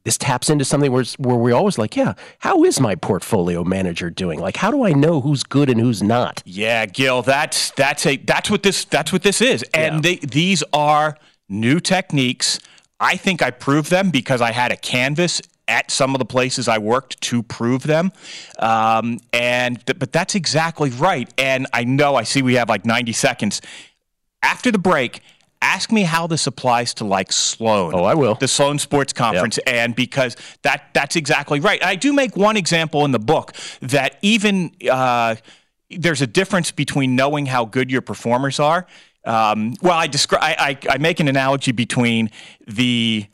this 0.05 0.19
taps 0.19 0.51
into 0.51 0.67
something 0.67 0.93
where, 0.93 1.05
where 1.19 1.37
we're 1.37 1.55
always 1.55 1.79
like 1.79 1.95
yeah 1.97 2.15
how 2.39 2.65
is 2.65 2.81
my 2.81 2.95
portfolio 2.95 3.65
manager 3.65 4.09
doing? 4.11 4.41
Like 4.41 4.57
how 4.57 4.71
do 4.71 4.85
I 4.85 4.93
know 4.93 5.21
who's 5.21 5.43
good 5.43 5.69
and 5.69 5.79
who's 5.81 6.03
not? 6.03 6.43
Yeah, 6.47 6.87
Gill, 6.87 7.21
that's 7.23 7.71
that's 7.73 8.07
a 8.07 8.17
that's 8.17 8.51
what 8.51 8.63
this 8.63 8.85
that's 8.87 9.13
what 9.13 9.23
this 9.23 9.41
is, 9.43 9.63
and 9.75 10.03
they, 10.03 10.17
these 10.17 10.63
are 10.73 11.17
new 11.49 11.81
techniques. 11.81 12.59
I 13.01 13.17
think 13.17 13.43
I 13.43 13.51
proved 13.51 13.91
them 13.91 14.11
because 14.11 14.41
I 14.41 14.53
had 14.53 14.73
a 14.73 14.77
canvas 14.77 15.43
at 15.67 15.91
some 15.91 16.15
of 16.15 16.19
the 16.19 16.25
places 16.25 16.69
I 16.69 16.79
worked 16.79 17.21
to 17.23 17.43
prove 17.43 17.83
them, 17.83 18.13
um, 18.59 19.19
and 19.33 19.85
th- 19.87 19.99
but 19.99 20.13
that's 20.13 20.35
exactly 20.35 20.91
right. 20.91 21.33
And 21.39 21.67
I 21.73 21.85
know 21.85 22.17
I 22.17 22.25
see 22.25 22.43
we 22.43 22.55
have 22.55 22.69
like 22.69 22.85
ninety 22.85 23.13
seconds 23.13 23.61
after 24.43 24.71
the 24.71 24.79
break. 24.79 25.21
Ask 25.63 25.91
me 25.91 26.03
how 26.03 26.27
this 26.27 26.47
applies 26.47 26.93
to 26.95 27.05
like 27.05 27.33
Sloan. 27.33 27.95
Oh, 27.95 28.05
I 28.05 28.15
will. 28.15 28.35
The 28.35 28.49
Sloan 28.49 28.79
Sports 28.79 29.15
Conference, 29.15 29.57
and 29.67 29.97
because 29.97 30.37
that 30.61 30.91
that's 30.93 31.17
exactly 31.17 31.59
right. 31.59 31.83
I 31.83 31.97
do 31.97 32.13
make 32.13 32.37
one 32.37 32.59
example 32.59 33.07
in 33.07 33.13
the 33.13 33.19
book 33.19 33.55
that 33.81 34.19
even 34.21 34.73
uh, 34.91 35.37
there's 35.91 36.21
a 36.21 36.27
difference 36.27 36.71
between 36.71 37.17
knowing 37.17 37.47
how 37.47 37.65
good 37.65 37.91
your 37.91 38.03
performers 38.03 38.61
are. 38.61 38.87
Um, 39.25 39.75
well, 39.83 39.97
I 39.97 40.07
describe 40.07 40.43
I, 40.43 40.57
I, 40.59 40.95
I 40.95 40.99
make 40.99 41.21
an 41.21 41.29
analogy 41.29 41.73
between 41.73 42.31
the 42.67 43.27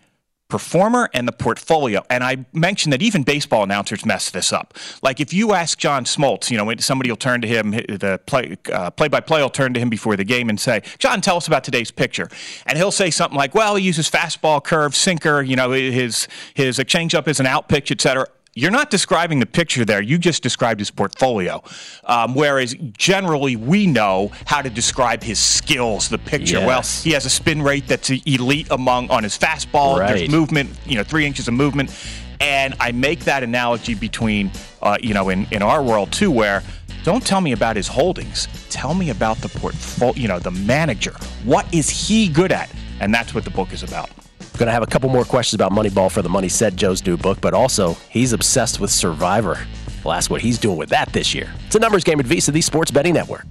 performer 0.50 1.08
and 1.14 1.26
the 1.26 1.32
portfolio. 1.32 2.02
And 2.10 2.22
I 2.22 2.44
mentioned 2.52 2.92
that 2.92 3.00
even 3.00 3.22
baseball 3.22 3.62
announcers 3.62 4.04
mess 4.04 4.30
this 4.30 4.52
up. 4.52 4.74
Like 5.02 5.20
if 5.20 5.32
you 5.32 5.52
ask 5.54 5.78
John 5.78 6.04
Smoltz, 6.04 6.50
you 6.50 6.58
know, 6.58 6.74
somebody 6.78 7.08
will 7.10 7.16
turn 7.16 7.40
to 7.40 7.48
him, 7.48 7.70
the 7.70 8.20
play 8.26 8.58
uh, 8.70 8.90
play-by-play 8.90 9.40
will 9.40 9.48
turn 9.48 9.72
to 9.74 9.80
him 9.80 9.88
before 9.88 10.16
the 10.16 10.24
game 10.24 10.50
and 10.50 10.60
say, 10.60 10.82
"John, 10.98 11.20
tell 11.22 11.36
us 11.36 11.46
about 11.46 11.64
today's 11.64 11.90
picture. 11.90 12.28
and 12.66 12.76
he'll 12.76 12.90
say 12.90 13.10
something 13.10 13.38
like, 13.38 13.54
"Well, 13.54 13.76
he 13.76 13.84
uses 13.84 14.10
fastball, 14.10 14.62
curve, 14.62 14.94
sinker. 14.94 15.40
You 15.40 15.56
know, 15.56 15.70
his 15.70 16.28
his 16.54 16.78
changeup 16.78 17.28
is 17.28 17.40
an 17.40 17.46
out 17.46 17.68
pitch, 17.68 17.90
etc." 17.90 18.26
you're 18.54 18.70
not 18.70 18.90
describing 18.90 19.38
the 19.38 19.46
picture 19.46 19.84
there. 19.84 20.02
You 20.02 20.18
just 20.18 20.42
described 20.42 20.80
his 20.80 20.90
portfolio. 20.90 21.62
Um, 22.04 22.34
whereas 22.34 22.74
generally 22.92 23.56
we 23.56 23.86
know 23.86 24.32
how 24.46 24.60
to 24.60 24.70
describe 24.70 25.22
his 25.22 25.38
skills, 25.38 26.08
the 26.08 26.18
picture. 26.18 26.58
Yes. 26.58 26.66
Well, 26.66 26.82
he 27.04 27.12
has 27.12 27.26
a 27.26 27.30
spin 27.30 27.62
rate 27.62 27.86
that's 27.86 28.10
elite 28.10 28.68
among 28.70 29.10
on 29.10 29.22
his 29.22 29.38
fastball. 29.38 30.00
Right. 30.00 30.16
There's 30.16 30.30
movement, 30.30 30.70
you 30.84 30.96
know, 30.96 31.04
three 31.04 31.26
inches 31.26 31.46
of 31.46 31.54
movement. 31.54 31.94
And 32.40 32.74
I 32.80 32.92
make 32.92 33.20
that 33.20 33.42
analogy 33.42 33.94
between, 33.94 34.50
uh, 34.82 34.96
you 35.00 35.14
know, 35.14 35.28
in, 35.28 35.46
in 35.50 35.62
our 35.62 35.82
world 35.82 36.10
too, 36.10 36.30
where 36.30 36.62
don't 37.04 37.24
tell 37.24 37.40
me 37.40 37.52
about 37.52 37.76
his 37.76 37.86
holdings. 37.86 38.48
Tell 38.68 38.94
me 38.94 39.10
about 39.10 39.38
the 39.38 39.48
portfolio, 39.48 40.14
you 40.16 40.28
know, 40.28 40.38
the 40.38 40.50
manager. 40.50 41.14
What 41.44 41.72
is 41.72 41.88
he 41.88 42.28
good 42.28 42.50
at? 42.50 42.70
And 43.00 43.14
that's 43.14 43.34
what 43.34 43.44
the 43.44 43.50
book 43.50 43.72
is 43.72 43.82
about. 43.82 44.10
Going 44.58 44.66
to 44.66 44.72
have 44.72 44.82
a 44.82 44.86
couple 44.86 45.08
more 45.08 45.24
questions 45.24 45.54
about 45.54 45.72
Moneyball 45.72 46.10
for 46.10 46.22
the 46.22 46.28
Money 46.28 46.48
Said 46.48 46.76
Joe's 46.76 47.04
new 47.06 47.16
book, 47.16 47.40
but 47.40 47.54
also 47.54 47.94
he's 48.08 48.32
obsessed 48.32 48.80
with 48.80 48.90
Survivor. 48.90 49.58
We'll 50.04 50.14
ask 50.14 50.30
what 50.30 50.40
he's 50.40 50.58
doing 50.58 50.76
with 50.76 50.90
that 50.90 51.12
this 51.12 51.34
year. 51.34 51.52
It's 51.66 51.76
a 51.76 51.78
numbers 51.78 52.04
game 52.04 52.20
at 52.20 52.26
VSIN, 52.26 52.52
the 52.52 52.60
Sports 52.60 52.90
Betting 52.90 53.14
Network. 53.14 53.46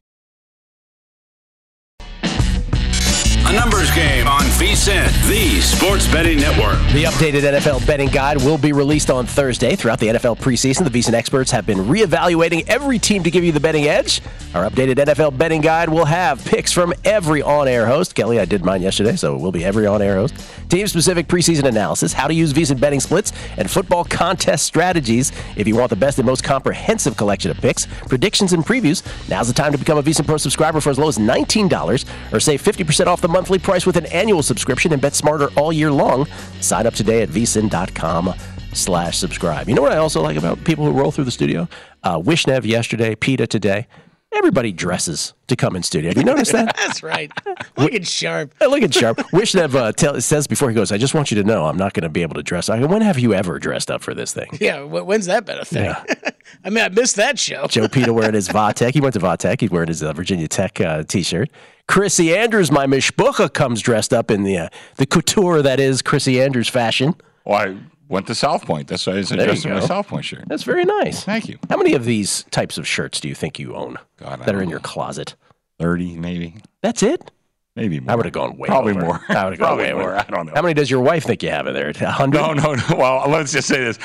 A 3.50 3.52
numbers 3.52 3.90
game 3.96 4.28
on 4.28 4.42
VSIN, 4.42 5.28
the 5.28 5.60
Sports 5.60 6.06
Betting 6.06 6.38
Network. 6.38 6.78
The 6.94 7.06
updated 7.06 7.42
NFL 7.42 7.88
betting 7.88 8.10
guide 8.10 8.38
will 8.38 8.60
be 8.60 8.74
released 8.74 9.10
on 9.10 9.26
Thursday. 9.26 9.76
Throughout 9.76 10.00
the 10.00 10.10
NFL 10.10 10.38
preseason, 10.38 10.84
the 10.84 10.92
VSiN 10.92 11.14
experts 11.14 11.50
have 11.50 11.66
been 11.66 11.80
reevaluating 11.80 12.70
every 12.70 13.00
team 13.00 13.24
to 13.24 13.32
give 13.32 13.44
you 13.44 13.52
the 13.52 13.60
betting 13.60 13.86
edge. 13.86 14.22
Our 14.54 14.70
updated 14.70 14.98
NFL 14.98 15.36
betting 15.36 15.62
guide 15.62 15.90
will 15.90 16.06
have 16.06 16.46
picks 16.46 16.72
from 16.72 16.94
every 17.04 17.42
on-air 17.42 17.88
host. 17.88 18.14
Kelley, 18.14 18.40
I 18.40 18.46
did 18.46 18.64
mine 18.64 18.84
yesterday, 18.84 19.16
so 19.16 19.36
it 19.36 19.42
will 19.42 19.52
be 19.52 19.66
every 19.66 19.88
on-air 19.88 20.14
host. 20.14 20.36
Team-specific 20.70 21.28
preseason 21.28 21.64
analysis, 21.64 22.14
how 22.14 22.28
to 22.28 22.34
use 22.36 22.54
VSiN 22.54 22.80
betting 22.80 23.00
splits, 23.00 23.34
and 23.58 23.70
football 23.70 24.04
contest 24.04 24.64
strategies. 24.68 25.32
If 25.56 25.68
you 25.68 25.76
want 25.76 25.90
the 25.90 25.96
best 25.96 26.20
and 26.20 26.26
most 26.28 26.44
comprehensive 26.44 27.18
collection 27.18 27.50
of 27.50 27.58
picks, 27.58 27.88
predictions, 28.08 28.54
and 28.54 28.64
previews, 28.64 29.02
now's 29.28 29.48
the 29.48 29.56
time 29.56 29.72
to 29.72 29.80
become 29.80 29.98
a 29.98 30.04
VSiN 30.04 30.28
Pro 30.28 30.38
subscriber 30.38 30.80
for 30.82 30.92
as 30.92 31.00
low 31.00 31.08
as 31.08 31.18
$19 31.18 32.06
or 32.32 32.40
save 32.40 32.62
50% 32.62 33.08
off 33.08 33.22
the 33.22 33.39
monthly 33.40 33.58
price 33.58 33.86
with 33.86 33.96
an 33.96 34.06
annual 34.08 34.44
subscription 34.44 34.92
and 34.92 35.02
bet 35.02 35.16
smarter 35.16 35.48
all 35.56 35.72
year 35.72 35.94
long. 35.94 36.28
Sign 36.60 36.86
up 36.86 36.94
today 36.94 37.22
at 37.22 37.30
vsin.com 37.30 38.34
slash 38.74 39.18
subscribe. 39.18 39.70
You 39.70 39.76
know 39.76 39.82
what 39.82 39.94
I 39.94 39.98
also 39.98 40.22
like 40.22 40.36
about 40.36 40.62
people 40.66 40.84
who 40.84 40.92
roll 40.92 41.10
through 41.10 41.24
the 41.24 41.32
studio? 41.32 41.70
Uh, 42.04 42.20
Wishnev 42.20 42.66
yesterday, 42.66 43.16
Peta 43.16 43.48
today. 43.48 43.88
Everybody 44.32 44.72
dresses 44.72 45.34
to 45.48 45.56
come 45.56 45.76
in 45.76 45.82
studio. 45.82 46.12
Have 46.12 46.18
you 46.18 46.24
noticed 46.24 46.52
that? 46.52 46.76
That's 46.78 47.02
right. 47.02 47.32
Looking 47.78 48.04
sharp. 48.04 48.54
Look 48.62 48.84
at 48.84 48.94
Sharp. 48.94 49.18
Wishnev 49.34 49.74
uh, 49.74 49.92
tell, 49.92 50.22
says 50.22 50.46
before 50.46 50.70
he 50.70 50.76
goes, 50.76 50.92
I 50.92 50.98
just 50.98 51.14
want 51.16 51.32
you 51.32 51.36
to 51.42 51.44
know 51.44 51.66
I'm 51.66 51.78
not 51.78 51.94
going 51.94 52.04
to 52.04 52.10
be 52.10 52.22
able 52.22 52.36
to 52.36 52.44
dress. 52.44 52.70
I 52.70 52.80
go, 52.80 52.88
when 52.88 53.02
have 53.02 53.18
you 53.18 53.34
ever 53.34 53.58
dressed 53.58 53.90
up 53.90 54.02
for 54.02 54.14
this 54.14 54.32
thing? 54.32 54.50
Yeah, 54.60 54.84
when's 54.84 55.26
that 55.26 55.46
been 55.46 55.58
a 55.58 55.66
thing? 55.66 55.86
Yeah. 55.86 56.04
I 56.64 56.70
mean, 56.70 56.84
I 56.84 56.90
missed 56.90 57.16
that 57.16 57.40
show. 57.40 57.68
Joe 57.68 57.88
Peta 57.88 58.14
wearing 58.14 58.34
his 58.36 58.48
Vatech. 58.50 58.94
He 58.94 59.02
went 59.02 59.14
to 59.14 59.20
Vatech. 59.20 59.62
He's 59.62 59.72
wearing 59.72 59.88
his 59.88 60.04
uh, 60.04 60.14
Virginia 60.14 60.48
Tech 60.48 60.80
uh, 60.80 61.04
t-shirt. 61.04 61.50
Chrissy 61.88 62.36
Andrews, 62.36 62.72
my 62.72 62.86
mishbucha, 62.86 63.52
comes 63.52 63.82
dressed 63.82 64.14
up 64.14 64.30
in 64.30 64.44
the 64.44 64.58
uh, 64.58 64.70
the 64.98 65.08
couture 65.08 65.64
that 65.64 65.80
is 65.80 66.04
Chrissy 66.04 66.40
Andrews 66.40 66.70
fashion. 66.70 67.16
Well, 67.46 67.58
I 67.58 67.78
went 68.10 68.28
to 68.28 68.36
South 68.36 68.66
Point. 68.66 68.90
That's 68.90 69.08
why 69.08 69.14
I 69.14 69.16
was 69.18 69.32
you 69.32 69.40
adjusting 69.40 69.72
my. 69.74 69.80
South 69.80 70.08
Point 70.08 70.26
shirt. 70.26 70.44
That's 70.48 70.64
very 70.64 70.84
nice. 70.84 71.24
Thank 71.24 71.48
you. 71.48 71.58
How 71.70 71.78
many 71.78 71.94
of 71.94 72.04
these 72.04 72.44
types 72.52 72.78
of 72.78 72.86
shirts 72.86 73.20
do 73.22 73.30
you 73.30 73.36
think 73.36 73.58
you 73.60 73.74
own 73.76 73.98
God, 74.18 74.42
I 74.42 74.46
that 74.46 74.50
are 74.50 74.54
don't 74.54 74.64
in 74.64 74.70
your 74.70 74.80
know. 74.80 74.84
closet? 74.84 75.36
30, 75.80 76.18
maybe. 76.18 76.56
That's 76.82 77.02
it? 77.04 77.32
Maybe 77.76 78.02
more. 78.02 78.12
I 78.12 78.16
would 78.16 78.26
have 78.26 78.34
gone 78.34 78.58
way 78.58 78.68
more. 78.68 78.68
Probably 78.68 78.92
over. 78.92 79.02
more. 79.06 79.22
I 79.30 79.44
would 79.46 79.54
have 79.54 79.60
gone 79.60 79.68
Probably 79.78 79.84
way 79.86 79.94
more. 79.94 80.10
over. 80.10 80.18
I 80.18 80.24
don't 80.24 80.48
know. 80.48 80.52
How 80.54 80.62
many 80.62 80.74
does 80.74 80.92
your 80.92 81.00
wife 81.02 81.24
think 81.24 81.42
you 81.44 81.50
have 81.52 81.66
in 81.68 81.74
there? 81.74 81.90
A 81.90 82.12
hundred? 82.12 82.40
No, 82.40 82.54
no, 82.54 82.74
no. 82.76 82.84
Well, 82.98 83.30
let's 83.30 83.54
just 83.54 83.68
say 83.70 83.80
this. 83.86 83.98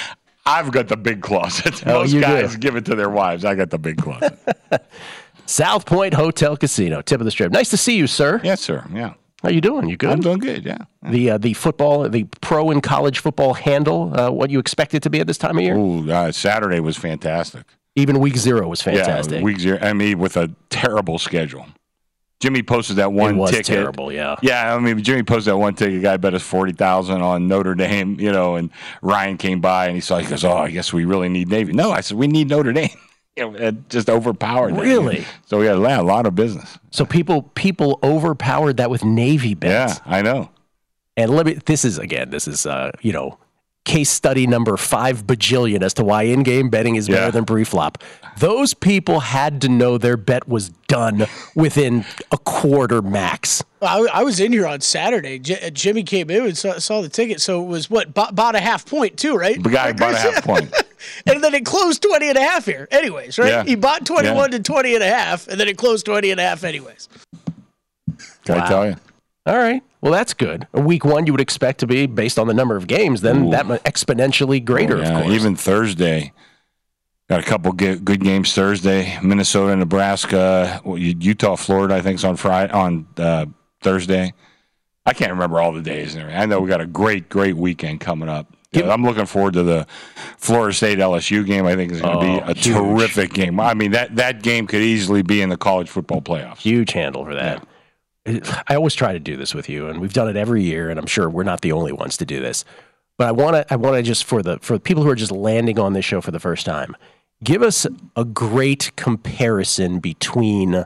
I've 0.47 0.71
got 0.71 0.87
the 0.88 0.97
big 0.97 1.23
closet. 1.23 1.83
Oh, 1.87 2.01
Most 2.01 2.12
you 2.12 2.21
do. 2.21 2.27
guys 2.27 2.55
give 2.57 2.77
it 2.77 2.85
to 2.85 2.95
their 2.95 3.09
wives. 3.11 3.45
I 3.45 3.55
got 3.55 3.71
the 3.71 3.79
big 3.79 3.97
closet. 4.01 4.38
South 5.47 5.87
Point 5.87 6.14
Hotel 6.14 6.57
Casino, 6.57 7.01
tip 7.03 7.21
of 7.21 7.25
the 7.25 7.31
strip. 7.31 7.51
Nice 7.51 7.71
to 7.71 7.77
see 7.77 7.97
you, 7.97 8.07
sir. 8.07 8.40
yes, 8.45 8.61
sir. 8.61 8.85
Yeah. 8.93 9.14
How 9.45 9.51
you 9.51 9.61
doing? 9.61 9.89
You 9.91 9.99
good? 9.99 10.09
I'm 10.11 10.21
doing 10.21 10.39
good. 10.39 10.65
Yeah. 10.65 10.79
the 11.03 11.33
uh, 11.33 11.39
the 11.39 11.53
football, 11.53 12.09
the 12.09 12.25
pro 12.41 12.71
and 12.71 12.83
college 12.83 13.19
football 13.19 13.53
handle, 13.53 14.19
uh, 14.19 14.31
what 14.31 14.49
you 14.49 14.59
expect 14.59 14.95
it 14.95 15.03
to 15.03 15.11
be 15.11 15.21
at 15.21 15.27
this 15.27 15.37
time 15.37 15.59
of 15.59 15.63
year? 15.63 15.77
Ooh, 15.77 16.11
uh, 16.11 16.33
Saturday 16.33 16.81
was 16.81 16.97
fantastic. 16.97 17.67
Even 17.95 18.21
week 18.21 18.39
zero 18.39 18.67
was 18.69 18.81
fantastic. 18.81 19.37
Yeah, 19.39 19.43
week 19.43 19.61
zero. 19.61 19.79
I 19.83 19.93
mean, 19.93 20.19
with 20.19 20.39
a 20.39 20.51
terrible 20.71 21.19
schedule. 21.19 21.67
Jimmy 22.41 22.63
posted 22.63 22.97
that 22.97 23.13
one 23.13 23.35
it 23.35 23.39
was 23.39 23.51
ticket. 23.51 23.67
terrible, 23.67 24.13
yeah. 24.13 24.37
Yeah, 24.43 24.75
I 24.75 24.79
mean, 24.79 25.03
Jimmy 25.03 25.23
posted 25.23 25.53
that 25.53 25.59
one 25.59 25.75
ticket. 25.75 26.03
Guy 26.03 26.17
bet 26.17 26.33
us 26.33 26.43
forty 26.43 26.73
thousand 26.73 27.21
on 27.21 27.47
Notre 27.47 27.75
Dame, 27.75 28.19
you 28.19 28.33
know, 28.33 28.57
and 28.57 28.71
Ryan 29.03 29.37
came 29.37 29.61
by 29.61 29.87
and 29.87 29.95
he 29.95 30.01
saw. 30.01 30.19
He 30.19 30.27
goes, 30.27 30.43
"Oh, 30.45 30.57
I 30.57 30.71
guess 30.71 30.91
we 30.91 31.05
really 31.05 31.29
need 31.29 31.49
Navy." 31.49 31.73
No, 31.75 31.91
I 31.91 32.01
said 32.01 32.17
we 32.17 32.29
need 32.29 32.49
Notre 32.49 32.73
Dame. 32.73 32.89
You 33.37 33.51
know, 33.51 33.57
it 33.57 33.88
just 33.88 34.09
overpowered. 34.09 34.75
that. 34.75 34.83
Really? 34.83 35.25
So 35.47 35.59
we 35.59 35.66
had 35.66 35.77
a 35.77 36.03
lot 36.03 36.27
of 36.27 36.35
business. 36.35 36.79
So 36.90 37.05
people 37.05 37.42
people 37.55 37.99
overpowered 38.03 38.77
that 38.77 38.90
with 38.90 39.05
Navy 39.05 39.55
bets. 39.55 40.01
Yeah, 40.07 40.12
I 40.12 40.23
know. 40.23 40.51
And 41.16 41.31
let 41.33 41.47
me. 41.47 41.55
This 41.55 41.85
is 41.85 41.99
again. 41.99 42.31
This 42.31 42.47
is 42.47 42.64
uh, 42.66 42.92
you 43.01 43.12
know, 43.12 43.38
case 43.85 44.11
study 44.11 44.47
number 44.47 44.77
five 44.79 45.27
bajillion 45.27 45.83
as 45.83 45.92
to 45.94 46.05
why 46.05 46.23
in-game 46.23 46.70
betting 46.70 46.97
is 46.97 47.07
better 47.09 47.27
Yeah. 47.27 47.31
than 47.31 47.44
pre-flop. 47.44 47.99
Those 48.38 48.73
people 48.75 49.20
had 49.20 49.61
to 49.61 49.68
know 49.68 49.99
their 49.99 50.16
bet 50.16 50.49
was 50.49 50.70
done 50.88 51.27
within 51.55 52.05
a 52.33 52.38
quarter 52.38 53.03
max. 53.03 53.62
I, 53.83 54.09
I 54.12 54.23
was 54.25 54.40
in 54.40 54.53
here 54.53 54.66
on 54.66 54.81
Saturday. 54.81 55.38
J- 55.38 55.66
uh, 55.66 55.70
Jimmy 55.70 56.03
came 56.03 56.31
in 56.31 56.44
and 56.47 56.57
saw, 56.57 56.79
saw 56.79 57.03
the 57.03 57.11
ticket. 57.11 57.42
So 57.42 57.62
it 57.62 57.66
was 57.66 57.90
what, 57.90 58.14
bought, 58.14 58.35
bought 58.35 58.55
a 58.55 58.61
half 58.61 58.87
point 58.87 59.18
too, 59.18 59.37
right? 59.37 59.62
The 59.62 59.68
guy 59.68 59.92
bought 59.92 60.14
a 60.14 60.18
half 60.18 60.42
point. 60.47 60.73
and 61.27 61.44
then 61.44 61.53
it 61.55 61.66
closed 61.66 62.03
20 62.03 62.31
and 62.31 62.38
a 62.38 62.42
half 62.42 62.64
here. 62.64 62.88
Anyways, 62.90 63.38
right? 63.38 63.49
Yeah. 63.51 63.64
He 63.64 63.75
bought 63.77 64.07
21 64.07 64.35
Yeah. 64.53 64.59
to 64.59 64.62
20 64.64 64.94
and 64.94 65.05
a 65.05 65.09
half, 65.09 65.47
and 65.47 65.61
then 65.61 65.68
it 65.68 65.77
closed 65.77 66.07
20 66.07 66.31
and 66.31 66.40
a 66.40 66.42
half 66.42 66.64
anyways. 66.64 67.09
Can 68.47 68.59
I 68.61 68.66
tell 68.66 68.87
you? 68.87 68.97
All 69.47 69.57
right. 69.57 69.83
Well, 70.01 70.13
that's 70.13 70.35
good. 70.35 70.67
A 70.75 70.81
week 70.81 71.05
one 71.05 71.27
you 71.27 71.33
would 71.33 71.41
expect 71.41 71.81
to 71.81 71.87
be 71.87 72.07
based 72.07 72.39
on 72.39 72.47
the 72.47 72.55
number 72.55 72.77
of 72.77 72.87
games, 72.87 73.21
then 73.21 73.47
Ooh. 73.47 73.51
that 73.51 73.67
exponentially 73.85 74.63
greater, 74.65 74.99
Yeah, 74.99 75.19
of 75.19 75.23
course. 75.25 75.35
even 75.35 75.57
Thursday. 75.57 76.33
Got 77.29 77.41
a 77.41 77.43
couple 77.43 77.73
good, 77.73 78.05
games 78.05 78.53
Thursday. 78.55 79.19
Minnesota, 79.23 79.75
Nebraska, 79.77 80.81
Utah, 80.85 81.57
Florida. 81.57 81.95
I 81.95 82.03
think 82.03 82.17
is 82.17 82.25
on 82.25 82.37
Friday 82.37 82.73
on 82.73 83.07
uh, 83.17 83.47
Thursday. 83.81 84.35
I 85.07 85.15
can't 85.15 85.31
remember 85.33 85.59
all 85.61 85.73
the 85.73 85.81
days. 85.83 86.15
and 86.15 86.23
everything. 86.23 86.41
I 86.43 86.47
know 86.47 86.61
we 86.61 86.69
got 86.69 86.83
a 86.83 86.87
great, 86.87 87.29
great 87.31 87.57
weekend 87.57 88.01
coming 88.01 88.29
up. 88.29 88.55
Yeah, 88.73 88.91
I'm 88.93 89.05
looking 89.05 89.25
forward 89.27 89.55
to 89.55 89.63
the 89.63 89.87
Florida 90.37 90.75
State 90.75 90.99
LSU 90.99 91.47
game. 91.47 91.65
I 91.65 91.77
think 91.77 91.93
is 91.93 92.01
going 92.03 92.19
to 92.19 92.27
Oh, 92.43 92.47
be 92.47 92.51
a 92.51 92.55
huge. 92.55 92.75
terrific 92.77 93.33
game. 93.33 93.59
I 93.61 93.73
mean 93.73 93.93
that 93.93 94.17
that 94.17 94.43
game 94.43 94.67
could 94.67 94.83
easily 94.83 95.23
be 95.23 95.41
in 95.41 95.49
the 95.49 95.57
college 95.57 95.89
football 95.89 96.21
playoffs. 96.21 96.59
huge 96.59 96.91
handle 96.93 97.25
for 97.25 97.35
that. 97.35 97.67
I 98.69 98.75
always 98.75 98.95
try 98.95 99.13
to 99.13 99.19
do 99.19 99.37
this 99.37 99.55
with 99.55 99.69
you, 99.69 99.89
and 99.89 100.01
we've 100.01 100.13
done 100.13 100.29
it 100.29 100.37
every 100.37 100.63
year, 100.63 100.91
and 100.91 100.99
I'm 100.99 101.07
sure 101.07 101.29
we're 101.29 101.45
not 101.45 101.61
the 101.61 101.73
only 101.73 101.93
ones 101.93 102.17
to 102.19 102.25
do 102.25 102.41
this. 102.41 102.65
But 103.17 103.29
I 103.29 103.33
want 103.33 103.55
to, 103.57 103.73
I 103.73 103.77
want 103.77 103.97
to 103.97 104.03
just 104.03 104.25
for 104.25 104.43
the 104.43 104.59
for 104.61 104.75
the 104.75 104.81
people 104.81 105.03
who 105.03 105.11
are 105.11 105.15
just 105.15 105.33
landing 105.33 105.79
on 105.79 105.93
this 105.93 106.05
show 106.05 106.21
for 106.21 106.33
the 106.33 106.41
first 106.41 106.67
time, 106.67 106.97
give 107.43 107.63
us 107.63 107.87
a 108.17 108.25
great 108.25 108.91
comparison 108.97 110.01
between, 110.01 110.85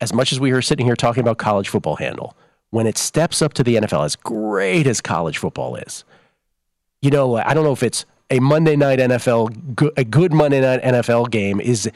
as 0.00 0.12
much 0.12 0.32
as 0.32 0.40
we 0.40 0.50
are 0.50 0.62
sitting 0.62 0.86
here 0.86 0.96
talking 0.96 1.20
about 1.20 1.38
college 1.38 1.68
football 1.68 1.96
handle, 1.96 2.36
when 2.70 2.86
it 2.86 2.98
steps 2.98 3.42
up 3.42 3.54
to 3.54 3.62
the 3.62 3.76
NFL, 3.76 4.04
as 4.04 4.16
great 4.16 4.86
as 4.86 5.00
college 5.00 5.38
football 5.38 5.76
is. 5.76 6.04
You 7.00 7.10
know, 7.10 7.36
I 7.36 7.54
don't 7.54 7.64
know 7.64 7.72
if 7.72 7.82
it's 7.82 8.06
a 8.30 8.40
Monday 8.40 8.74
night 8.74 8.98
NFL, 8.98 9.92
a 9.96 10.04
good 10.04 10.32
Monday 10.32 10.60
night 10.60 10.82
NFL 10.82 11.30
game 11.30 11.60
is 11.60 11.90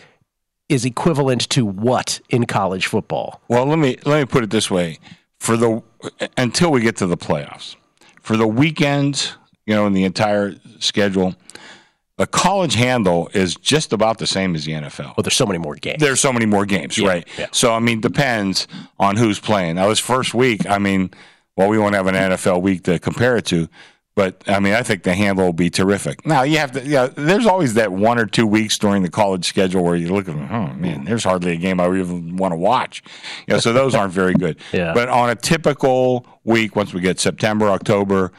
is 0.68 0.85
equivalent 0.85 1.48
to 1.50 1.64
what 1.64 2.20
in 2.29 2.46
college 2.46 2.87
football? 2.87 3.40
Well, 3.48 3.66
let 3.66 3.79
me 3.79 3.98
let 4.05 4.20
me 4.20 4.24
put 4.26 4.44
it 4.44 4.50
this 4.50 4.70
way: 4.70 4.98
for 5.38 5.57
the 5.57 5.83
until 6.37 6.70
we 6.70 6.81
get 6.81 6.96
to 6.96 7.07
the 7.07 7.16
playoffs, 7.16 7.76
for 8.20 8.37
the 8.37 8.46
weekends, 8.46 9.37
you 9.66 9.74
know, 9.74 9.87
in 9.87 9.92
the 9.92 10.05
entire 10.05 10.55
schedule, 10.79 11.35
the 12.16 12.26
college 12.26 12.74
handle 12.74 13.29
is 13.35 13.55
just 13.55 13.92
about 13.92 14.18
the 14.18 14.26
same 14.26 14.55
as 14.55 14.64
the 14.64 14.72
NFL. 14.72 15.16
Well, 15.16 15.22
there's 15.22 15.37
so 15.37 15.46
many 15.46 15.59
more 15.59 15.74
games. 15.74 16.00
There's 16.00 16.20
so 16.20 16.33
many 16.33 16.46
more 16.46 16.66
games, 16.66 16.98
right? 16.98 17.26
yeah. 17.38 17.46
So 17.52 17.72
I 17.72 17.79
mean, 17.79 18.00
depends 18.00 18.66
on 18.98 19.16
who's 19.16 19.38
playing. 19.38 19.76
Now, 19.76 19.88
this 19.88 19.98
first 19.98 20.35
week, 20.35 20.68
I 20.68 20.79
mean, 20.79 21.11
well, 21.57 21.68
we 21.68 21.79
won't 21.79 21.94
have 21.94 22.07
an 22.07 22.14
NFL 22.14 22.62
week 22.62 22.85
to 22.85 22.98
compare 22.98 23.37
it 23.37 23.46
to, 23.46 23.68
but 24.16 24.42
I 24.48 24.61
mean, 24.61 24.72
I 24.72 24.83
think 24.83 25.02
the 25.02 25.12
handle 25.12 25.44
will 25.44 25.52
be 25.52 25.68
terrific. 25.68 26.24
Now, 26.24 26.42
you 26.42 26.57
have 26.57 26.72
to, 26.72 26.85
yeah. 26.85 27.09
There's 27.14 27.46
always 27.46 27.74
that 27.74 27.92
one 27.92 28.18
or 28.18 28.24
two 28.24 28.46
weeks 28.46 28.79
during 28.79 29.02
the 29.02 29.11
college 29.11 29.44
schedule 29.44 29.85
where 29.85 29.94
you 29.94 30.09
look 30.09 30.26
at, 30.26 30.35
oh 30.35 30.72
man, 30.74 31.05
there's 31.05 31.22
hardly 31.22 31.52
a 31.52 31.57
game 31.57 31.79
I 31.79 31.87
even 31.94 32.37
want 32.38 32.52
to 32.52 32.57
watch. 32.57 33.02
You 33.46 33.55
know, 33.55 33.61
so 33.61 33.74
those 33.74 33.94
aren't 33.94 34.14
very 34.14 34.35
good. 34.35 34.59
Yeah. 34.72 34.92
But 34.92 35.09
on 35.09 35.31
a 35.31 35.35
typical 35.35 36.26
week, 36.44 36.76
once 36.76 36.92
we 36.92 37.00
get 37.00 37.20
September, 37.20 37.68
October, 37.68 38.33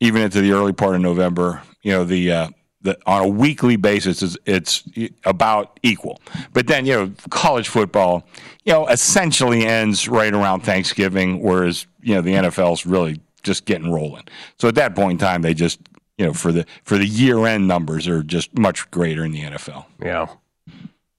even 0.00 0.20
into 0.22 0.40
the 0.40 0.52
early 0.52 0.72
part 0.72 0.94
of 0.94 1.00
November, 1.00 1.62
you 1.82 1.92
know, 1.92 2.04
the 2.04 2.32
uh, 2.32 2.48
the 2.82 2.98
on 3.06 3.22
a 3.22 3.28
weekly 3.28 3.76
basis 3.76 4.22
is 4.22 4.38
it's 4.44 4.84
about 5.24 5.78
equal. 5.82 6.20
But 6.52 6.66
then, 6.66 6.86
you 6.86 6.94
know, 6.94 7.12
college 7.30 7.68
football, 7.68 8.26
you 8.64 8.72
know, 8.72 8.86
essentially 8.88 9.66
ends 9.66 10.08
right 10.08 10.32
around 10.32 10.60
Thanksgiving, 10.60 11.40
whereas, 11.42 11.86
you 12.02 12.14
know, 12.14 12.20
the 12.20 12.32
NFL's 12.32 12.84
really 12.84 13.20
just 13.44 13.64
getting 13.64 13.92
rolling. 13.92 14.24
So 14.58 14.68
at 14.68 14.74
that 14.74 14.94
point 14.96 15.12
in 15.12 15.26
time, 15.26 15.42
they 15.42 15.54
just 15.54 15.80
you 16.18 16.26
know, 16.26 16.32
for 16.32 16.52
the 16.52 16.66
for 16.84 16.96
the 16.96 17.06
year 17.06 17.46
end 17.46 17.66
numbers 17.68 18.06
are 18.08 18.22
just 18.22 18.56
much 18.56 18.90
greater 18.90 19.24
in 19.24 19.32
the 19.32 19.42
NFL. 19.42 19.86
Yeah. 20.02 20.26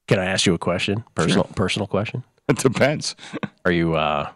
Can 0.08 0.18
I 0.18 0.26
ask 0.26 0.46
you 0.46 0.54
a 0.54 0.58
question? 0.58 1.04
Personal 1.14 1.44
personal 1.54 1.86
question. 1.86 2.24
It 2.48 2.58
depends. 2.58 3.16
Are 3.64 3.72
you 3.72 3.96
uh, 3.96 4.30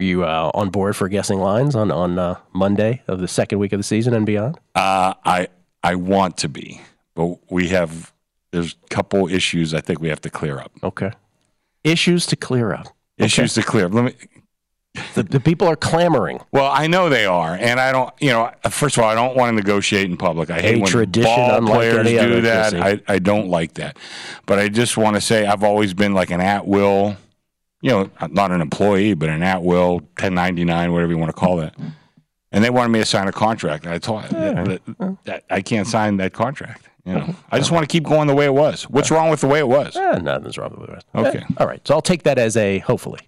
are 0.00 0.04
you 0.04 0.24
uh, 0.24 0.50
on 0.54 0.70
board 0.70 0.96
for 0.96 1.06
guessing 1.06 1.38
lines 1.38 1.76
on 1.76 1.90
on 1.90 2.18
uh, 2.18 2.36
Monday 2.54 3.02
of 3.08 3.20
the 3.20 3.28
second 3.28 3.58
week 3.58 3.74
of 3.74 3.78
the 3.78 3.84
season 3.84 4.14
and 4.14 4.24
beyond? 4.24 4.58
Uh, 4.74 5.12
I 5.22 5.48
I 5.82 5.96
want 5.96 6.38
to 6.38 6.48
be, 6.48 6.80
but 7.14 7.38
we 7.50 7.68
have 7.68 8.10
there's 8.52 8.74
a 8.82 8.88
couple 8.88 9.28
issues 9.28 9.74
I 9.74 9.82
think 9.82 10.00
we 10.00 10.08
have 10.08 10.22
to 10.22 10.30
clear 10.30 10.58
up. 10.58 10.72
Okay. 10.82 11.10
Issues 11.84 12.24
to 12.28 12.36
clear 12.36 12.72
up. 12.72 12.86
Issues 13.18 13.52
to 13.52 13.62
clear 13.62 13.84
up. 13.84 13.92
Let 13.92 14.04
me. 14.06 14.14
The, 15.14 15.22
the 15.22 15.40
people 15.40 15.68
are 15.68 15.76
clamoring. 15.76 16.40
Well, 16.52 16.70
I 16.70 16.86
know 16.86 17.08
they 17.08 17.26
are, 17.26 17.54
and 17.54 17.80
I 17.80 17.92
don't. 17.92 18.12
You 18.20 18.30
know, 18.30 18.50
first 18.70 18.96
of 18.96 19.02
all, 19.02 19.10
I 19.10 19.14
don't 19.14 19.36
want 19.36 19.50
to 19.50 19.56
negotiate 19.56 20.10
in 20.10 20.16
public. 20.16 20.50
I 20.50 20.60
hate 20.60 20.76
A 20.76 20.80
when 20.80 21.10
ball 21.22 21.60
players 21.62 22.06
do 22.06 22.18
other, 22.18 22.40
that. 22.42 22.74
I, 22.74 23.00
I 23.06 23.18
don't 23.18 23.48
like 23.48 23.74
that. 23.74 23.96
But 24.46 24.58
I 24.58 24.68
just 24.68 24.96
want 24.96 25.16
to 25.16 25.20
say 25.20 25.46
I've 25.46 25.64
always 25.64 25.94
been 25.94 26.14
like 26.14 26.30
an 26.30 26.40
at 26.40 26.66
will. 26.66 27.16
You 27.82 27.90
know, 27.90 28.10
not 28.30 28.50
an 28.50 28.60
employee, 28.60 29.14
but 29.14 29.28
an 29.28 29.42
at 29.42 29.62
will, 29.62 29.96
1099, 29.98 30.92
whatever 30.92 31.12
you 31.12 31.18
want 31.18 31.28
to 31.28 31.38
call 31.38 31.60
it. 31.60 31.74
And 32.50 32.64
they 32.64 32.70
wanted 32.70 32.88
me 32.88 32.98
to 33.00 33.04
sign 33.04 33.28
a 33.28 33.32
contract, 33.32 33.84
and 33.84 33.92
I 33.92 33.98
told 33.98 34.24
that, 34.24 34.64
that, 34.64 35.16
that 35.24 35.44
I 35.50 35.60
can't 35.60 35.86
sign 35.86 36.16
that 36.16 36.32
contract. 36.32 36.88
You 37.04 37.12
know, 37.14 37.36
I 37.52 37.58
just 37.58 37.70
want 37.70 37.84
to 37.84 37.92
keep 37.92 38.02
going 38.02 38.26
the 38.26 38.34
way 38.34 38.46
it 38.46 38.54
was. 38.54 38.82
What's 38.90 39.12
wrong 39.12 39.30
with 39.30 39.40
the 39.40 39.46
way 39.46 39.60
it 39.60 39.68
was? 39.68 39.94
Eh, 39.96 40.18
nothing's 40.18 40.58
wrong 40.58 40.76
with 40.76 40.90
it. 40.90 41.04
Okay. 41.14 41.38
Eh, 41.38 41.54
all 41.58 41.66
right. 41.66 41.86
So 41.86 41.94
I'll 41.94 42.02
take 42.02 42.24
that 42.24 42.36
as 42.36 42.56
a 42.56 42.78
hopefully. 42.80 43.20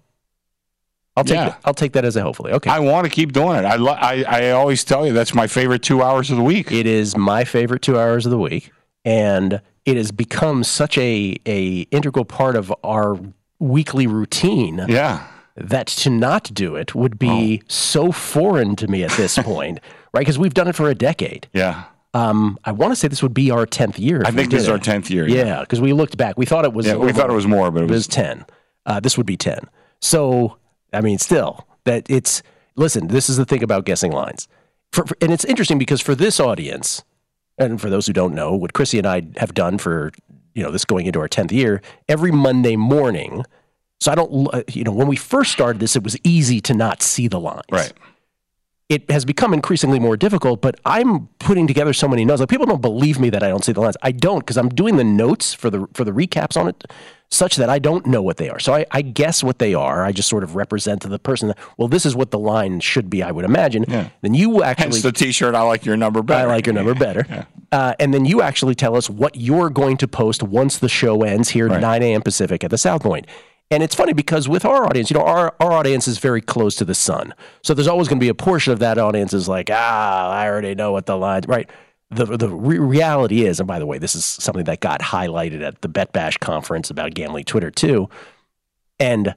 I'll 1.17 1.23
take 1.23 1.35
Yeah. 1.35 1.49
that, 1.49 1.59
I'll 1.65 1.73
take 1.73 1.93
that 1.93 2.05
as 2.05 2.15
a 2.15 2.21
hopefully. 2.21 2.51
Okay. 2.53 2.69
I 2.69 2.79
want 2.79 3.05
to 3.05 3.09
keep 3.09 3.33
doing 3.33 3.57
it. 3.57 3.65
I, 3.65 3.75
lo- 3.75 3.93
I 3.99 4.23
I 4.27 4.49
always 4.51 4.83
tell 4.83 5.05
you 5.05 5.13
that's 5.13 5.33
my 5.33 5.47
favorite 5.47 5.81
two 5.81 6.01
hours 6.01 6.29
of 6.31 6.37
the 6.37 6.43
week. 6.43 6.71
It 6.71 6.85
is 6.85 7.17
my 7.17 7.43
favorite 7.43 7.81
two 7.81 7.99
hours 7.99 8.25
of 8.25 8.31
the 8.31 8.37
week, 8.37 8.71
and 9.03 9.61
it 9.85 9.97
has 9.97 10.11
become 10.11 10.63
such 10.63 10.97
a 10.97 11.35
a 11.45 11.81
integral 11.91 12.25
part 12.25 12.55
of 12.55 12.73
our 12.83 13.19
weekly 13.59 14.07
routine 14.07 14.85
Yeah. 14.87 15.25
that 15.57 15.87
to 15.87 16.09
not 16.09 16.53
do 16.53 16.75
it 16.75 16.95
would 16.95 17.19
be 17.19 17.61
so 17.67 18.11
foreign 18.13 18.75
to 18.77 18.87
me 18.87 19.03
at 19.03 19.11
this 19.11 19.37
point, 19.43 19.79
right? 20.13 20.21
Because 20.21 20.39
we've 20.39 20.53
done 20.53 20.67
it 20.69 20.75
for 20.75 20.89
a 20.89 20.95
decade. 20.95 21.47
Yeah. 21.53 21.83
Um, 22.13 22.57
I 22.63 22.71
want 22.71 22.91
to 22.91 22.95
say 22.95 23.07
this 23.07 23.21
would 23.21 23.33
be 23.33 23.51
our 23.51 23.65
tenth 23.65 23.99
year. 23.99 24.23
I 24.25 24.31
think 24.31 24.49
this 24.49 24.63
is 24.63 24.69
our 24.69 24.79
10th 24.79 25.09
year. 25.11 25.27
Yeah, 25.27 25.59
because 25.61 25.79
we 25.79 25.93
looked 25.93 26.17
back. 26.17 26.37
We 26.39 26.45
thought 26.47 26.65
it 26.65 26.73
was. 26.73 26.87
Yeah, 26.87 26.95
we 26.95 27.11
thought 27.13 27.29
it 27.29 27.33
was 27.33 27.45
more, 27.45 27.69
but 27.69 27.81
it 27.81 27.85
it 27.85 27.91
was 27.91 28.07
was 28.07 28.07
10. 28.07 28.45
Uh, 28.87 28.99
this 28.99 29.15
would 29.17 29.27
be 29.27 29.37
10. 29.37 29.59
So, 30.01 30.57
I 30.93 31.01
mean, 31.01 31.17
still, 31.17 31.67
that 31.85 32.05
it's, 32.09 32.41
listen, 32.75 33.07
this 33.07 33.29
is 33.29 33.37
the 33.37 33.45
thing 33.45 33.63
about 33.63 33.85
guessing 33.85 34.11
lines. 34.11 34.47
For, 34.91 35.05
for- 35.05 35.17
and 35.21 35.31
it's 35.31 35.45
interesting 35.45 35.77
because 35.77 36.01
for 36.01 36.15
this 36.15 36.39
audience, 36.39 37.03
and 37.57 37.79
for 37.79 37.89
those 37.89 38.07
who 38.07 38.13
don't 38.13 38.33
know, 38.33 38.55
what 38.55 38.73
Chrissy 38.73 38.97
and 38.97 39.07
I 39.07 39.23
have 39.37 39.53
done 39.53 39.77
for, 39.77 40.11
you 40.53 40.63
know, 40.63 40.71
this 40.71 40.85
going 40.85 41.05
into 41.05 41.19
our 41.19 41.27
10th 41.27 41.51
year, 41.51 41.81
every 42.07 42.31
Monday 42.31 42.75
morning, 42.75 43.43
so 43.99 44.11
I 44.11 44.15
don't, 44.15 44.49
you 44.73 44.83
know, 44.83 44.93
when 44.93 45.07
we 45.07 45.17
first 45.17 45.51
started 45.51 45.79
this, 45.81 45.95
it 45.95 46.03
was 46.03 46.17
easy 46.23 46.61
to 46.61 46.73
not 46.73 47.01
see 47.01 47.27
the 47.27 47.39
lines 47.39 47.63
right. 47.69 47.91
it 48.87 49.11
has 49.11 49.25
become 49.25 49.53
increasingly 49.53 49.99
more 49.99 50.15
difficult, 50.15 50.61
but 50.61 50.79
I'm 50.85 51.27
putting 51.39 51.67
together 51.67 51.91
so 51.91 52.07
many 52.07 52.23
notes. 52.23 52.39
Like 52.39 52.49
people 52.49 52.65
don't 52.65 52.81
believe 52.81 53.19
me 53.19 53.29
that 53.29 53.43
I 53.43 53.49
don't 53.49 53.63
see 53.63 53.73
the 53.73 53.81
lines. 53.81 53.97
I 54.01 54.13
don't 54.13 54.39
because 54.39 54.55
I'm 54.57 54.69
doing 54.69 54.95
the 54.95 55.03
notes 55.03 55.53
for 55.53 55.69
the 55.69 55.85
for 55.93 56.05
the 56.05 56.11
recaps 56.11 56.55
on 56.55 56.69
it, 56.69 56.85
such 57.31 57.57
that 57.57 57.69
I 57.69 57.79
don't 57.79 58.05
know 58.05 58.21
what 58.21 58.37
they 58.37 58.49
are. 58.49 58.59
So 58.59 58.73
I, 58.73 58.85
I 58.91 59.01
guess 59.01 59.43
what 59.43 59.59
they 59.59 59.73
are. 59.73 60.03
I 60.03 60.11
just 60.11 60.27
sort 60.29 60.43
of 60.43 60.55
represent 60.55 61.01
to 61.03 61.07
the 61.07 61.19
person 61.19 61.49
that 61.49 61.57
well, 61.77 61.87
this 61.87 62.05
is 62.05 62.15
what 62.15 62.31
the 62.31 62.39
line 62.39 62.79
should 62.79 63.09
be. 63.09 63.21
I 63.21 63.31
would 63.31 63.45
imagine. 63.45 63.85
Yeah. 63.87 64.09
Then 64.21 64.33
you 64.33 64.63
actually 64.63 64.85
Hence 64.85 65.01
the 65.03 65.11
T-shirt. 65.11 65.53
I 65.55 65.61
like 65.61 65.85
your 65.85 65.97
number 65.97 66.21
better. 66.23 66.49
I 66.49 66.51
like 66.55 66.65
your 66.65 66.73
number 66.73 66.95
better. 66.95 67.47
Uh, 67.71 67.93
and 67.99 68.13
then 68.13 68.25
you 68.25 68.41
actually 68.41 68.73
tell 68.73 68.95
us 68.95 69.09
what 69.09 69.35
you're 69.35 69.69
going 69.69 69.95
to 69.97 70.07
post 70.07 70.41
once 70.41 70.79
the 70.79 70.89
show 70.89 71.21
ends 71.21 71.49
here 71.49 71.67
at 71.67 71.73
Right. 71.73 71.81
9 71.81 72.03
a.m. 72.03 72.21
Pacific 72.23 72.63
at 72.63 72.71
the 72.71 72.77
South 72.79 73.03
Point. 73.03 73.27
And 73.71 73.83
it's 73.83 73.93
funny 73.93 74.13
because 74.13 74.49
with 74.49 74.65
our 74.65 74.85
audience, 74.87 75.11
you 75.11 75.17
know, 75.19 75.23
our, 75.23 75.53
our 75.59 75.71
audience 75.71 76.07
is 76.07 76.17
very 76.17 76.41
close 76.41 76.73
to 76.77 76.85
the 76.85 76.95
sun. 76.95 77.35
So 77.61 77.75
there's 77.75 77.87
always 77.87 78.07
going 78.07 78.17
to 78.19 78.23
be 78.23 78.29
a 78.29 78.33
portion 78.33 78.73
of 78.73 78.79
that 78.79 78.97
audience 78.97 79.31
is 79.31 79.47
like, 79.47 79.69
ah, 79.71 80.31
I 80.31 80.47
already 80.47 80.73
know 80.73 80.91
what 80.91 81.05
the 81.05 81.15
lines, 81.15 81.45
right? 81.47 81.69
The, 82.11 82.25
the 82.37 82.49
re- 82.49 82.79
reality 82.79 83.45
is, 83.45 83.59
and 83.59 83.67
by 83.67 83.77
the 83.77 83.85
way, 83.85 83.99
this 83.99 84.15
is 84.15 84.25
something 84.25 84.63
that 84.63 84.79
got 84.79 84.99
highlighted 85.01 85.61
at 85.61 85.81
the 85.81 85.87
Bet 85.87 86.11
Bash 86.11 86.37
conference 86.37 86.89
about 86.89 87.13
gambling 87.13 87.43
Twitter 87.45 87.69
too. 87.69 88.09
And 88.99 89.35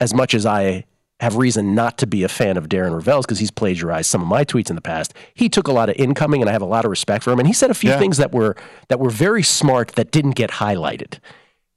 as 0.00 0.12
much 0.12 0.34
as 0.34 0.44
I 0.44 0.84
have 1.20 1.36
reason 1.36 1.74
not 1.74 1.96
to 1.98 2.06
be 2.06 2.22
a 2.24 2.28
fan 2.28 2.56
of 2.56 2.68
Darren 2.68 2.92
Rovell's 2.92 3.24
because 3.24 3.38
he's 3.38 3.50
plagiarized 3.50 4.10
some 4.10 4.20
of 4.20 4.26
my 4.28 4.44
tweets 4.44 4.68
in 4.68 4.74
the 4.76 4.82
past. 4.82 5.14
He 5.32 5.48
took 5.48 5.68
a 5.68 5.72
lot 5.72 5.88
of 5.88 5.94
incoming, 5.96 6.42
and 6.42 6.50
I 6.50 6.52
have 6.52 6.60
a 6.60 6.66
lot 6.66 6.84
of 6.84 6.90
respect 6.90 7.22
for 7.24 7.30
him. 7.32 7.38
And 7.38 7.46
he 7.46 7.54
said 7.54 7.70
a 7.70 7.74
few 7.74 7.90
Yeah. 7.90 7.98
things 7.98 8.16
that 8.18 8.32
were 8.32 8.56
that 8.88 8.98
were 9.00 9.10
very 9.10 9.42
smart 9.42 9.92
that 9.92 10.10
didn't 10.10 10.32
get 10.32 10.50
highlighted. 10.50 11.20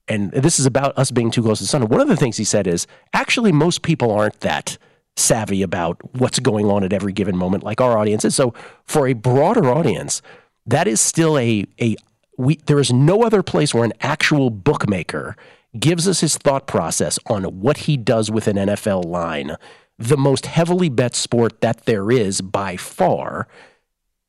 And 0.07 0.31
this 0.31 0.59
is 0.59 0.65
about 0.65 0.97
us 0.97 1.11
being 1.11 1.31
too 1.31 1.43
close 1.43 1.59
to 1.59 1.63
the 1.65 1.67
sun. 1.67 1.87
One 1.87 2.01
of 2.01 2.07
the 2.07 2.15
things 2.15 2.37
he 2.37 2.43
said 2.43 2.65
is 2.67 2.87
actually 3.13 3.51
most 3.51 3.83
people 3.83 4.11
aren't 4.11 4.39
that 4.41 4.77
savvy 5.17 5.61
about 5.61 5.97
what's 6.15 6.39
going 6.39 6.67
on 6.67 6.83
at 6.83 6.93
every 6.93 7.13
given 7.13 7.35
moment 7.35 7.63
like 7.63 7.81
our 7.81 7.97
audience 7.97 8.23
is. 8.23 8.35
So 8.35 8.53
for 8.85 9.07
a 9.07 9.13
broader 9.13 9.69
audience, 9.69 10.21
that 10.65 10.87
is 10.87 11.01
still 11.01 11.37
a 11.37 11.65
a 11.81 11.95
we 12.37 12.57
there 12.67 12.79
is 12.79 12.93
no 12.93 13.23
other 13.23 13.43
place 13.43 13.73
where 13.73 13.83
an 13.83 13.93
actual 14.01 14.49
bookmaker 14.49 15.35
gives 15.77 16.07
us 16.07 16.21
his 16.21 16.37
thought 16.37 16.67
process 16.67 17.19
on 17.27 17.43
what 17.43 17.77
he 17.77 17.97
does 17.97 18.31
with 18.31 18.47
an 18.47 18.55
NFL 18.55 19.05
line, 19.05 19.55
the 19.97 20.17
most 20.17 20.45
heavily 20.45 20.89
bet 20.89 21.15
sport 21.15 21.61
that 21.61 21.85
there 21.85 22.11
is 22.11 22.41
by 22.41 22.77
far, 22.77 23.47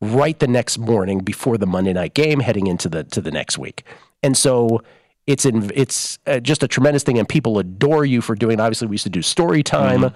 right 0.00 0.38
the 0.38 0.48
next 0.48 0.78
morning 0.78 1.20
before 1.20 1.58
the 1.58 1.66
Monday 1.66 1.92
night 1.92 2.14
game, 2.14 2.40
heading 2.40 2.66
into 2.66 2.88
the 2.88 3.04
to 3.04 3.20
the 3.20 3.30
next 3.30 3.58
week. 3.58 3.84
And 4.22 4.36
so 4.36 4.82
it's 5.26 5.44
in, 5.44 5.70
it's 5.74 6.18
uh, 6.26 6.40
just 6.40 6.62
a 6.62 6.68
tremendous 6.68 7.02
thing, 7.02 7.18
and 7.18 7.28
people 7.28 7.58
adore 7.58 8.04
you 8.06 8.22
for 8.22 8.34
doing. 8.34 8.60
Obviously, 8.60 8.88
we 8.88 8.94
used 8.94 9.04
to 9.04 9.10
do 9.10 9.20
story 9.20 9.62
time, 9.62 10.12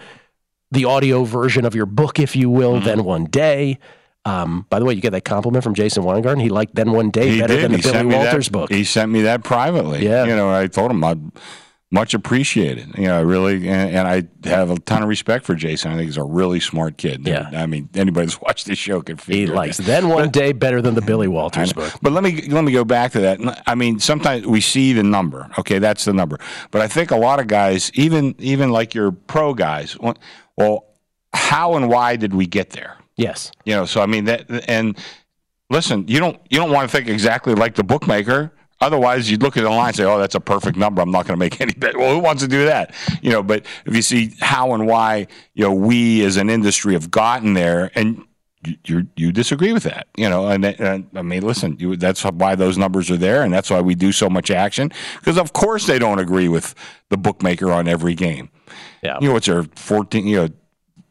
the 0.72 0.84
audio 0.86 1.24
version 1.24 1.64
of 1.64 1.74
your 1.74 1.86
book, 1.86 2.18
if 2.18 2.34
you 2.34 2.50
will. 2.50 2.80
Then 2.80 3.04
one 3.04 3.26
day. 3.26 3.78
Um, 4.24 4.66
by 4.70 4.78
the 4.78 4.84
way, 4.84 4.94
you 4.94 5.00
get 5.00 5.10
that 5.10 5.24
compliment 5.24 5.64
from 5.64 5.74
Jason 5.74 6.04
Weingarten. 6.04 6.38
He 6.40 6.48
liked 6.48 6.76
Then 6.76 6.92
One 6.92 7.10
Day 7.10 7.30
He 7.30 7.40
better 7.40 7.54
did. 7.54 7.64
than 7.64 7.72
the 7.72 7.78
he 7.78 7.92
Billy 7.92 8.14
Walters 8.14 8.46
that, 8.46 8.52
book. 8.52 8.70
He 8.72 8.84
sent 8.84 9.10
me 9.10 9.22
that 9.22 9.42
privately. 9.42 10.04
Yeah. 10.04 10.24
You 10.26 10.36
know, 10.36 10.48
I 10.54 10.68
told 10.68 10.92
him 10.92 11.02
I'd 11.02 11.20
much 11.90 12.14
appreciated. 12.14 12.96
You 12.96 13.08
know, 13.08 13.18
I 13.18 13.20
really, 13.22 13.68
and, 13.68 13.96
and 13.96 14.08
I 14.08 14.48
have 14.48 14.70
a 14.70 14.78
ton 14.78 15.02
of 15.02 15.08
respect 15.08 15.44
for 15.44 15.54
Jason. 15.56 15.90
I 15.90 15.96
think 15.96 16.06
he's 16.06 16.16
a 16.16 16.22
really 16.22 16.60
smart 16.60 16.96
kid. 16.98 17.26
Yeah. 17.26 17.50
I 17.52 17.66
mean, 17.66 17.88
anybody 17.94 18.26
that's 18.26 18.40
watched 18.46 18.66
this 18.66 18.78
show 18.78 19.02
can 19.02 19.16
figure 19.16 19.46
He 19.46 19.52
it 19.52 19.54
likes 19.56 19.80
out. 19.80 19.86
Then 19.86 20.08
One 20.08 20.30
Day 20.30 20.52
better 20.52 20.80
than 20.80 20.94
the 20.94 21.02
Billy 21.02 21.26
Walters 21.38 21.72
book. 21.72 21.92
But 22.00 22.12
let 22.12 22.22
me 22.22 22.42
let 22.48 22.62
me 22.62 22.70
go 22.72 22.84
back 22.84 23.10
to 23.12 23.20
that. 23.20 23.62
I 23.66 23.74
mean, 23.74 23.98
sometimes 23.98 24.46
we 24.46 24.60
see 24.60 24.92
the 24.92 25.02
number. 25.02 25.50
Okay, 25.58 25.80
that's 25.80 26.04
the 26.04 26.12
number. 26.14 26.38
But 26.70 26.80
I 26.80 26.86
think 26.86 27.10
a 27.10 27.16
lot 27.16 27.40
of 27.40 27.48
guys, 27.48 27.90
even 27.94 28.36
even 28.38 28.70
like 28.70 28.94
your 28.94 29.10
pro 29.12 29.52
guys, 29.52 29.98
well- 29.98 30.16
well, 30.56 30.86
how 31.32 31.74
and 31.76 31.88
why 31.88 32.16
did 32.16 32.34
we 32.34 32.46
get 32.46 32.70
there? 32.70 32.98
Yes. 33.16 33.52
You 33.64 33.74
know, 33.74 33.84
so 33.84 34.00
I 34.00 34.06
mean 34.06 34.24
that 34.26 34.46
and 34.68 34.96
listen, 35.70 36.06
you 36.08 36.20
don't 36.20 36.40
you 36.50 36.58
don't 36.58 36.70
want 36.70 36.90
to 36.90 36.96
think 36.96 37.08
exactly 37.08 37.54
like 37.54 37.74
the 37.74 37.84
bookmaker. 37.84 38.52
Otherwise, 38.80 39.30
you'd 39.30 39.42
look 39.42 39.56
at 39.56 39.62
the 39.62 39.70
line 39.70 39.88
and 39.88 39.96
say, 39.96 40.04
"Oh, 40.04 40.18
that's 40.18 40.34
a 40.34 40.40
perfect 40.40 40.76
number. 40.76 41.00
I'm 41.02 41.12
not 41.12 41.26
going 41.26 41.38
to 41.38 41.44
make 41.44 41.60
any 41.60 41.72
bet." 41.72 41.96
Well, 41.96 42.12
who 42.12 42.18
wants 42.18 42.42
to 42.42 42.48
do 42.48 42.64
that? 42.64 42.94
You 43.22 43.30
know. 43.30 43.42
But 43.42 43.64
if 43.86 43.94
you 43.94 44.02
see 44.02 44.32
how 44.40 44.74
and 44.74 44.86
why, 44.86 45.28
you 45.54 45.64
know, 45.64 45.72
we 45.72 46.24
as 46.24 46.36
an 46.36 46.50
industry 46.50 46.94
have 46.94 47.10
gotten 47.10 47.54
there, 47.54 47.92
and 47.94 48.24
you 48.84 49.06
you, 49.16 49.32
disagree 49.32 49.72
with 49.72 49.82
that, 49.84 50.06
you 50.16 50.28
know. 50.28 50.48
And, 50.48 50.64
and 50.64 51.06
I 51.14 51.22
mean, 51.22 51.42
listen, 51.42 51.76
you, 51.78 51.96
that's 51.96 52.22
why 52.22 52.54
those 52.54 52.78
numbers 52.78 53.10
are 53.10 53.16
there, 53.16 53.42
and 53.42 53.52
that's 53.52 53.70
why 53.70 53.80
we 53.80 53.94
do 53.94 54.12
so 54.12 54.30
much 54.30 54.50
action. 54.50 54.92
Because 55.18 55.38
of 55.38 55.52
course 55.52 55.86
they 55.86 55.98
don't 55.98 56.18
agree 56.18 56.48
with 56.48 56.74
the 57.08 57.16
bookmaker 57.16 57.72
on 57.72 57.88
every 57.88 58.14
game. 58.14 58.50
Yeah. 59.02 59.18
You 59.20 59.28
know, 59.28 59.34
what's 59.34 59.46
there 59.46 59.64
14? 59.64 60.26
You 60.26 60.36
know. 60.36 60.48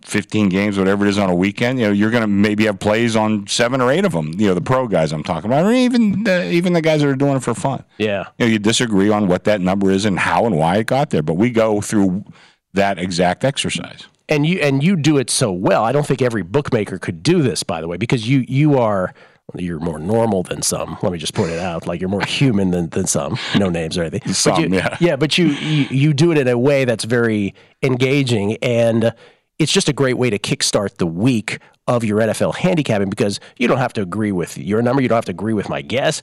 15 0.04 0.50
games, 0.50 0.80
whatever 0.80 1.06
it 1.06 1.10
is 1.10 1.20
on 1.20 1.30
a 1.30 1.36
weekend, 1.36 1.80
you 1.80 1.86
know, 1.86 1.92
you're 1.92 2.10
going 2.10 2.22
to 2.22 2.28
maybe 2.28 2.66
have 2.66 2.80
plays 2.80 3.16
on 3.16 3.46
seven 3.46 3.82
or 3.82 3.92
eight 3.92 4.04
of 4.04 4.14
them. 4.14 4.34
You 4.36 4.48
know, 4.48 4.56
the 4.56 4.62
pro 4.62 4.88
guys 4.88 5.14
I'm 5.14 5.22
talking 5.22 5.48
about, 5.48 5.64
or 5.64 5.72
even 5.72 6.28
uh, 6.28 6.42
even 6.46 6.74
the 6.74 6.82
guys 6.82 7.02
that 7.02 7.08
are 7.08 7.16
doing 7.16 7.36
it 7.36 7.44
for 7.44 7.54
fun. 7.54 7.84
Yeah. 8.00 8.26
You 8.40 8.46
know, 8.48 8.52
you 8.52 8.58
disagree 8.58 9.12
on 9.12 9.28
what 9.28 9.44
that 9.44 9.62
number 9.62 9.92
is 9.92 10.06
and 10.06 10.18
how 10.18 10.48
and 10.48 10.58
why 10.58 10.78
it 10.78 10.88
got 10.88 11.12
there, 11.12 11.22
but 11.22 11.36
we 11.36 11.52
go 11.52 11.82
through 11.82 12.26
that 12.74 12.98
exact 12.98 13.44
exercise. 13.44 14.08
And 14.32 14.46
you 14.46 14.60
and 14.60 14.82
you 14.82 14.96
do 14.96 15.18
it 15.18 15.30
so 15.30 15.52
well. 15.52 15.84
I 15.84 15.92
don't 15.92 16.08
think 16.08 16.22
every 16.22 16.42
bookmaker 16.42 16.98
could 16.98 17.22
do 17.22 17.42
this, 17.44 17.62
by 17.62 17.82
the 17.82 17.88
way, 17.88 17.98
because 17.98 18.28
you 18.28 18.46
you 18.48 18.80
are 18.80 19.14
you're 19.56 19.80
more 19.82 20.00
normal 20.00 20.44
than 20.44 20.62
some. 20.62 20.98
Let 21.04 21.12
me 21.12 21.18
just 21.18 21.34
point 21.34 21.52
it 21.52 21.60
out. 21.60 21.86
Like 21.86 22.00
you're 22.00 22.10
more 22.10 22.26
human 22.26 22.72
than, 22.72 22.90
than 22.90 23.06
some. 23.06 23.38
No 23.58 23.70
names 23.70 23.98
or 23.98 24.04
anything. 24.04 24.34
Some, 24.34 24.64
you- 24.74 24.82
yeah. 25.02 25.18
but 25.18 25.38
you, 25.38 25.48
you 25.48 25.88
you 25.92 26.14
do 26.14 26.32
it 26.32 26.38
in 26.38 26.48
a 26.48 26.58
way 26.58 26.86
that's 26.86 27.04
very 27.04 27.54
engaging, 27.84 28.56
and 28.58 29.14
it's 29.60 29.74
just 29.74 29.90
a 29.90 29.94
great 29.94 30.18
way 30.18 30.30
to 30.30 30.40
kickstart 30.40 30.96
the 30.98 31.06
week 31.08 31.60
of 31.88 32.06
your 32.06 32.20
NFL 32.20 32.56
handicapping 32.56 33.10
because 33.10 33.40
you 33.58 33.68
don't 33.68 33.80
have 33.80 33.94
to 33.94 34.02
agree 34.02 34.32
with 34.32 34.58
your 34.58 34.82
number. 34.82 35.02
You 35.02 35.10
don't 35.10 35.18
have 35.18 35.26
to 35.26 35.32
agree 35.32 35.54
with 35.54 35.68
my 35.68 35.82
guess 35.82 36.22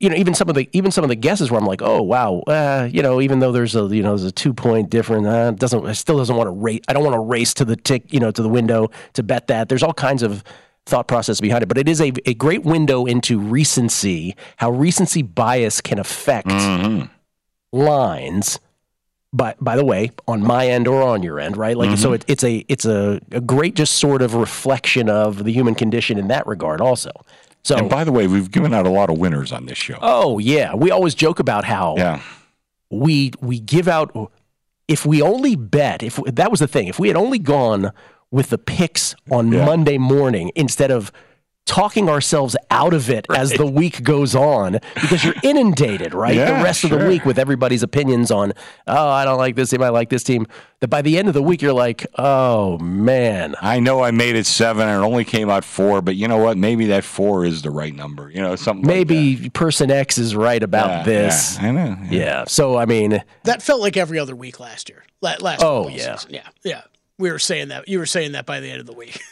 you 0.00 0.08
know, 0.08 0.16
even 0.16 0.32
some 0.34 0.48
of 0.48 0.54
the 0.54 0.68
even 0.72 0.90
some 0.90 1.04
of 1.04 1.08
the 1.10 1.14
guesses 1.16 1.50
where 1.50 1.60
I'm 1.60 1.66
like, 1.66 1.82
oh 1.82 2.00
wow, 2.02 2.40
uh, 2.46 2.88
you 2.90 3.02
know, 3.02 3.20
even 3.20 3.38
though 3.40 3.52
there's 3.52 3.76
a 3.76 3.82
you 3.94 4.02
know 4.02 4.16
there's 4.16 4.24
a 4.24 4.32
two 4.32 4.54
point 4.54 4.88
difference, 4.90 5.26
uh, 5.26 5.50
doesn't 5.52 5.86
I 5.86 5.92
still 5.92 6.16
doesn't 6.18 6.34
want 6.34 6.46
to 6.48 6.52
race. 6.52 6.80
I 6.88 6.92
don't 6.94 7.04
want 7.04 7.14
to 7.14 7.20
race 7.20 7.52
to 7.54 7.64
the 7.64 7.76
tick, 7.76 8.12
you 8.12 8.18
know, 8.18 8.30
to 8.30 8.42
the 8.42 8.48
window 8.48 8.90
to 9.12 9.22
bet 9.22 9.46
that. 9.48 9.68
There's 9.68 9.82
all 9.82 9.92
kinds 9.92 10.22
of 10.22 10.42
thought 10.86 11.06
process 11.06 11.40
behind 11.40 11.62
it, 11.62 11.66
but 11.66 11.76
it 11.78 11.88
is 11.88 12.00
a, 12.00 12.12
a 12.24 12.32
great 12.34 12.64
window 12.64 13.04
into 13.04 13.38
recency, 13.38 14.34
how 14.56 14.70
recency 14.70 15.22
bias 15.22 15.80
can 15.82 15.98
affect 15.98 16.48
Mm-hmm. 16.48 17.06
lines. 17.72 18.58
But 19.32 19.62
by 19.62 19.76
the 19.76 19.84
way, 19.84 20.10
on 20.26 20.42
my 20.42 20.66
end 20.66 20.88
or 20.88 21.02
on 21.02 21.22
your 21.22 21.38
end, 21.38 21.56
right? 21.56 21.76
Like, 21.76 21.90
Mm-hmm. 21.90 21.98
so 22.02 22.12
it, 22.14 22.24
it's 22.26 22.42
a 22.42 22.64
it's 22.68 22.84
a, 22.84 23.20
a 23.30 23.40
great 23.40 23.74
just 23.76 23.96
sort 23.98 24.22
of 24.22 24.34
reflection 24.34 25.08
of 25.08 25.44
the 25.44 25.52
human 25.52 25.74
condition 25.76 26.18
in 26.18 26.28
that 26.28 26.46
regard, 26.48 26.80
also. 26.80 27.10
So, 27.62 27.76
And 27.76 27.90
by 27.90 28.04
the 28.04 28.12
way, 28.12 28.26
we've 28.26 28.50
given 28.50 28.72
out 28.72 28.86
a 28.86 28.90
lot 28.90 29.10
of 29.10 29.18
winners 29.18 29.52
on 29.52 29.66
this 29.66 29.78
show. 29.78 29.98
oh 30.00 30.38
yeah, 30.38 30.74
we 30.74 30.90
always 30.90 31.14
joke 31.14 31.38
about 31.40 31.64
how 31.64 31.94
yeah. 31.98 32.20
we 32.90 33.32
we 33.40 33.60
give 33.60 33.86
out 33.88 34.10
if 34.88 35.04
we 35.06 35.22
only 35.22 35.56
bet 35.56 36.02
if 36.02 36.16
that 36.26 36.50
was 36.50 36.60
the 36.60 36.66
thing 36.66 36.88
if 36.88 36.98
we 36.98 37.08
had 37.08 37.16
only 37.16 37.38
gone 37.38 37.92
with 38.30 38.50
the 38.50 38.58
picks 38.58 39.14
on 39.30 39.52
Yeah. 39.52 39.64
Monday 39.66 39.98
morning 39.98 40.50
instead 40.54 40.90
of 40.90 41.12
talking 41.66 42.08
ourselves 42.08 42.56
out 42.72 42.92
of 42.92 43.08
it 43.08 43.26
as 43.30 43.52
the 43.52 43.66
week 43.66 44.02
goes 44.02 44.34
on 44.34 44.72
because 44.94 45.22
you're 45.22 45.34
inundated 45.44 46.14
right 46.14 46.34
Yeah, 46.34 46.58
the 46.58 46.64
rest 46.64 46.82
of 46.82 46.90
the 46.90 47.06
week 47.06 47.24
with 47.24 47.38
everybody's 47.38 47.84
opinions 47.84 48.32
on 48.32 48.52
oh 48.88 49.08
I 49.08 49.24
don't 49.24 49.38
like 49.38 49.54
this 49.54 49.70
team 49.70 49.80
I 49.80 49.90
like 49.90 50.08
this 50.08 50.24
team 50.24 50.46
that 50.80 50.88
by 50.88 51.00
the 51.02 51.16
end 51.16 51.28
of 51.28 51.34
the 51.34 51.42
week 51.42 51.62
you're 51.62 51.72
like 51.72 52.06
oh 52.18 52.76
man 52.78 53.54
I 53.62 53.78
know 53.78 54.02
I 54.02 54.10
made 54.10 54.34
it 54.34 54.46
seven 54.46 54.88
and 54.88 55.00
it 55.00 55.06
only 55.06 55.24
came 55.24 55.48
out 55.48 55.64
four, 55.64 56.02
but 56.02 56.16
you 56.16 56.26
know 56.26 56.38
what? 56.38 56.56
Maybe 56.56 56.86
that 56.86 57.04
four 57.04 57.44
is 57.44 57.62
the 57.62 57.70
right 57.70 57.94
number. 57.94 58.30
You 58.30 58.40
know, 58.40 58.56
something 58.56 58.84
like 58.84 59.08
maybe 59.08 59.48
person 59.50 59.92
X 59.92 60.18
is 60.18 60.34
right 60.34 60.62
about 60.62 60.88
Yeah, 60.88 61.02
this 61.04 61.58
yeah, 61.60 61.68
I 61.68 61.70
know. 61.70 61.96
yeah 62.10 62.44
so 62.48 62.78
I 62.78 62.86
mean 62.86 63.22
That 63.44 63.62
felt 63.62 63.80
like 63.80 63.96
every 63.96 64.18
other 64.18 64.34
week 64.34 64.58
last 64.58 64.88
year. 64.88 65.04
La- 65.20 65.36
Last 65.40 65.62
Oh, 65.62 65.86
yeah. 65.88 66.16
season. 66.16 66.34
yeah, 66.34 66.48
yeah. 66.64 66.82
We 67.18 67.30
were 67.30 67.38
saying 67.38 67.68
that. 67.68 67.86
You 67.86 67.98
were 67.98 68.06
saying 68.06 68.32
that 68.32 68.46
by 68.46 68.58
the 68.60 68.70
end 68.70 68.80
of 68.80 68.86
the 68.86 68.94
week. 68.94 69.20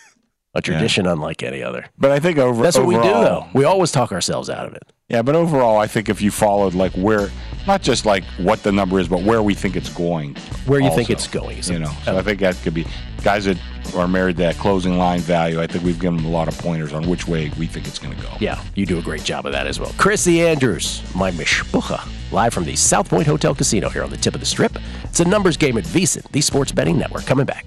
a 0.59 0.63
tradition 0.63 1.07
unlike 1.07 1.43
any 1.43 1.63
other 1.63 1.87
But 1.99 2.11
I 2.11 2.19
think 2.19 2.39
over 2.39 2.63
that's 2.63 2.77
what 2.77 2.87
we 2.87 2.95
do 2.97 3.03
though 3.03 3.47
we 3.55 3.65
always 3.65 3.91
talk 3.91 4.13
ourselves 4.13 4.51
out 4.51 4.67
of 4.67 4.75
it 4.75 4.83
Yeah, 5.09 5.23
but 5.23 5.35
overall, 5.35 5.79
I 5.79 5.87
think 5.87 6.11
if 6.11 6.21
you 6.21 6.31
followed 6.31 6.75
like 6.75 6.93
where, 6.93 7.31
not 7.67 7.81
just 7.81 8.05
like 8.05 8.25
what 8.37 8.63
the 8.63 8.71
number 8.73 9.01
is, 9.01 9.09
but 9.09 9.23
where 9.23 9.43
we 9.43 9.55
think 9.55 9.75
it's 9.75 9.89
going. 9.89 10.37
Where 10.67 10.81
you 10.81 10.91
think 10.95 11.09
it's 11.09 11.27
going, 11.27 11.63
so- 11.63 11.73
You 11.73 11.79
know, 11.79 11.93
so 12.05 12.15
oh. 12.15 12.19
I 12.19 12.23
think 12.23 12.41
that 12.41 12.57
could 12.63 12.75
be 12.75 12.85
guys 13.23 13.47
that 13.47 13.57
are 13.97 14.07
married 14.07 14.37
that 14.37 14.57
closing 14.57 14.99
line 14.99 15.21
value. 15.21 15.63
I 15.63 15.67
think 15.67 15.83
we've 15.83 15.99
given 15.99 16.19
them 16.19 16.27
a 16.27 16.31
lot 16.31 16.47
of 16.47 16.59
pointers 16.59 16.93
on 16.93 17.09
which 17.09 17.27
way 17.27 17.51
we 17.59 17.67
think 17.67 17.87
it's 17.89 17.99
going 17.99 18.15
to 18.15 18.23
go. 18.23 18.31
Yeah, 18.39 18.63
you 18.75 18.85
do 18.85 18.99
a 18.99 19.03
great 19.03 19.25
job 19.25 19.47
of 19.47 19.53
that 19.53 19.67
as 19.67 19.81
well. 19.81 19.93
Chrissy 19.97 20.47
Andrews, 20.47 21.03
my 21.15 21.31
mishpucha, 21.31 22.07
live 22.31 22.53
from 22.53 22.65
the 22.65 22.77
South 22.77 23.09
Point 23.09 23.27
Hotel 23.27 23.55
Casino 23.55 23.89
here 23.89 24.05
on 24.05 24.11
the 24.11 24.17
tip 24.19 24.35
of 24.35 24.41
the 24.41 24.47
strip. 24.47 24.77
It's 25.05 25.21
a 25.21 25.25
numbers 25.25 25.57
game 25.57 25.79
at 25.79 25.85
VSiN, 25.85 26.31
the 26.33 26.43
sports 26.43 26.71
betting 26.71 26.99
network. 26.99 27.25
Coming 27.25 27.47
back. 27.47 27.67